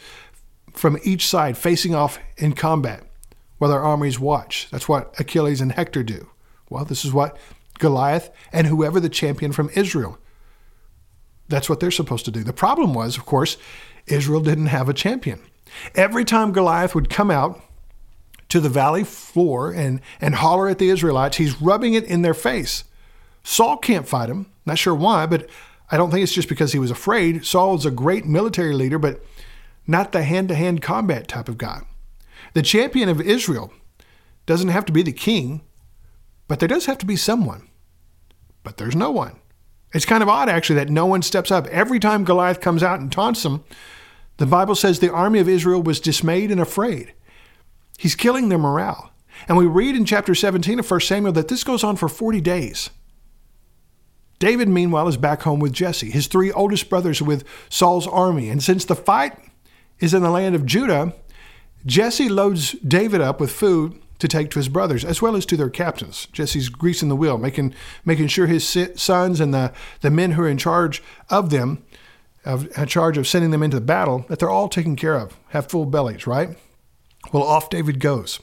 from 0.78 0.98
each 1.04 1.28
side 1.28 1.58
facing 1.58 1.96
off 1.96 2.20
in 2.38 2.54
combat 2.54 3.04
while 3.58 3.72
their 3.72 3.82
armies 3.82 4.20
watch. 4.20 4.68
That's 4.72 4.88
what 4.88 5.20
Achilles 5.20 5.62
and 5.62 5.72
Hector 5.72 6.04
do. 6.04 6.30
Well, 6.70 6.86
this 6.86 7.06
is 7.06 7.14
what 7.14 7.38
Goliath 7.80 8.30
and 8.52 8.68
whoever 8.68 9.00
the 9.00 9.10
champion 9.10 9.52
from 9.52 9.70
Israel. 9.74 10.18
That's 11.48 11.70
what 11.70 11.80
they're 11.80 11.92
supposed 11.92 12.26
to 12.26 12.32
do. 12.32 12.44
The 12.44 12.54
problem 12.54 12.94
was, 12.94 13.18
of 13.18 13.26
course, 13.26 13.58
Israel 14.06 14.42
didn't 14.42 14.68
have 14.68 14.90
a 14.90 14.94
champion. 14.94 15.40
Every 15.96 16.26
time 16.26 16.52
Goliath 16.52 16.96
would 16.96 17.10
come 17.10 17.32
out 17.32 17.62
to 18.50 18.60
the 18.60 18.70
valley 18.70 19.04
floor 19.04 19.72
and, 19.72 20.02
and 20.22 20.36
holler 20.36 20.68
at 20.70 20.80
the 20.80 20.90
Israelites, 20.90 21.38
he's 21.38 21.62
rubbing 21.62 21.94
it 21.94 22.06
in 22.06 22.22
their 22.22 22.34
face. 22.34 22.84
Saul 23.44 23.78
can't 23.78 24.08
fight 24.08 24.30
him, 24.30 24.48
not 24.66 24.78
sure 24.78 24.96
why, 24.96 25.26
but 25.26 25.50
I 25.90 25.98
don't 25.98 26.12
think 26.12 26.24
it's 26.24 26.34
just 26.34 26.50
because 26.50 26.74
he 26.74 26.80
was 26.80 26.92
afraid. 26.92 27.46
Saul 27.46 27.74
was 27.74 27.86
a 27.86 27.92
great 27.92 28.26
military 28.26 28.74
leader, 28.74 29.00
but 29.00 29.24
not 29.88 30.12
the 30.12 30.24
hand 30.24 30.50
to 30.50 30.56
hand 30.56 30.82
combat 30.82 31.28
type 31.28 31.50
of 31.50 31.58
guy. 31.58 31.82
The 32.54 32.62
champion 32.62 33.10
of 33.10 33.22
Israel 33.22 33.72
doesn't 34.46 34.70
have 34.70 34.86
to 34.86 34.94
be 34.94 35.02
the 35.02 35.12
king, 35.12 35.62
but 36.48 36.60
there 36.60 36.68
does 36.68 36.86
have 36.86 36.98
to 37.00 37.06
be 37.06 37.16
someone. 37.16 37.68
But 38.64 38.78
there's 38.78 38.96
no 38.96 39.12
one. 39.12 39.40
It's 39.94 40.06
kind 40.06 40.22
of 40.22 40.30
odd, 40.30 40.50
actually, 40.50 40.76
that 40.76 40.90
no 40.90 41.06
one 41.06 41.22
steps 41.22 41.52
up. 41.52 41.68
Every 41.68 42.00
time 42.00 42.26
Goliath 42.26 42.60
comes 42.60 42.84
out 42.84 43.00
and 43.00 43.12
taunts 43.12 43.44
them, 43.44 43.64
the 44.38 44.46
Bible 44.46 44.76
says 44.76 45.00
the 45.00 45.12
army 45.12 45.40
of 45.40 45.50
Israel 45.50 45.82
was 45.82 46.00
dismayed 46.00 46.52
and 46.52 46.60
afraid. 46.60 47.14
He's 47.98 48.16
killing 48.16 48.50
their 48.50 48.58
morale. 48.58 49.12
And 49.48 49.58
we 49.58 49.66
read 49.66 49.96
in 49.96 50.06
chapter 50.06 50.36
17 50.36 50.80
of 50.80 50.90
1 50.90 51.00
Samuel 51.02 51.34
that 51.34 51.48
this 51.48 51.64
goes 51.64 51.84
on 51.84 51.96
for 51.96 52.10
40 52.10 52.42
days. 52.42 52.90
David, 54.40 54.70
meanwhile, 54.70 55.08
is 55.08 55.18
back 55.18 55.42
home 55.44 55.60
with 55.60 55.74
Jesse. 55.74 56.12
His 56.12 56.28
three 56.28 56.52
oldest 56.52 56.90
brothers 56.90 57.22
with 57.22 57.44
Saul's 57.70 58.08
army. 58.08 58.50
And 58.50 58.62
since 58.62 58.86
the 58.86 58.96
fight 58.96 59.38
is 60.00 60.14
in 60.14 60.24
the 60.24 60.30
land 60.30 60.56
of 60.56 60.66
Judah, 60.66 61.14
Jesse 61.86 62.30
loads 62.30 62.74
David 62.86 63.22
up 63.22 63.40
with 63.40 63.52
food 63.52 64.00
to 64.20 64.28
take 64.28 64.50
to 64.52 64.60
his 64.60 64.70
brothers, 64.70 65.06
as 65.06 65.22
well 65.22 65.36
as 65.36 65.46
to 65.46 65.58
their 65.58 65.70
captains. 65.70 66.28
Jesse's 66.32 66.70
greasing 66.70 67.10
the 67.10 67.16
wheel, 67.16 67.38
making, 67.38 67.74
making 68.04 68.28
sure 68.28 68.48
his 68.48 68.68
sons 68.96 69.40
and 69.40 69.54
the, 69.54 69.72
the 70.02 70.10
men 70.10 70.32
who 70.32 70.42
are 70.42 70.50
in 70.50 70.58
charge 70.58 71.04
of 71.30 71.50
them, 71.50 71.84
of, 72.44 72.68
in 72.78 72.88
charge 72.88 73.18
of 73.18 73.28
sending 73.28 73.52
them 73.52 73.64
into 73.64 73.78
the 73.78 73.86
battle, 73.86 74.26
that 74.28 74.40
they're 74.40 74.50
all 74.50 74.70
taken 74.70 74.96
care 74.96 75.16
of, 75.16 75.38
have 75.50 75.70
full 75.70 75.86
bellies, 75.86 76.26
right? 76.26 76.58
Well, 77.32 77.44
off 77.44 77.70
David 77.70 78.00
goes. 78.00 78.40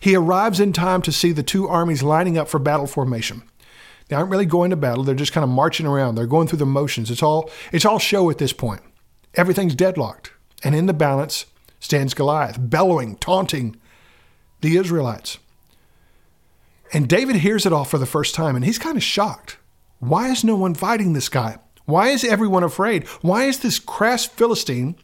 He 0.00 0.16
arrives 0.16 0.60
in 0.60 0.72
time 0.72 1.02
to 1.02 1.12
see 1.12 1.32
the 1.32 1.42
two 1.42 1.68
armies 1.68 2.02
lining 2.02 2.38
up 2.38 2.48
for 2.48 2.58
battle 2.58 2.86
formation. 2.86 3.42
They 4.08 4.16
aren't 4.16 4.30
really 4.30 4.46
going 4.46 4.70
to 4.70 4.76
battle, 4.76 5.04
they're 5.04 5.14
just 5.14 5.32
kind 5.32 5.44
of 5.44 5.50
marching 5.50 5.86
around. 5.86 6.14
They're 6.14 6.26
going 6.26 6.48
through 6.48 6.58
the 6.58 6.66
motions. 6.66 7.10
It's 7.10 7.22
all 7.22 7.50
it's 7.72 7.84
all 7.84 7.98
show 7.98 8.30
at 8.30 8.38
this 8.38 8.54
point. 8.54 8.80
Everything's 9.34 9.74
deadlocked. 9.74 10.32
And 10.64 10.74
in 10.74 10.86
the 10.86 10.92
balance 10.92 11.46
stands 11.80 12.14
Goliath, 12.14 12.56
bellowing, 12.58 13.16
taunting 13.16 13.76
the 14.60 14.76
Israelites. 14.76 15.38
And 16.92 17.08
David 17.08 17.36
hears 17.36 17.66
it 17.66 17.72
all 17.72 17.84
for 17.84 17.98
the 17.98 18.06
first 18.06 18.34
time 18.34 18.56
and 18.56 18.64
he's 18.64 18.78
kind 18.78 18.96
of 18.96 19.02
shocked. 19.02 19.58
Why 20.00 20.30
is 20.30 20.44
no 20.44 20.56
one 20.56 20.74
fighting 20.74 21.12
this 21.12 21.28
guy? 21.28 21.58
Why 21.84 22.08
is 22.08 22.24
everyone 22.24 22.64
afraid? 22.64 23.06
Why 23.22 23.44
is 23.44 23.60
this 23.60 23.78
crass 23.78 24.26
Philistine 24.26 24.96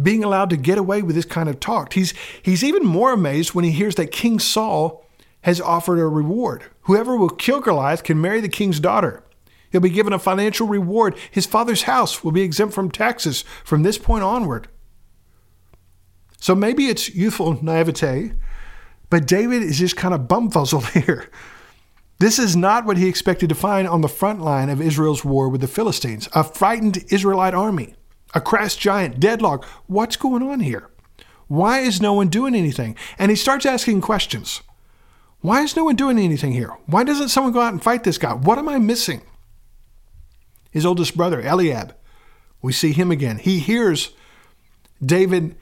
being 0.00 0.22
allowed 0.22 0.50
to 0.50 0.56
get 0.56 0.78
away 0.78 1.02
with 1.02 1.16
this 1.16 1.24
kind 1.24 1.48
of 1.48 1.58
talk? 1.58 1.94
He's, 1.94 2.14
he's 2.42 2.62
even 2.62 2.84
more 2.84 3.12
amazed 3.12 3.54
when 3.54 3.64
he 3.64 3.72
hears 3.72 3.96
that 3.96 4.12
King 4.12 4.38
Saul 4.38 5.04
has 5.42 5.60
offered 5.60 5.98
a 5.98 6.06
reward. 6.06 6.62
Whoever 6.82 7.16
will 7.16 7.28
kill 7.28 7.60
Goliath 7.60 8.04
can 8.04 8.20
marry 8.20 8.40
the 8.40 8.48
king's 8.48 8.78
daughter. 8.78 9.23
He'll 9.74 9.80
be 9.80 9.90
given 9.90 10.12
a 10.12 10.20
financial 10.20 10.68
reward. 10.68 11.16
His 11.32 11.46
father's 11.46 11.82
house 11.82 12.22
will 12.22 12.30
be 12.30 12.42
exempt 12.42 12.74
from 12.74 12.92
taxes 12.92 13.42
from 13.64 13.82
this 13.82 13.98
point 13.98 14.22
onward. 14.22 14.68
So 16.38 16.54
maybe 16.54 16.86
it's 16.86 17.12
youthful 17.12 17.60
naivete, 17.60 18.34
but 19.10 19.26
David 19.26 19.64
is 19.64 19.80
just 19.80 19.96
kind 19.96 20.14
of 20.14 20.28
bumfuzzled 20.28 20.92
here. 21.04 21.28
This 22.20 22.38
is 22.38 22.54
not 22.54 22.84
what 22.84 22.98
he 22.98 23.08
expected 23.08 23.48
to 23.48 23.56
find 23.56 23.88
on 23.88 24.00
the 24.00 24.08
front 24.08 24.40
line 24.40 24.68
of 24.68 24.80
Israel's 24.80 25.24
war 25.24 25.48
with 25.48 25.60
the 25.60 25.66
Philistines 25.66 26.28
a 26.34 26.44
frightened 26.44 27.02
Israelite 27.08 27.54
army, 27.54 27.96
a 28.32 28.40
crass 28.40 28.76
giant, 28.76 29.18
deadlock. 29.18 29.64
What's 29.88 30.14
going 30.14 30.44
on 30.44 30.60
here? 30.60 30.88
Why 31.48 31.80
is 31.80 32.00
no 32.00 32.12
one 32.12 32.28
doing 32.28 32.54
anything? 32.54 32.94
And 33.18 33.28
he 33.28 33.36
starts 33.36 33.66
asking 33.66 34.02
questions. 34.02 34.62
Why 35.40 35.62
is 35.62 35.74
no 35.74 35.82
one 35.82 35.96
doing 35.96 36.20
anything 36.20 36.52
here? 36.52 36.76
Why 36.86 37.02
doesn't 37.02 37.30
someone 37.30 37.52
go 37.52 37.60
out 37.60 37.72
and 37.72 37.82
fight 37.82 38.04
this 38.04 38.18
guy? 38.18 38.34
What 38.34 38.58
am 38.58 38.68
I 38.68 38.78
missing? 38.78 39.22
His 40.74 40.84
oldest 40.84 41.16
brother, 41.16 41.40
Eliab, 41.40 41.94
we 42.60 42.72
see 42.72 42.90
him 42.90 43.12
again. 43.12 43.38
He 43.38 43.60
hears 43.60 44.10
David 45.00 45.54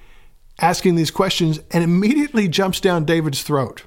asking 0.58 0.94
these 0.94 1.10
questions 1.10 1.60
and 1.70 1.84
immediately 1.84 2.48
jumps 2.48 2.80
down 2.80 3.04
David's 3.04 3.42
throat. 3.42 3.82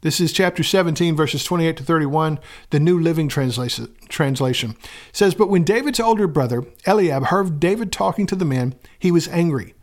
This 0.00 0.18
is 0.18 0.32
chapter 0.32 0.62
17, 0.62 1.14
verses 1.14 1.44
28 1.44 1.76
to 1.76 1.82
31, 1.82 2.38
the 2.70 2.80
New 2.80 2.98
Living 2.98 3.28
Translation. 3.28 3.94
It 4.08 4.88
says, 5.12 5.34
But 5.34 5.50
when 5.50 5.62
David's 5.62 6.00
older 6.00 6.26
brother, 6.26 6.64
Eliab, 6.86 7.24
heard 7.24 7.60
David 7.60 7.92
talking 7.92 8.26
to 8.26 8.36
the 8.36 8.46
men, 8.46 8.76
he 8.98 9.12
was 9.12 9.28
angry. 9.28 9.74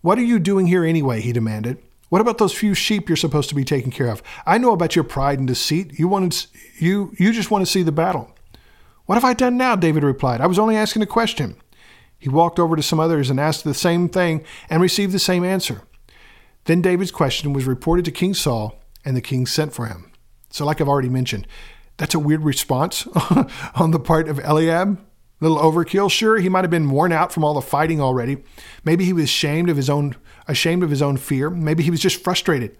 What 0.00 0.16
are 0.16 0.24
you 0.24 0.38
doing 0.38 0.68
here 0.68 0.84
anyway? 0.86 1.20
he 1.20 1.34
demanded. 1.34 1.76
What 2.08 2.22
about 2.22 2.38
those 2.38 2.54
few 2.54 2.72
sheep 2.72 3.10
you're 3.10 3.16
supposed 3.16 3.50
to 3.50 3.54
be 3.54 3.64
taking 3.64 3.90
care 3.90 4.08
of? 4.08 4.22
I 4.46 4.56
know 4.56 4.72
about 4.72 4.96
your 4.96 5.04
pride 5.04 5.38
and 5.38 5.48
deceit. 5.48 5.98
You 5.98 6.08
wanted, 6.08 6.46
you, 6.78 7.12
you 7.18 7.32
just 7.32 7.50
want 7.50 7.66
to 7.66 7.70
see 7.70 7.82
the 7.82 7.92
battle. 7.92 8.34
What 9.06 9.16
have 9.16 9.24
I 9.24 9.34
done 9.34 9.56
now? 9.56 9.76
David 9.76 10.04
replied. 10.04 10.40
I 10.40 10.46
was 10.46 10.58
only 10.58 10.76
asking 10.76 11.02
a 11.02 11.06
question. 11.06 11.56
He 12.18 12.28
walked 12.28 12.58
over 12.58 12.76
to 12.76 12.82
some 12.82 13.00
others 13.00 13.30
and 13.30 13.40
asked 13.40 13.64
the 13.64 13.74
same 13.74 14.08
thing 14.08 14.44
and 14.70 14.80
received 14.80 15.12
the 15.12 15.18
same 15.18 15.44
answer. 15.44 15.82
Then 16.64 16.80
David's 16.80 17.10
question 17.10 17.52
was 17.52 17.66
reported 17.66 18.04
to 18.04 18.12
King 18.12 18.34
Saul, 18.34 18.80
and 19.04 19.16
the 19.16 19.20
king 19.20 19.46
sent 19.46 19.72
for 19.72 19.86
him. 19.86 20.12
So, 20.50 20.64
like 20.64 20.80
I've 20.80 20.88
already 20.88 21.08
mentioned, 21.08 21.48
that's 21.96 22.14
a 22.14 22.20
weird 22.20 22.42
response 22.42 23.06
on 23.74 23.90
the 23.90 23.98
part 23.98 24.28
of 24.28 24.38
Eliab. 24.38 24.98
A 24.98 25.44
little 25.44 25.58
overkill. 25.58 26.08
Sure, 26.08 26.38
he 26.38 26.48
might 26.48 26.62
have 26.62 26.70
been 26.70 26.90
worn 26.90 27.10
out 27.10 27.32
from 27.32 27.42
all 27.42 27.54
the 27.54 27.60
fighting 27.60 28.00
already. 28.00 28.44
Maybe 28.84 29.04
he 29.04 29.12
was 29.12 29.24
ashamed 29.24 29.68
of 29.68 29.76
his 29.76 29.90
own 29.90 30.14
ashamed 30.46 30.84
of 30.84 30.90
his 30.90 31.02
own 31.02 31.16
fear. 31.16 31.50
Maybe 31.50 31.82
he 31.82 31.90
was 31.90 32.00
just 32.00 32.22
frustrated 32.22 32.78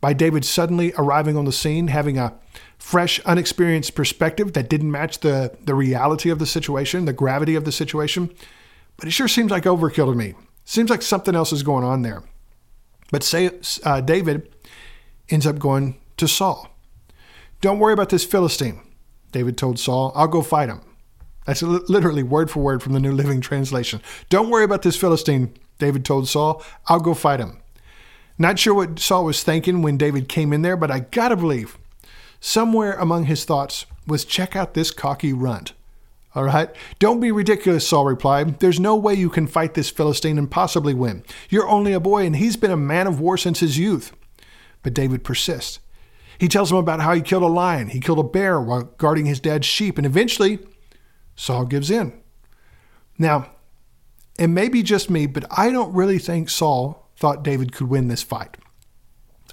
by 0.00 0.12
David 0.12 0.44
suddenly 0.44 0.92
arriving 0.96 1.36
on 1.36 1.44
the 1.44 1.52
scene, 1.52 1.88
having 1.88 2.18
a 2.18 2.38
fresh, 2.80 3.20
unexperienced 3.20 3.94
perspective 3.94 4.54
that 4.54 4.68
didn't 4.68 4.90
match 4.90 5.20
the, 5.20 5.56
the 5.64 5.74
reality 5.74 6.30
of 6.30 6.38
the 6.38 6.46
situation, 6.46 7.04
the 7.04 7.12
gravity 7.12 7.54
of 7.54 7.64
the 7.64 7.70
situation. 7.70 8.30
But 8.96 9.06
it 9.06 9.12
sure 9.12 9.28
seems 9.28 9.50
like 9.50 9.64
overkill 9.64 10.10
to 10.10 10.14
me. 10.14 10.34
Seems 10.64 10.90
like 10.90 11.02
something 11.02 11.34
else 11.34 11.52
is 11.52 11.62
going 11.62 11.84
on 11.84 12.02
there. 12.02 12.24
But 13.12 13.22
say, 13.22 13.50
uh, 13.84 14.00
David 14.00 14.48
ends 15.28 15.46
up 15.46 15.58
going 15.58 16.00
to 16.16 16.26
Saul. 16.26 16.68
Don't 17.60 17.78
worry 17.78 17.92
about 17.92 18.08
this 18.08 18.24
Philistine, 18.24 18.80
David 19.30 19.58
told 19.58 19.78
Saul. 19.78 20.12
I'll 20.14 20.28
go 20.28 20.42
fight 20.42 20.68
him. 20.68 20.80
That's 21.44 21.62
literally 21.62 22.22
word 22.22 22.50
for 22.50 22.60
word 22.60 22.82
from 22.82 22.92
the 22.94 23.00
New 23.00 23.12
Living 23.12 23.40
Translation. 23.40 24.00
Don't 24.28 24.50
worry 24.50 24.64
about 24.64 24.82
this 24.82 24.96
Philistine, 24.96 25.54
David 25.78 26.04
told 26.04 26.28
Saul. 26.28 26.62
I'll 26.86 27.00
go 27.00 27.14
fight 27.14 27.40
him. 27.40 27.60
Not 28.38 28.58
sure 28.58 28.72
what 28.72 28.98
Saul 28.98 29.26
was 29.26 29.42
thinking 29.42 29.82
when 29.82 29.98
David 29.98 30.28
came 30.28 30.52
in 30.52 30.62
there, 30.62 30.76
but 30.76 30.90
I 30.90 31.00
gotta 31.00 31.36
believe 31.36 31.76
somewhere 32.40 32.94
among 32.94 33.24
his 33.24 33.44
thoughts 33.44 33.86
was 34.06 34.24
check 34.24 34.56
out 34.56 34.74
this 34.74 34.90
cocky 34.90 35.32
runt. 35.32 35.72
All 36.34 36.44
right? 36.44 36.70
Don't 36.98 37.20
be 37.20 37.32
ridiculous, 37.32 37.86
Saul 37.86 38.04
replied. 38.04 38.60
There's 38.60 38.78
no 38.78 38.96
way 38.96 39.14
you 39.14 39.30
can 39.30 39.46
fight 39.46 39.74
this 39.74 39.90
Philistine 39.90 40.38
and 40.38 40.50
possibly 40.50 40.94
win. 40.94 41.24
You're 41.48 41.68
only 41.68 41.92
a 41.92 42.00
boy, 42.00 42.24
and 42.24 42.36
he's 42.36 42.56
been 42.56 42.70
a 42.70 42.76
man 42.76 43.06
of 43.06 43.20
war 43.20 43.36
since 43.36 43.60
his 43.60 43.78
youth. 43.78 44.12
But 44.82 44.94
David 44.94 45.24
persists. 45.24 45.80
He 46.38 46.48
tells 46.48 46.70
him 46.70 46.78
about 46.78 47.00
how 47.00 47.14
he 47.14 47.20
killed 47.20 47.42
a 47.42 47.48
lion, 47.48 47.88
he 47.88 48.00
killed 48.00 48.18
a 48.18 48.22
bear 48.22 48.60
while 48.60 48.84
guarding 48.84 49.26
his 49.26 49.40
dad's 49.40 49.66
sheep, 49.66 49.98
and 49.98 50.06
eventually 50.06 50.60
Saul 51.36 51.66
gives 51.66 51.90
in. 51.90 52.18
Now, 53.18 53.50
it 54.38 54.46
may 54.46 54.70
be 54.70 54.82
just 54.82 55.10
me, 55.10 55.26
but 55.26 55.44
I 55.50 55.70
don't 55.70 55.92
really 55.92 56.18
think 56.18 56.48
Saul 56.48 57.10
thought 57.16 57.42
David 57.42 57.72
could 57.72 57.88
win 57.90 58.08
this 58.08 58.22
fight. 58.22 58.56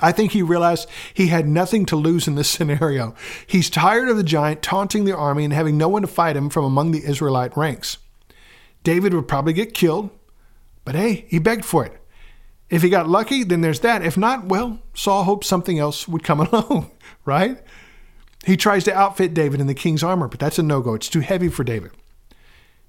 I 0.02 0.12
think 0.12 0.32
he 0.32 0.41
realized 0.41 0.89
he 1.14 1.28
had 1.28 1.48
nothing 1.48 1.86
to 1.88 1.95
lose 1.95 2.28
in 2.28 2.36
this 2.36 2.50
scenario. 2.58 3.16
He's 3.45 3.70
tired 3.70 4.10
of 4.10 4.18
the 4.18 4.24
giant 4.24 4.62
taunting 4.62 5.06
the 5.06 5.16
army 5.16 5.43
and 5.43 5.54
having 5.54 5.78
no 5.78 5.88
one 5.88 6.02
to 6.02 6.08
fight 6.08 6.38
him 6.38 6.50
from 6.50 6.66
among 6.66 6.91
the 6.91 7.04
Israelite 7.04 7.56
ranks. 7.58 7.98
David 8.84 9.14
would 9.14 9.28
probably 9.28 9.54
get 9.54 9.74
killed, 9.74 10.10
but 10.86 10.95
hey, 10.95 11.26
he 11.28 11.39
begged 11.39 11.66
for 11.66 11.86
it. 11.86 12.00
If 12.70 12.82
he 12.82 12.89
got 12.89 13.10
lucky, 13.10 13.43
then 13.43 13.62
there's 13.62 13.80
that. 13.82 14.02
If 14.02 14.18
not, 14.18 14.45
well, 14.45 14.80
Saul 14.93 15.24
hoped 15.24 15.45
something 15.45 15.80
else 15.80 16.08
would 16.08 16.24
come 16.24 16.39
along, 16.48 16.91
right? 17.26 17.58
He 18.45 18.56
tries 18.56 18.84
to 18.86 18.93
outfit 18.93 19.34
David 19.34 19.60
in 19.60 19.68
the 19.68 19.74
king's 19.74 20.04
armor, 20.04 20.28
but 20.28 20.39
that's 20.39 20.60
a 20.60 20.64
no 20.64 20.82
go. 20.82 20.93
It's 20.93 21.10
too 21.10 21.20
heavy 21.22 21.50
for 21.50 21.64
David. 21.64 21.91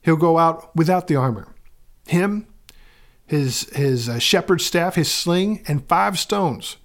He'll 0.02 0.16
go 0.16 0.38
out 0.38 0.74
without 0.76 1.08
the 1.08 1.16
armor. 1.16 1.48
Him, 2.06 2.46
his, 3.26 3.68
his 3.74 4.08
uh, 4.08 4.18
shepherd's 4.18 4.64
staff, 4.64 4.94
his 4.94 5.10
sling, 5.10 5.64
and 5.66 5.86
five 5.86 6.18
stones 6.18 6.76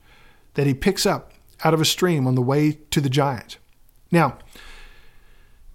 that 0.53 0.67
he 0.67 0.73
picks 0.73 1.05
up 1.05 1.33
out 1.63 1.73
of 1.73 1.81
a 1.81 1.85
stream 1.85 2.27
on 2.27 2.35
the 2.35 2.41
way 2.41 2.79
to 2.91 3.01
the 3.01 3.09
giant. 3.09 3.57
Now, 4.11 4.37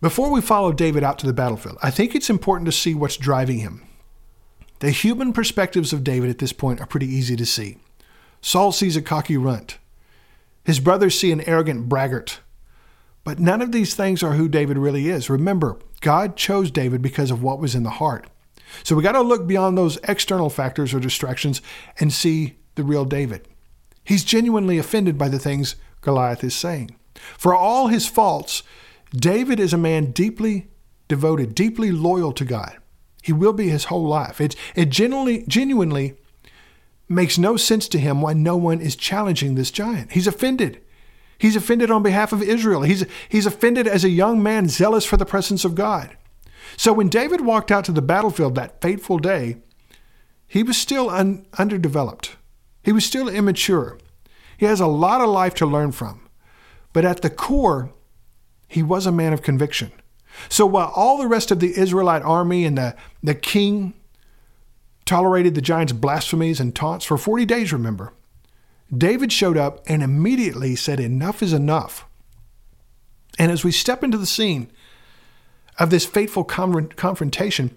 before 0.00 0.30
we 0.30 0.40
follow 0.40 0.72
David 0.72 1.02
out 1.02 1.18
to 1.20 1.26
the 1.26 1.32
battlefield, 1.32 1.78
I 1.82 1.90
think 1.90 2.14
it's 2.14 2.30
important 2.30 2.66
to 2.66 2.72
see 2.72 2.94
what's 2.94 3.16
driving 3.16 3.58
him. 3.58 3.82
The 4.80 4.90
human 4.90 5.32
perspectives 5.32 5.92
of 5.92 6.04
David 6.04 6.30
at 6.30 6.38
this 6.38 6.52
point 6.52 6.80
are 6.80 6.86
pretty 6.86 7.08
easy 7.08 7.34
to 7.34 7.46
see. 7.46 7.78
Saul 8.40 8.70
sees 8.70 8.96
a 8.96 9.02
cocky 9.02 9.36
runt. 9.36 9.78
His 10.64 10.78
brothers 10.78 11.18
see 11.18 11.32
an 11.32 11.40
arrogant 11.48 11.88
braggart. 11.88 12.40
But 13.24 13.40
none 13.40 13.60
of 13.60 13.72
these 13.72 13.94
things 13.94 14.22
are 14.22 14.34
who 14.34 14.48
David 14.48 14.78
really 14.78 15.08
is. 15.08 15.28
Remember, 15.28 15.78
God 16.00 16.36
chose 16.36 16.70
David 16.70 17.02
because 17.02 17.30
of 17.30 17.42
what 17.42 17.58
was 17.58 17.74
in 17.74 17.82
the 17.82 17.90
heart. 17.90 18.28
So 18.84 18.94
we 18.94 19.02
got 19.02 19.12
to 19.12 19.20
look 19.22 19.46
beyond 19.46 19.76
those 19.76 19.98
external 20.04 20.50
factors 20.50 20.94
or 20.94 21.00
distractions 21.00 21.60
and 21.98 22.12
see 22.12 22.56
the 22.76 22.84
real 22.84 23.04
David. 23.04 23.48
He's 24.08 24.24
genuinely 24.24 24.78
offended 24.78 25.18
by 25.18 25.28
the 25.28 25.38
things 25.38 25.76
Goliath 26.00 26.42
is 26.42 26.54
saying. 26.54 26.96
For 27.36 27.54
all 27.54 27.88
his 27.88 28.06
faults, 28.06 28.62
David 29.14 29.60
is 29.60 29.74
a 29.74 29.78
man 29.78 30.12
deeply 30.12 30.68
devoted, 31.08 31.54
deeply 31.54 31.92
loyal 31.92 32.32
to 32.32 32.46
God. 32.46 32.78
He 33.22 33.34
will 33.34 33.52
be 33.52 33.68
his 33.68 33.84
whole 33.84 34.06
life. 34.06 34.40
It, 34.40 34.56
it 34.74 34.88
genuinely, 34.88 35.44
genuinely 35.46 36.16
makes 37.06 37.36
no 37.36 37.58
sense 37.58 37.86
to 37.88 37.98
him 37.98 38.22
why 38.22 38.32
no 38.32 38.56
one 38.56 38.80
is 38.80 38.96
challenging 38.96 39.56
this 39.56 39.70
giant. 39.70 40.12
He's 40.12 40.26
offended. 40.26 40.80
He's 41.36 41.54
offended 41.54 41.90
on 41.90 42.02
behalf 42.02 42.32
of 42.32 42.40
Israel. 42.40 42.80
He's, 42.80 43.04
he's 43.28 43.44
offended 43.44 43.86
as 43.86 44.04
a 44.04 44.08
young 44.08 44.42
man 44.42 44.68
zealous 44.68 45.04
for 45.04 45.18
the 45.18 45.26
presence 45.26 45.66
of 45.66 45.74
God. 45.74 46.16
So 46.78 46.94
when 46.94 47.10
David 47.10 47.42
walked 47.42 47.70
out 47.70 47.84
to 47.84 47.92
the 47.92 48.00
battlefield 48.00 48.54
that 48.54 48.80
fateful 48.80 49.18
day, 49.18 49.58
he 50.46 50.62
was 50.62 50.78
still 50.78 51.10
un, 51.10 51.44
underdeveloped. 51.58 52.37
He 52.82 52.92
was 52.92 53.04
still 53.04 53.28
immature. 53.28 53.98
He 54.56 54.66
has 54.66 54.80
a 54.80 54.86
lot 54.86 55.20
of 55.20 55.28
life 55.28 55.54
to 55.56 55.66
learn 55.66 55.92
from. 55.92 56.28
But 56.92 57.04
at 57.04 57.22
the 57.22 57.30
core, 57.30 57.90
he 58.66 58.82
was 58.82 59.06
a 59.06 59.12
man 59.12 59.32
of 59.32 59.42
conviction. 59.42 59.92
So 60.48 60.66
while 60.66 60.92
all 60.94 61.18
the 61.18 61.26
rest 61.26 61.50
of 61.50 61.60
the 61.60 61.78
Israelite 61.78 62.22
army 62.22 62.64
and 62.64 62.78
the, 62.78 62.94
the 63.22 63.34
king 63.34 63.94
tolerated 65.04 65.54
the 65.54 65.60
giant's 65.60 65.92
blasphemies 65.92 66.60
and 66.60 66.74
taunts 66.74 67.04
for 67.04 67.16
40 67.16 67.44
days, 67.46 67.72
remember, 67.72 68.12
David 68.96 69.32
showed 69.32 69.56
up 69.56 69.82
and 69.86 70.02
immediately 70.02 70.76
said, 70.76 71.00
Enough 71.00 71.42
is 71.42 71.52
enough. 71.52 72.06
And 73.38 73.52
as 73.52 73.64
we 73.64 73.72
step 73.72 74.02
into 74.02 74.18
the 74.18 74.26
scene 74.26 74.70
of 75.78 75.90
this 75.90 76.04
fateful 76.04 76.44
confrontation, 76.44 77.76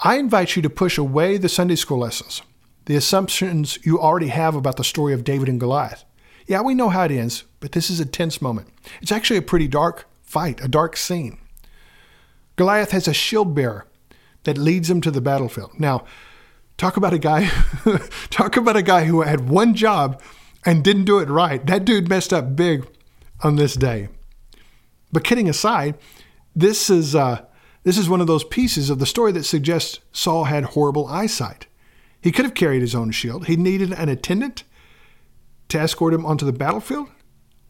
I 0.00 0.16
invite 0.16 0.56
you 0.56 0.62
to 0.62 0.70
push 0.70 0.98
away 0.98 1.36
the 1.36 1.48
Sunday 1.48 1.76
school 1.76 1.98
lessons, 1.98 2.42
the 2.86 2.96
assumptions 2.96 3.78
you 3.84 4.00
already 4.00 4.28
have 4.28 4.54
about 4.54 4.76
the 4.76 4.84
story 4.84 5.12
of 5.12 5.24
David 5.24 5.48
and 5.48 5.60
Goliath. 5.60 6.04
Yeah, 6.46 6.62
we 6.62 6.74
know 6.74 6.88
how 6.88 7.04
it 7.04 7.12
ends, 7.12 7.44
but 7.60 7.72
this 7.72 7.90
is 7.90 8.00
a 8.00 8.06
tense 8.06 8.42
moment. 8.42 8.68
It's 9.00 9.12
actually 9.12 9.36
a 9.36 9.42
pretty 9.42 9.68
dark 9.68 10.08
fight, 10.22 10.62
a 10.62 10.68
dark 10.68 10.96
scene. 10.96 11.38
Goliath 12.56 12.90
has 12.90 13.06
a 13.06 13.14
shield 13.14 13.54
bearer 13.54 13.86
that 14.44 14.58
leads 14.58 14.90
him 14.90 15.00
to 15.02 15.10
the 15.10 15.20
battlefield. 15.20 15.78
Now, 15.78 16.04
talk 16.76 16.96
about 16.96 17.12
a 17.12 17.18
guy 17.18 17.48
talk 18.30 18.56
about 18.56 18.76
a 18.76 18.82
guy 18.82 19.04
who 19.04 19.22
had 19.22 19.48
one 19.48 19.74
job 19.74 20.20
and 20.64 20.82
didn't 20.82 21.04
do 21.04 21.18
it 21.18 21.28
right. 21.28 21.64
That 21.66 21.84
dude 21.84 22.08
messed 22.08 22.32
up 22.32 22.56
big 22.56 22.86
on 23.42 23.56
this 23.56 23.74
day. 23.74 24.08
But 25.12 25.24
kidding 25.24 25.48
aside, 25.48 25.96
this 26.54 26.90
is 26.90 27.14
uh, 27.14 27.44
this 27.84 27.98
is 27.98 28.08
one 28.08 28.20
of 28.20 28.26
those 28.26 28.44
pieces 28.44 28.90
of 28.90 28.98
the 28.98 29.06
story 29.06 29.32
that 29.32 29.44
suggests 29.44 30.00
Saul 30.12 30.44
had 30.44 30.64
horrible 30.64 31.06
eyesight. 31.06 31.66
He 32.22 32.32
could 32.32 32.44
have 32.44 32.54
carried 32.54 32.80
his 32.80 32.94
own 32.94 33.10
shield. 33.10 33.46
He 33.46 33.56
needed 33.56 33.92
an 33.92 34.08
attendant 34.08 34.64
to 35.68 35.78
escort 35.78 36.14
him 36.14 36.24
onto 36.24 36.46
the 36.46 36.52
battlefield. 36.52 37.08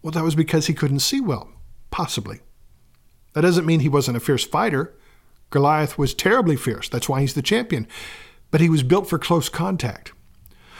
Well, 0.03 0.13
that 0.13 0.25
was 0.25 0.35
because 0.35 0.67
he 0.67 0.75
couldn't 0.75 1.01
see 1.01 1.21
well, 1.21 1.49
possibly. 1.91 2.41
That 3.33 3.41
doesn't 3.41 3.67
mean 3.67 3.81
he 3.81 3.89
wasn't 3.89 4.19
a 4.19 4.21
fierce 4.21 4.45
fighter. 4.45 4.95
Goliath 5.51 5.97
was 5.97 6.13
terribly 6.13 6.57
fierce. 6.57 6.89
That's 6.89 7.09
why 7.09 7.23
he's 7.23 7.35
the 7.35 7.43
champion. 7.43 7.89
But 8.51 8.61
he 8.61 8.69
was 8.69 8.83
built 8.83 9.09
for 9.09 9.19
close 9.19 9.49
contact. 9.49 10.13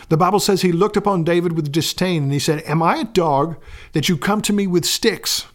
The 0.09 0.17
Bible 0.17 0.41
says 0.41 0.61
he 0.61 0.73
looked 0.73 0.97
upon 0.97 1.25
David 1.25 1.53
with 1.53 1.73
disdain 1.73 2.25
and 2.25 2.33
he 2.33 2.39
said, 2.39 2.63
Am 2.67 2.83
I 2.83 2.97
a 2.97 3.05
dog 3.05 3.63
that 3.93 4.09
you 4.09 4.19
come 4.19 4.43
to 4.43 4.53
me 4.53 4.67
with 4.67 4.85
sticks? 4.85 5.47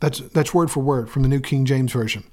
That's, 0.00 0.20
that's 0.20 0.54
word 0.54 0.70
for 0.70 0.80
word 0.80 1.10
from 1.10 1.22
the 1.22 1.28
New 1.28 1.40
King 1.40 1.64
James 1.64 1.92
Version. 1.92 2.24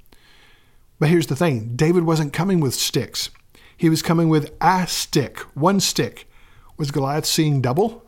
But 1.00 1.10
here's 1.10 1.28
the 1.28 1.36
thing 1.36 1.76
David 1.76 2.04
wasn't 2.04 2.34
coming 2.34 2.60
with 2.60 2.76
sticks, 2.76 3.30
he 3.78 3.90
was 3.90 4.02
coming 4.02 4.30
with 4.30 4.54
a 4.62 4.88
stick, 4.88 5.40
one 5.54 5.80
stick. 5.80 6.30
Was 6.78 6.92
Goliath 6.92 7.26
seeing 7.26 7.62
double? 7.62 8.06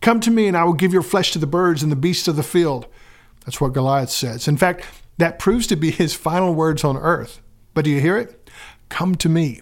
Come 0.00 0.20
to 0.20 0.30
me, 0.30 0.46
and 0.46 0.56
I 0.56 0.64
will 0.64 0.74
give 0.74 0.92
your 0.92 1.02
flesh 1.02 1.32
to 1.32 1.38
the 1.38 1.46
birds 1.46 1.82
and 1.82 1.90
the 1.90 1.96
beasts 1.96 2.28
of 2.28 2.36
the 2.36 2.42
field. 2.42 2.86
That's 3.44 3.60
what 3.60 3.72
Goliath 3.72 4.10
says. 4.10 4.46
In 4.46 4.56
fact, 4.56 4.84
that 5.16 5.38
proves 5.38 5.66
to 5.68 5.76
be 5.76 5.90
his 5.90 6.14
final 6.14 6.54
words 6.54 6.84
on 6.84 6.96
earth. 6.96 7.40
But 7.74 7.84
do 7.84 7.90
you 7.90 8.00
hear 8.00 8.16
it? 8.16 8.50
Come 8.88 9.14
to 9.16 9.28
me. 9.28 9.60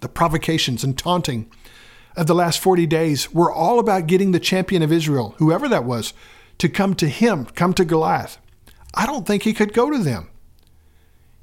The 0.00 0.08
provocations 0.08 0.84
and 0.84 0.96
taunting 0.96 1.50
of 2.16 2.26
the 2.26 2.34
last 2.34 2.60
40 2.60 2.86
days 2.86 3.32
were 3.32 3.52
all 3.52 3.78
about 3.78 4.06
getting 4.06 4.32
the 4.32 4.40
champion 4.40 4.82
of 4.82 4.92
Israel, 4.92 5.34
whoever 5.38 5.68
that 5.68 5.84
was, 5.84 6.14
to 6.58 6.68
come 6.68 6.94
to 6.94 7.08
him, 7.08 7.44
come 7.46 7.74
to 7.74 7.84
Goliath. 7.84 8.38
I 8.94 9.04
don't 9.04 9.26
think 9.26 9.42
he 9.42 9.52
could 9.52 9.74
go 9.74 9.90
to 9.90 9.98
them. 9.98 10.30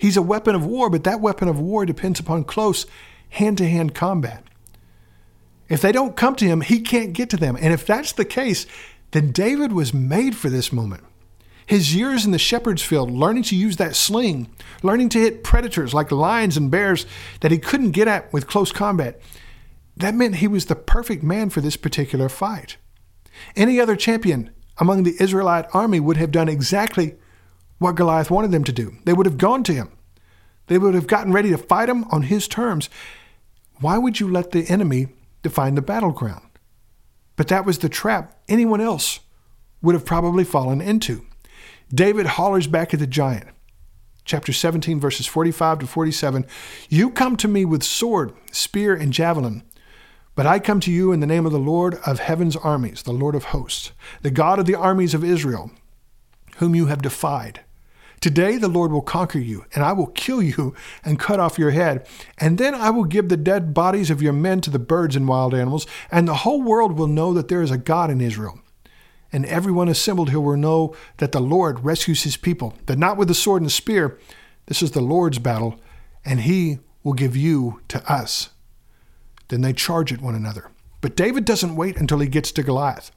He's 0.03 0.17
a 0.17 0.21
weapon 0.21 0.53
of 0.53 0.65
war, 0.65 0.89
but 0.89 1.05
that 1.05 1.21
weapon 1.21 1.47
of 1.47 1.61
war 1.61 1.85
depends 1.85 2.19
upon 2.19 2.43
close 2.43 2.85
hand 3.29 3.57
to 3.59 3.69
hand 3.69 3.95
combat. 3.95 4.43
If 5.69 5.81
they 5.81 5.93
don't 5.93 6.17
come 6.17 6.35
to 6.35 6.45
him, 6.45 6.59
he 6.59 6.81
can't 6.81 7.13
get 7.13 7.29
to 7.29 7.37
them. 7.37 7.55
And 7.57 7.73
if 7.73 7.85
that's 7.85 8.11
the 8.11 8.25
case, 8.25 8.65
then 9.11 9.31
David 9.31 9.71
was 9.71 9.93
made 9.93 10.35
for 10.35 10.49
this 10.49 10.73
moment. 10.73 11.05
His 11.65 11.95
years 11.95 12.25
in 12.25 12.31
the 12.31 12.37
shepherd's 12.37 12.83
field, 12.83 13.11
learning 13.11 13.43
to 13.43 13.55
use 13.55 13.77
that 13.77 13.95
sling, 13.95 14.53
learning 14.81 15.07
to 15.07 15.19
hit 15.19 15.41
predators 15.41 15.93
like 15.93 16.11
lions 16.11 16.57
and 16.57 16.69
bears 16.69 17.05
that 17.39 17.51
he 17.51 17.57
couldn't 17.57 17.91
get 17.91 18.09
at 18.09 18.33
with 18.33 18.45
close 18.45 18.73
combat, 18.73 19.21
that 19.95 20.15
meant 20.15 20.35
he 20.35 20.49
was 20.49 20.65
the 20.65 20.75
perfect 20.75 21.23
man 21.23 21.49
for 21.49 21.61
this 21.61 21.77
particular 21.77 22.27
fight. 22.27 22.75
Any 23.55 23.79
other 23.79 23.95
champion 23.95 24.49
among 24.79 25.03
the 25.03 25.15
Israelite 25.21 25.67
army 25.73 26.01
would 26.01 26.17
have 26.17 26.31
done 26.31 26.49
exactly 26.49 27.15
what 27.83 27.95
Goliath 27.95 28.31
wanted 28.31 28.51
them 28.51 28.63
to 28.63 28.71
do. 28.71 28.95
They 29.05 29.13
would 29.13 29.25
have 29.25 29.37
gone 29.37 29.63
to 29.65 29.73
him. 29.73 29.91
They 30.67 30.77
would 30.77 30.95
have 30.95 31.07
gotten 31.07 31.33
ready 31.33 31.49
to 31.49 31.57
fight 31.57 31.89
him 31.89 32.05
on 32.05 32.23
his 32.23 32.47
terms. 32.47 32.89
Why 33.79 33.97
would 33.97 34.19
you 34.19 34.31
let 34.31 34.51
the 34.51 34.67
enemy 34.69 35.09
define 35.41 35.75
the 35.75 35.81
battleground? 35.81 36.45
But 37.35 37.47
that 37.49 37.65
was 37.65 37.79
the 37.79 37.89
trap 37.89 38.39
anyone 38.47 38.81
else 38.81 39.19
would 39.81 39.95
have 39.95 40.05
probably 40.05 40.43
fallen 40.43 40.81
into. 40.81 41.25
David 41.93 42.25
hollers 42.25 42.67
back 42.67 42.93
at 42.93 42.99
the 42.99 43.07
giant. 43.07 43.47
Chapter 44.25 44.53
17, 44.53 44.99
verses 44.99 45.27
45 45.27 45.79
to 45.79 45.87
47 45.87 46.45
You 46.87 47.09
come 47.09 47.35
to 47.37 47.47
me 47.47 47.65
with 47.65 47.83
sword, 47.83 48.33
spear, 48.51 48.95
and 48.95 49.11
javelin, 49.11 49.63
but 50.35 50.45
I 50.45 50.59
come 50.59 50.79
to 50.79 50.91
you 50.91 51.11
in 51.11 51.19
the 51.19 51.27
name 51.27 51.45
of 51.45 51.51
the 51.51 51.59
Lord 51.59 51.95
of 52.05 52.19
heaven's 52.19 52.55
armies, 52.55 53.03
the 53.03 53.11
Lord 53.11 53.35
of 53.35 53.45
hosts, 53.45 53.91
the 54.21 54.31
God 54.31 54.59
of 54.59 54.65
the 54.65 54.75
armies 54.75 55.13
of 55.13 55.23
Israel, 55.23 55.71
whom 56.57 56.73
you 56.73 56.85
have 56.85 57.01
defied. 57.01 57.59
Today 58.23 58.55
the 58.55 58.69
Lord 58.69 58.93
will 58.93 59.01
conquer 59.01 59.39
you, 59.39 59.65
and 59.75 59.83
I 59.83 59.91
will 59.91 60.07
kill 60.07 60.41
you 60.41 60.73
and 61.03 61.19
cut 61.19 61.41
off 61.41 61.59
your 61.59 61.71
head. 61.71 62.07
And 62.37 62.57
then 62.57 62.73
I 62.73 62.89
will 62.89 63.03
give 63.03 63.27
the 63.27 63.35
dead 63.35 63.73
bodies 63.73 64.09
of 64.09 64.21
your 64.21 64.31
men 64.31 64.61
to 64.61 64.69
the 64.69 64.79
birds 64.79 65.17
and 65.17 65.27
wild 65.27 65.53
animals, 65.53 65.85
and 66.09 66.25
the 66.25 66.35
whole 66.35 66.61
world 66.61 66.97
will 66.97 67.07
know 67.07 67.33
that 67.33 67.49
there 67.49 67.61
is 67.61 67.69
a 67.69 67.77
God 67.77 68.09
in 68.09 68.21
Israel 68.21 68.61
and 69.33 69.45
everyone 69.47 69.89
assembled 69.89 70.29
here 70.29 70.39
will 70.39 70.55
know 70.55 70.95
that 71.17 71.33
the 71.33 71.41
Lord 71.41 71.83
rescues 71.83 72.21
his 72.21 72.37
people, 72.37 72.75
that 72.85 72.99
not 72.99 73.17
with 73.17 73.27
the 73.27 73.33
sword 73.33 73.63
and 73.63 73.71
spear, 73.71 74.19
this 74.67 74.83
is 74.83 74.91
the 74.91 75.01
Lord's 75.01 75.39
battle, 75.39 75.81
and 76.23 76.41
he 76.41 76.79
will 77.03 77.13
give 77.13 77.35
you 77.35 77.81
to 77.89 78.09
us. 78.09 78.51
Then 79.47 79.61
they 79.61 79.73
charge 79.73 80.13
at 80.13 80.21
one 80.21 80.35
another. 80.35 80.69
But 81.01 81.17
David 81.17 81.43
doesn't 81.43 81.75
wait 81.75 81.97
until 81.97 82.19
he 82.19 82.27
gets 82.27 82.51
to 82.53 82.63
Goliath. 82.63 83.11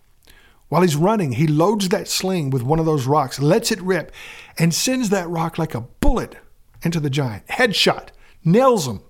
While 0.69 0.83
he's 0.83 0.97
running, 0.97 1.33
he 1.33 1.47
loads 1.47 1.89
that 1.91 2.09
sling 2.09 2.51
with 2.51 2.63
one 2.63 2.79
of 2.79 2.87
those 2.87 3.07
rocks, 3.07 3.41
lets 3.41 3.71
it 3.71 3.81
rip, 3.81 4.13
and 4.59 4.75
sends 4.75 5.11
that 5.11 5.29
rock 5.29 5.59
like 5.59 5.75
a 5.75 5.83
bullet 5.83 6.37
into 6.83 6.99
the 6.99 7.11
giant. 7.11 7.47
Headshot, 7.47 8.09
nails 8.45 8.89
him. 8.89 9.01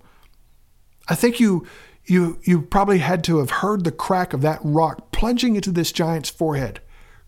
I 1.09 1.14
think 1.14 1.40
you 1.40 1.66
you 2.04 2.38
you 2.44 2.62
probably 2.62 2.98
had 2.98 3.24
to 3.24 3.38
have 3.38 3.50
heard 3.50 3.84
the 3.84 3.92
crack 3.92 4.32
of 4.32 4.42
that 4.42 4.61
rock 4.62 5.11
plunging 5.12 5.57
into 5.57 5.72
this 5.72 5.92
giant's 5.92 6.30
forehead 6.30 6.80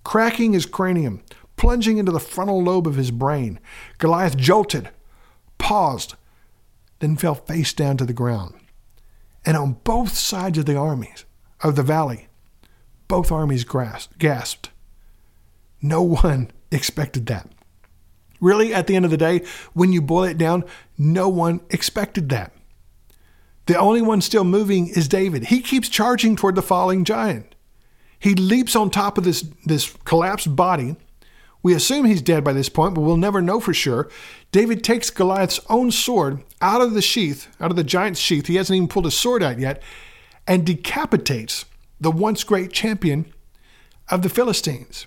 cracking 0.09 0.55
his 0.55 0.65
cranium, 0.65 1.23
plunging 1.57 1.99
into 1.99 2.11
the 2.11 2.19
frontal 2.19 2.63
lobe 2.63 2.87
of 2.87 2.97
his 2.97 3.11
brain. 3.11 3.61
Goliath 3.99 4.39
jolted, 4.39 4.89
paused, 5.59 6.15
then 7.01 7.15
fell 7.15 7.35
face 7.35 7.75
down 7.75 7.99
to 7.99 8.07
the 8.07 8.15
ground. 8.15 8.55
And 9.45 9.55
on 9.55 9.75
both 9.85 10.17
sides 10.17 10.57
of 10.57 10.65
the 10.65 10.77
armies 10.77 11.27
of 11.61 11.77
the 11.77 11.83
valley, 11.83 12.28
both 13.09 13.33
armies 13.33 13.65
gasped. 13.65 14.71
No 15.81 16.03
one 16.03 16.51
expected 16.71 17.27
that. 17.27 17.51
Really, 18.41 18.73
at 18.73 18.87
the 18.87 18.95
end 18.95 19.05
of 19.05 19.11
the 19.11 19.17
day, 19.17 19.45
when 19.73 19.93
you 19.93 20.01
boil 20.01 20.25
it 20.25 20.39
down, 20.39 20.65
no 20.97 21.29
one 21.29 21.61
expected 21.71 22.29
that. 22.29 22.53
The 23.67 23.77
only 23.77 24.01
one 24.01 24.21
still 24.21 24.45
moving 24.45 24.89
is 24.89 25.09
David. 25.09 25.47
He 25.47 25.61
keeps 25.61 25.89
charging 25.89 26.37
toward 26.37 26.55
the 26.55 26.63
falling 26.63 27.05
giant. 27.05 27.55
He 28.19 28.35
leaps 28.35 28.75
on 28.75 28.91
top 28.91 29.19
of 29.19 29.25
this, 29.25 29.45
this 29.67 29.95
collapsed 30.05 30.55
body. 30.55 30.97
We 31.63 31.75
assume 31.75 32.07
he's 32.07 32.23
dead 32.23 32.45
by 32.45 32.53
this 32.53 32.69
point, 32.69 32.95
but 32.95 33.01
we'll 33.01 33.17
never 33.17 33.43
know 33.43 33.61
for 33.61 33.75
sure. 33.75 34.09
David 34.53 34.83
takes 34.85 35.11
Goliath's 35.11 35.61
own 35.69 35.91
sword 35.91 36.43
out 36.63 36.81
of 36.81 36.95
the 36.95 37.03
sheath, 37.03 37.49
out 37.61 37.71
of 37.71 37.77
the 37.77 37.85
giant's 37.85 38.21
sheath. 38.21 38.47
He 38.47 38.57
hasn't 38.57 38.77
even 38.77 38.89
pulled 38.89 39.05
his 39.05 39.17
sword 39.17 39.43
out 39.43 39.59
yet, 39.59 39.83
and 40.47 40.65
decapitates 40.65 41.65
the 42.01 42.11
once 42.11 42.45
great 42.45 42.73
champion 42.73 43.33
of 44.11 44.23
the 44.23 44.29
Philistines. 44.29 45.07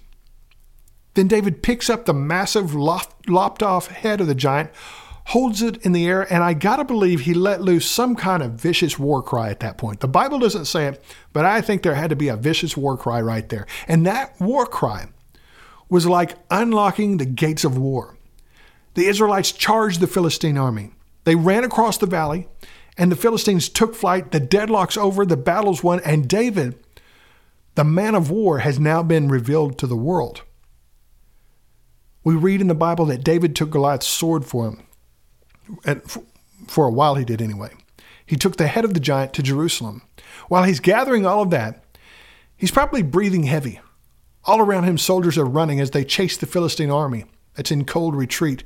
Then 1.13 1.27
David 1.27 1.63
picks 1.63 1.89
up 1.89 2.05
the 2.05 2.13
massive 2.13 2.73
lopped 2.75 3.63
off 3.63 3.87
head 3.87 4.21
of 4.21 4.27
the 4.27 4.35
giant, 4.35 4.71
holds 5.25 5.61
it 5.61 5.77
in 5.85 5.91
the 5.91 6.07
air, 6.07 6.31
and 6.33 6.43
I 6.43 6.53
gotta 6.53 6.83
believe 6.83 7.21
he 7.21 7.33
let 7.33 7.61
loose 7.61 7.89
some 7.89 8.15
kind 8.15 8.41
of 8.41 8.53
vicious 8.53 8.97
war 8.97 9.21
cry 9.21 9.49
at 9.49 9.59
that 9.59 9.77
point. 9.77 9.99
The 9.99 10.07
Bible 10.07 10.39
doesn't 10.39 10.65
say 10.65 10.87
it, 10.87 11.03
but 11.31 11.45
I 11.45 11.61
think 11.61 11.83
there 11.83 11.95
had 11.95 12.09
to 12.09 12.15
be 12.15 12.27
a 12.27 12.35
vicious 12.35 12.75
war 12.75 12.97
cry 12.97 13.21
right 13.21 13.47
there. 13.49 13.67
And 13.87 14.05
that 14.05 14.39
war 14.39 14.65
cry 14.65 15.07
was 15.89 16.05
like 16.05 16.37
unlocking 16.49 17.17
the 17.17 17.25
gates 17.25 17.63
of 17.63 17.77
war. 17.77 18.17
the 18.93 19.07
Israelites 19.07 19.51
charged 19.51 19.99
the 19.99 20.07
Philistine 20.07 20.57
army. 20.57 20.91
They 21.23 21.35
ran 21.35 21.63
across 21.63 21.97
the 21.97 22.05
valley, 22.05 22.47
and 23.01 23.11
the 23.11 23.15
Philistines 23.15 23.67
took 23.67 23.95
flight. 23.95 24.31
The 24.31 24.39
deadlock's 24.39 24.95
over, 24.95 25.25
the 25.25 25.35
battle's 25.35 25.83
won, 25.83 26.01
and 26.01 26.29
David, 26.29 26.75
the 27.73 27.83
man 27.83 28.13
of 28.13 28.29
war, 28.29 28.59
has 28.59 28.79
now 28.79 29.01
been 29.01 29.27
revealed 29.27 29.79
to 29.79 29.87
the 29.87 29.97
world. 29.97 30.43
We 32.23 32.35
read 32.35 32.61
in 32.61 32.67
the 32.67 32.75
Bible 32.75 33.05
that 33.05 33.23
David 33.23 33.55
took 33.55 33.71
Goliath's 33.71 34.05
sword 34.05 34.45
for 34.45 34.67
him. 34.67 34.83
And 35.83 36.03
for 36.67 36.85
a 36.85 36.91
while, 36.91 37.15
he 37.15 37.25
did 37.25 37.41
anyway. 37.41 37.71
He 38.23 38.35
took 38.35 38.57
the 38.57 38.67
head 38.67 38.85
of 38.85 38.93
the 38.93 38.99
giant 38.99 39.33
to 39.33 39.41
Jerusalem. 39.41 40.03
While 40.47 40.65
he's 40.65 40.79
gathering 40.79 41.25
all 41.25 41.41
of 41.41 41.49
that, 41.49 41.83
he's 42.55 42.69
probably 42.69 43.01
breathing 43.01 43.43
heavy. 43.43 43.79
All 44.45 44.59
around 44.59 44.83
him, 44.83 44.99
soldiers 44.99 45.39
are 45.39 45.45
running 45.45 45.79
as 45.79 45.89
they 45.89 46.05
chase 46.05 46.37
the 46.37 46.45
Philistine 46.45 46.91
army 46.91 47.25
that's 47.55 47.71
in 47.71 47.83
cold 47.83 48.15
retreat. 48.15 48.63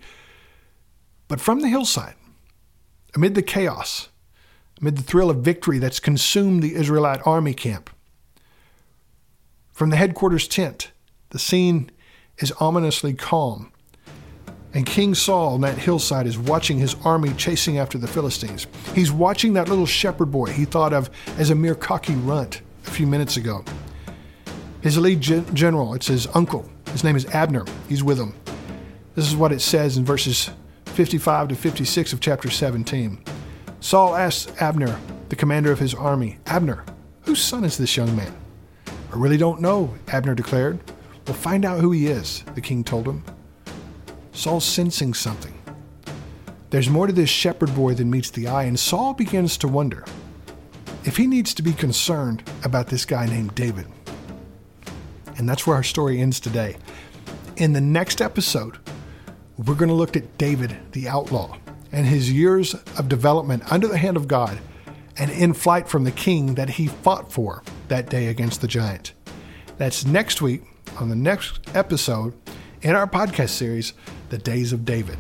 But 1.30 1.40
from 1.40 1.62
the 1.62 1.70
hillside, 1.70 2.16
amid 3.14 3.34
the 3.34 3.42
chaos, 3.42 4.10
amid 4.86 4.98
the 4.98 5.02
thrill 5.04 5.32
of 5.32 5.38
victory 5.38 5.80
that's 5.80 6.00
consumed 6.00 6.62
the 6.62 6.76
Israelite 6.76 7.20
army 7.26 7.56
camp, 7.56 7.90
from 9.74 9.90
the 9.90 9.96
headquarters 9.96 10.48
tent, 10.48 10.92
the 11.30 11.40
scene 11.40 11.90
is 12.38 12.54
ominously 12.60 13.12
calm. 13.12 13.72
And 14.76 14.86
King 14.86 15.16
Saul 15.16 15.56
on 15.56 15.62
that 15.62 15.80
hillside 15.80 16.28
is 16.28 16.38
watching 16.38 16.78
his 16.78 16.96
army 17.04 17.34
chasing 17.34 17.80
after 17.80 17.98
the 17.98 18.06
Philistines. 18.06 18.68
He's 18.94 19.12
watching 19.12 19.54
that 19.54 19.70
little 19.70 19.88
shepherd 19.88 20.28
boy 20.28 20.52
he 20.52 20.66
thought 20.66 20.94
of 20.94 21.10
as 21.40 21.50
a 21.50 21.56
mere 21.56 21.74
cocky 21.74 22.14
runt 22.14 22.62
a 22.86 22.92
few 22.92 23.08
minutes 23.08 23.38
ago. 23.38 23.66
His 24.82 25.00
lead 25.00 25.20
gen- 25.20 25.56
general, 25.56 25.96
it's 25.96 26.08
his 26.08 26.28
uncle. 26.36 26.70
His 26.92 27.04
name 27.04 27.16
is 27.16 27.26
Abner. 27.34 27.66
He's 27.90 28.04
with 28.04 28.20
him. 28.20 28.36
This 29.16 29.28
is 29.28 29.36
what 29.36 29.52
it 29.52 29.62
says 29.62 29.98
in 29.98 30.06
verses 30.06 30.52
55 30.86 31.48
to 31.48 31.56
56 31.56 32.14
of 32.14 32.20
chapter 32.20 32.52
17. 32.52 33.35
Saul 33.80 34.16
asks 34.16 34.52
Abner, 34.62 35.00
the 35.30 35.36
commander 35.36 35.72
of 35.72 35.80
his 35.80 35.94
army, 35.94 36.38
Abner, 36.46 36.84
whose 37.22 37.42
son 37.42 37.64
is 37.64 37.78
this 37.78 37.96
young 37.98 38.16
man? 38.16 38.34
I 38.88 39.18
really 39.18 39.38
don't 39.38 39.62
know, 39.62 39.94
Abner 40.08 40.36
declared. 40.36 40.80
We'll 41.28 41.36
find 41.36 41.66
out 41.66 41.80
who 41.80 41.92
he 41.92 42.08
is, 42.08 42.44
the 42.54 42.62
king 42.62 42.84
told 42.84 43.08
him. 43.08 43.24
Saul's 44.32 44.66
sensing 44.66 45.14
something. 45.14 45.54
There's 46.70 46.90
more 46.90 47.08
to 47.08 47.14
this 47.14 47.30
shepherd 47.30 47.74
boy 47.74 47.94
than 47.94 48.10
meets 48.10 48.30
the 48.30 48.48
eye, 48.48 48.64
and 48.64 48.80
Saul 48.80 49.14
begins 49.14 49.58
to 49.60 49.68
wonder 49.68 50.04
if 51.06 51.18
he 51.18 51.28
needs 51.28 51.54
to 51.54 51.62
be 51.62 51.74
concerned 51.74 52.44
about 52.64 52.88
this 52.88 53.06
guy 53.06 53.28
named 53.28 53.56
David. 53.56 53.88
And 55.38 55.48
that's 55.48 55.66
where 55.66 55.76
our 55.76 55.84
story 55.84 56.20
ends 56.20 56.40
today. 56.40 56.78
In 57.58 57.74
the 57.74 57.82
next 57.82 58.22
episode, 58.22 58.78
we're 59.58 59.76
going 59.76 59.90
to 59.90 59.96
look 59.96 60.18
at 60.18 60.38
David 60.38 60.76
the 60.92 61.08
outlaw 61.08 61.58
and 61.96 62.06
his 62.06 62.30
years 62.30 62.74
of 62.98 63.08
development 63.08 63.72
under 63.72 63.88
the 63.88 63.98
hand 63.98 64.18
of 64.18 64.28
God 64.28 64.60
and 65.18 65.32
in 65.32 65.54
flight 65.54 65.88
from 65.88 66.04
the 66.04 66.12
king 66.12 66.56
that 66.56 66.72
he 66.72 66.88
fought 66.88 67.32
for 67.32 67.64
that 67.88 68.10
day 68.10 68.28
against 68.28 68.60
the 68.60 68.68
giant. 68.68 69.14
That's 69.78 70.06
next 70.06 70.42
week 70.42 70.64
on 71.00 71.08
the 71.08 71.16
next 71.16 71.74
episode 71.74 72.34
in 72.82 72.96
our 72.96 73.08
podcast 73.08 73.50
series, 73.50 73.94
The 74.28 74.38
Days 74.38 74.74
of 74.74 74.84
David. 74.84 75.18